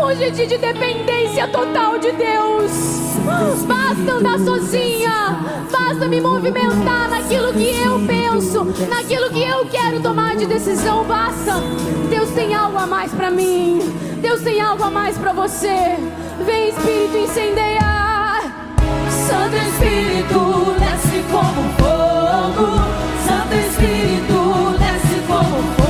[0.05, 2.73] Hoje é dia de dependência total de Deus.
[3.67, 5.39] Basta andar sozinha.
[5.71, 11.03] Basta me movimentar naquilo que eu penso, naquilo que eu quero tomar de decisão.
[11.05, 11.55] Basta.
[12.11, 13.79] Deus tem algo a mais pra mim.
[14.21, 15.97] Deus tem algo a mais pra você.
[16.45, 18.43] Vem, Espírito, incendiar.
[19.09, 22.12] Santo Espírito, desce como
[22.43, 22.67] fogo.
[23.27, 25.82] Santo Espírito, desce como fogo.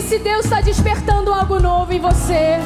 [0.00, 2.58] Se Deus está despertando algo novo em você.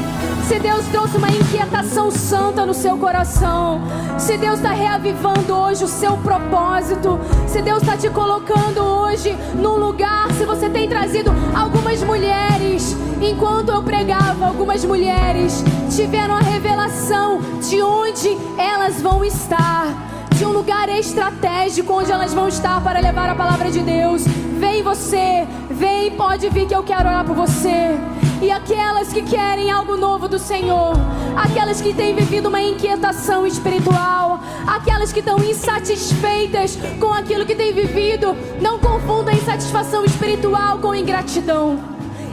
[0.49, 3.83] Se Deus trouxe uma inquietação santa no seu coração.
[4.19, 7.19] Se Deus está reavivando hoje o seu propósito.
[7.47, 10.31] Se Deus está te colocando hoje num lugar.
[10.33, 12.97] Se você tem trazido algumas mulheres.
[13.21, 15.65] Enquanto eu pregava, algumas mulheres
[15.95, 19.95] tiveram a revelação de onde elas vão estar
[20.37, 24.25] de um lugar estratégico onde elas vão estar para levar a palavra de Deus.
[24.59, 27.99] Vem você, vem, pode vir que eu quero orar por você.
[28.41, 30.95] E aquelas que querem algo novo do Senhor,
[31.37, 37.73] aquelas que têm vivido uma inquietação espiritual, aquelas que estão insatisfeitas com aquilo que têm
[37.73, 41.79] vivido, não confunda insatisfação espiritual com ingratidão.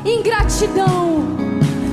[0.06, 1.26] Ingratidão.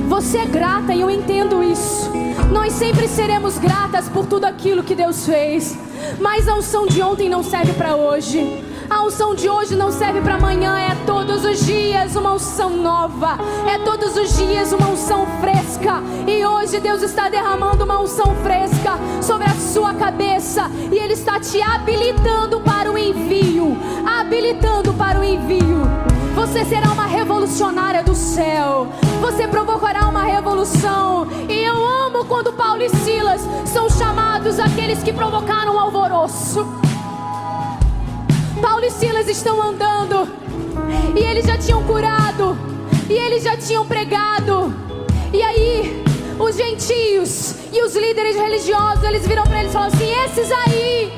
[0.07, 2.09] Você é grata e eu entendo isso.
[2.51, 5.77] Nós sempre seremos gratas por tudo aquilo que Deus fez.
[6.19, 8.70] Mas a unção de ontem não serve para hoje.
[8.91, 13.37] A unção de hoje não serve para amanhã, é todos os dias uma unção nova,
[13.65, 16.03] é todos os dias uma unção fresca.
[16.27, 21.39] E hoje Deus está derramando uma unção fresca sobre a sua cabeça e Ele está
[21.39, 25.81] te habilitando para o envio habilitando para o envio.
[26.35, 28.87] Você será uma revolucionária do céu.
[29.19, 31.27] Você provocará uma revolução.
[31.49, 36.80] E eu amo quando Paulo e Silas são chamados aqueles que provocaram um alvoroço.
[38.61, 40.27] Paulo e Silas estão andando.
[41.15, 42.57] E eles já tinham curado.
[43.09, 44.73] E eles já tinham pregado.
[45.33, 46.03] E aí,
[46.39, 51.11] os gentios e os líderes religiosos, eles viram para eles e falaram assim: esses aí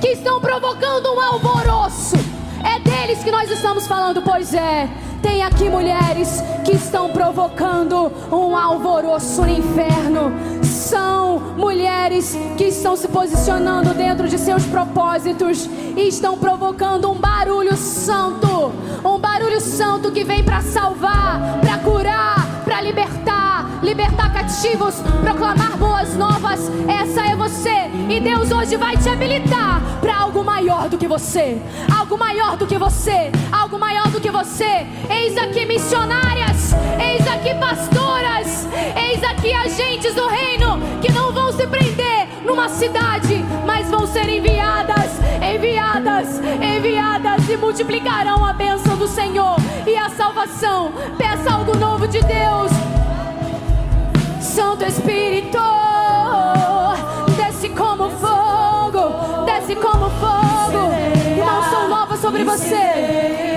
[0.00, 2.16] que estão provocando um alvoroço,
[2.64, 4.88] é deles que nós estamos falando, pois é.
[5.22, 10.32] Tem aqui mulheres que estão provocando um alvoroço no inferno.
[10.62, 17.76] São mulheres que estão se posicionando dentro de seus propósitos e estão provocando um barulho
[17.76, 18.72] santo.
[19.04, 26.16] Um barulho santo que vem para salvar, para curar, para libertar, libertar cativos, proclamar boas
[26.16, 26.70] novas.
[26.88, 27.90] Essa é você.
[28.08, 31.60] E Deus hoje vai te habilitar para algo maior do que você.
[31.96, 33.30] Algo maior do que você.
[33.50, 34.86] Algo maior do que você.
[35.12, 36.72] Eis aqui missionárias.
[36.98, 38.66] Eis aqui pastoras.
[38.96, 44.28] Eis aqui agentes do reino que não vão se prender numa cidade, mas vão ser
[44.28, 45.10] enviadas,
[45.42, 50.92] enviadas, enviadas e multiplicarão a bênção do Senhor e a salvação.
[51.18, 52.72] Peça algo novo de Deus.
[54.40, 55.58] Santo Espírito,
[57.36, 60.90] desce como fogo, desce como fogo,
[61.38, 63.51] não são novas sobre você.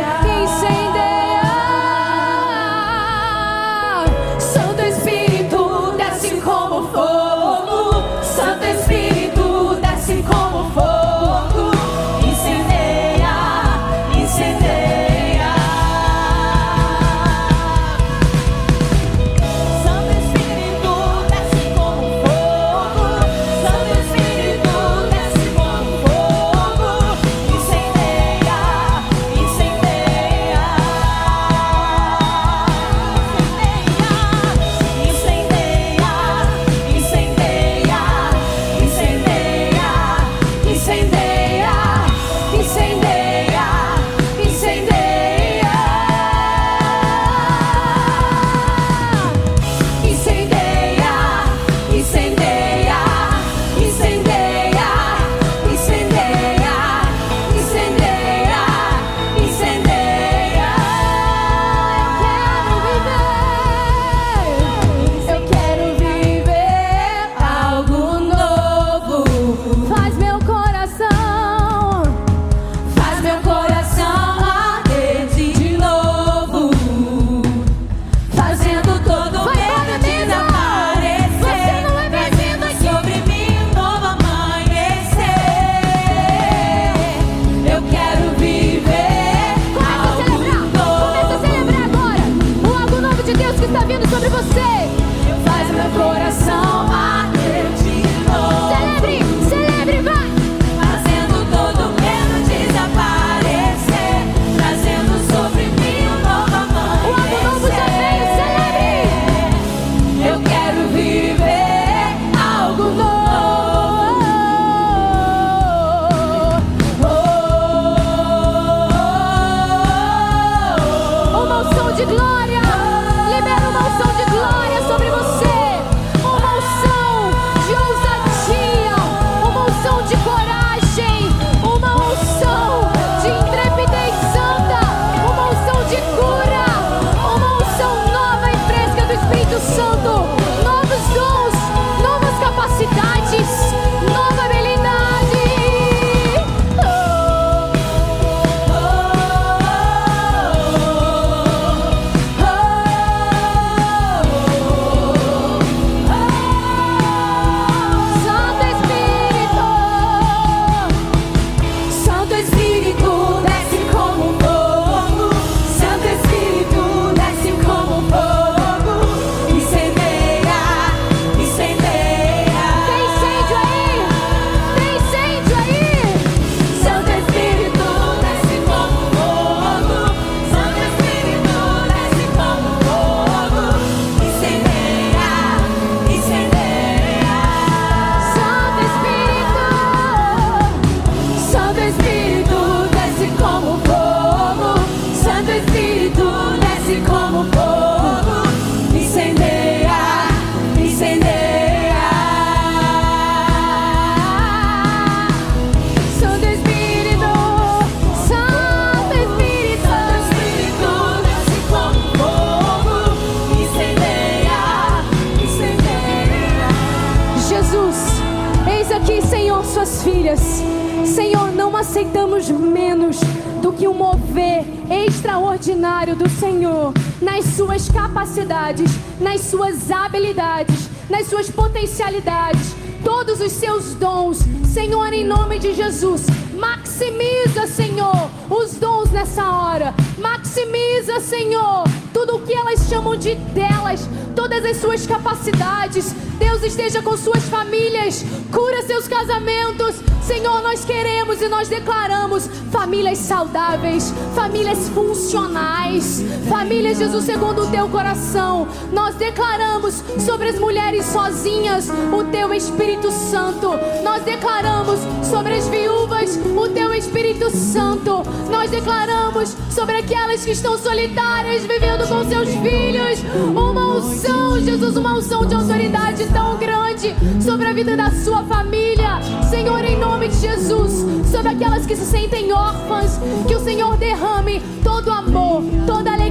[225.66, 233.95] Extraordinário do Senhor nas suas capacidades, nas suas habilidades, nas suas potencialidades, todos os seus
[233.95, 234.40] dons.
[234.72, 239.94] Senhor, em nome de Jesus, maximiza, Senhor, os dons nessa hora.
[240.19, 246.14] Maximiza, Senhor, tudo o que elas chamam de delas, todas as suas capacidades.
[246.38, 249.95] Deus esteja com suas famílias, cura seus casamentos.
[250.22, 257.87] Senhor, nós queremos e nós declaramos famílias saudáveis, famílias funcionais, famílias, Jesus, segundo o teu
[257.87, 258.65] coração.
[258.95, 263.72] Nós declaramos sobre as mulheres sozinhas o teu Espírito Santo.
[264.01, 268.24] Nós declaramos sobre as viúvas o teu Espírito Santo.
[268.49, 273.19] Nós declaramos sobre aquelas que estão solitárias, vivendo com seus filhos,
[273.53, 279.19] uma unção, Jesus, uma unção de autoridade tão grande sobre a vida da sua família.
[279.49, 284.61] Senhor, em nome de Jesus, sobre aquelas que se sentem órfãs, que o Senhor derrame
[284.82, 286.24] todo amor, toda alegria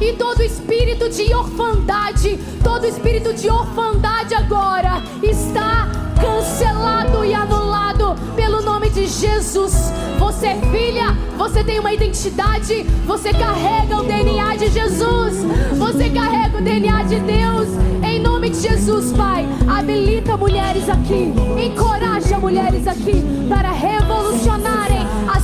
[0.00, 5.86] e todo espírito de orfandade, todo espírito de orfandade agora está
[6.18, 9.92] cancelado e anulado pelo nome de Jesus.
[10.18, 15.34] Você é filha, você tem uma identidade, você carrega o DNA de Jesus,
[15.76, 17.68] você carrega o DNA de Deus.
[18.02, 24.97] Em nome de Jesus, Pai, habilita mulheres aqui, encoraja mulheres aqui para revolucionarem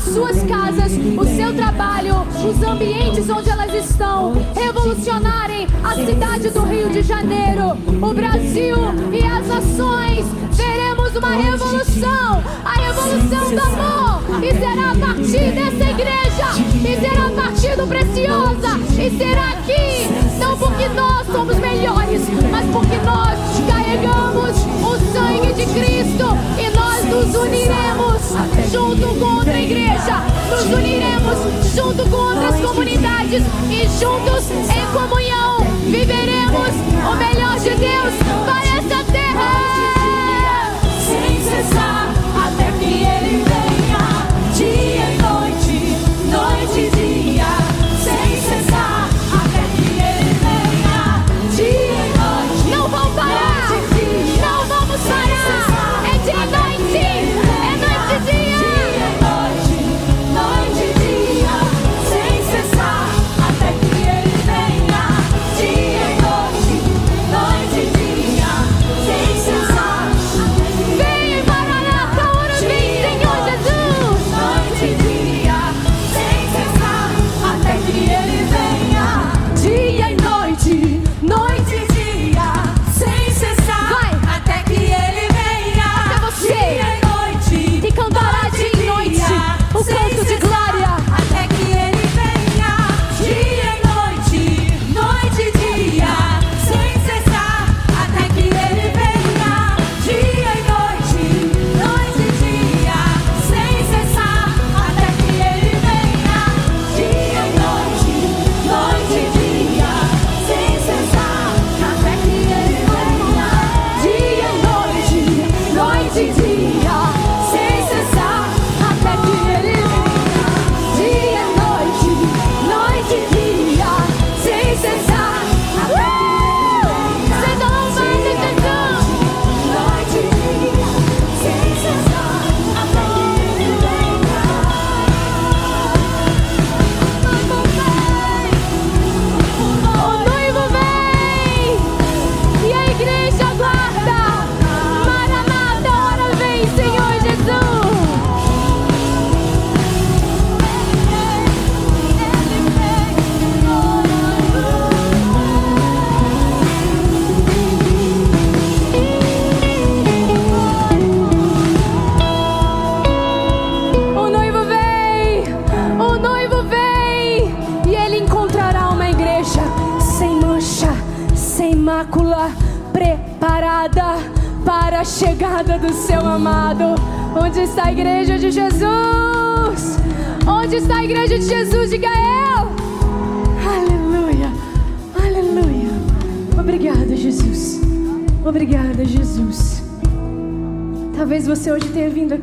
[0.04, 6.90] suas casas, o seu trabalho, os ambientes onde elas estão, revolucionarem a cidade do Rio
[6.90, 8.76] de Janeiro, o Brasil
[9.12, 10.26] e as nações.
[10.52, 16.46] Veremos uma revolução, a revolução do amor, e será a partir dessa igreja,
[16.84, 22.66] e será a partir do Preciosa, e será aqui, não porque nós somos melhores, mas
[22.70, 26.26] porque nós carregamos o sangue de Cristo
[26.58, 26.73] e
[27.04, 28.22] nos uniremos
[28.70, 36.70] junto com outra igreja, nos uniremos junto com outras comunidades e juntos em comunhão viveremos
[36.70, 38.14] o melhor de Deus
[38.46, 39.63] para essa terra.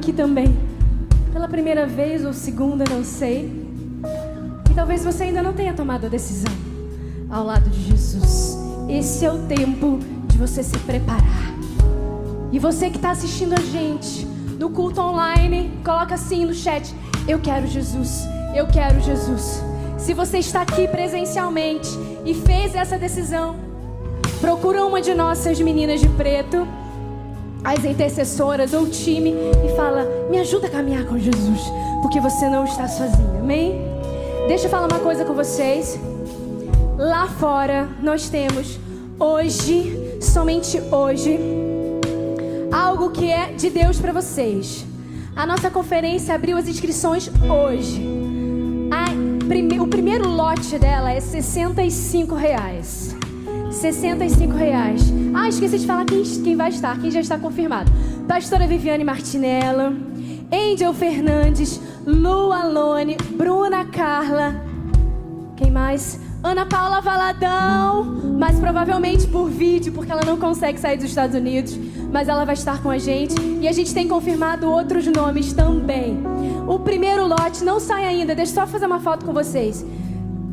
[0.02, 0.58] Aqui também
[1.32, 3.52] pela primeira vez ou segunda, não sei.
[4.72, 6.52] E talvez você ainda não tenha tomado a decisão
[7.30, 8.58] ao lado de Jesus.
[8.90, 11.54] Esse é o tempo de você se preparar.
[12.52, 14.26] E você que está assistindo a gente
[14.60, 16.92] no culto online, coloca assim no chat:
[17.28, 18.24] Eu quero Jesus.
[18.56, 19.62] Eu quero Jesus.
[20.00, 21.90] Se você está aqui presencialmente
[22.26, 23.56] e fez essa decisão,
[24.40, 26.68] procura uma de nossas meninas de preto,
[27.72, 29.34] as intercessoras ou o time
[29.66, 31.62] e fala: "Me ajuda a caminhar com Jesus,
[32.02, 33.40] porque você não está sozinha".
[33.40, 33.82] Amém?
[34.48, 36.00] Deixa eu falar uma coisa com vocês.
[36.98, 38.80] Lá fora nós temos
[39.20, 41.40] hoje, somente hoje,
[42.72, 44.86] algo que é de Deus para vocês.
[45.36, 48.06] A nossa conferência abriu as inscrições hoje.
[48.92, 49.06] A,
[49.48, 53.11] prime, o primeiro lote dela é 65 reais.
[53.82, 55.02] 65 reais.
[55.34, 57.92] Ah, esqueci de falar quem, quem vai estar, quem já está confirmado.
[58.28, 59.98] Pastora Viviane Martinello,
[60.52, 64.54] Angel Fernandes, Lu Alone, Bruna Carla.
[65.58, 66.20] Quem mais?
[66.44, 68.04] Ana Paula Valadão,
[68.38, 71.76] mas provavelmente por vídeo, porque ela não consegue sair dos Estados Unidos,
[72.12, 76.20] mas ela vai estar com a gente e a gente tem confirmado outros nomes também.
[76.68, 79.84] O primeiro lote não sai ainda, deixa eu só fazer uma foto com vocês.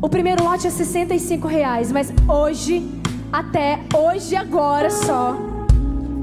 [0.01, 2.98] O primeiro lote é 65 reais, mas hoje,
[3.33, 5.37] até hoje agora só,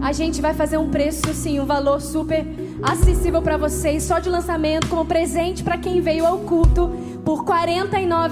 [0.02, 2.46] a gente vai fazer um preço, sim, um valor super
[2.84, 6.92] acessível para vocês, só de lançamento, como presente para quem veio ao culto.
[7.24, 7.66] Por R$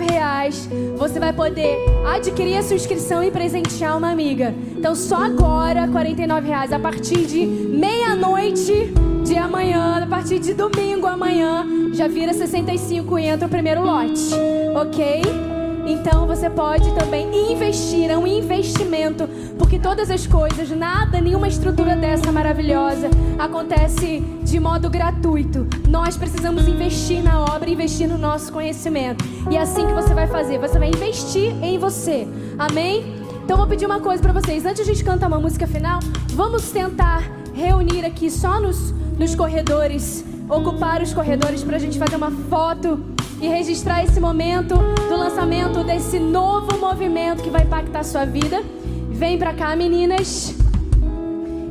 [0.07, 4.53] reais, você vai poder adquirir a sua inscrição e presentear uma amiga.
[4.77, 8.93] Então, só agora, R$ reais, a partir de meia-noite
[9.25, 14.29] de amanhã, a partir de domingo amanhã, já vira 65 e entra o primeiro lote,
[14.75, 15.42] ok?
[15.85, 19.27] Então você pode também investir, é um investimento,
[19.59, 25.67] porque todas as coisas, nada, nenhuma estrutura dessa maravilhosa acontece de modo gratuito.
[25.89, 29.25] Nós precisamos investir na obra, investir no nosso conhecimento.
[29.51, 32.25] E é assim que você vai fazer, você vai investir em você.
[32.57, 33.21] Amém?
[33.43, 35.99] Então vou pedir uma coisa para vocês, antes de a gente cantar uma música final,
[36.29, 42.15] vamos tentar reunir aqui só nos, nos corredores, ocupar os corredores para a gente fazer
[42.15, 43.12] uma foto
[43.43, 48.63] e registrar esse momento do lançamento desse novo movimento que vai impactar a sua vida.
[49.09, 50.55] Vem pra cá, meninas.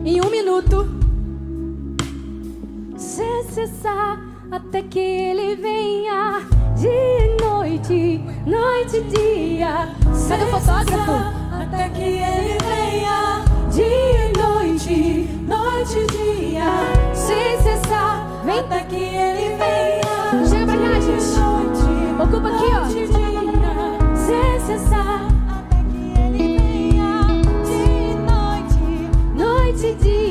[0.04, 0.86] Em um minuto.
[2.94, 4.20] Sem cessar
[4.50, 6.42] até que ele venha.
[6.76, 9.88] Dia e noite, noite e dia.
[10.28, 11.12] Cadê o fotógrafo?
[11.58, 13.44] Até que ele venha.
[13.72, 17.14] Dia e noite, noite e dia.
[17.14, 18.42] Sem cessar.
[18.44, 18.58] Vem.
[18.60, 20.01] Até que
[22.32, 22.86] Cuba aqui, ó.
[24.16, 27.26] Sem cessar, até que ele venha
[27.62, 28.80] de noite,
[29.36, 30.21] noite e dia.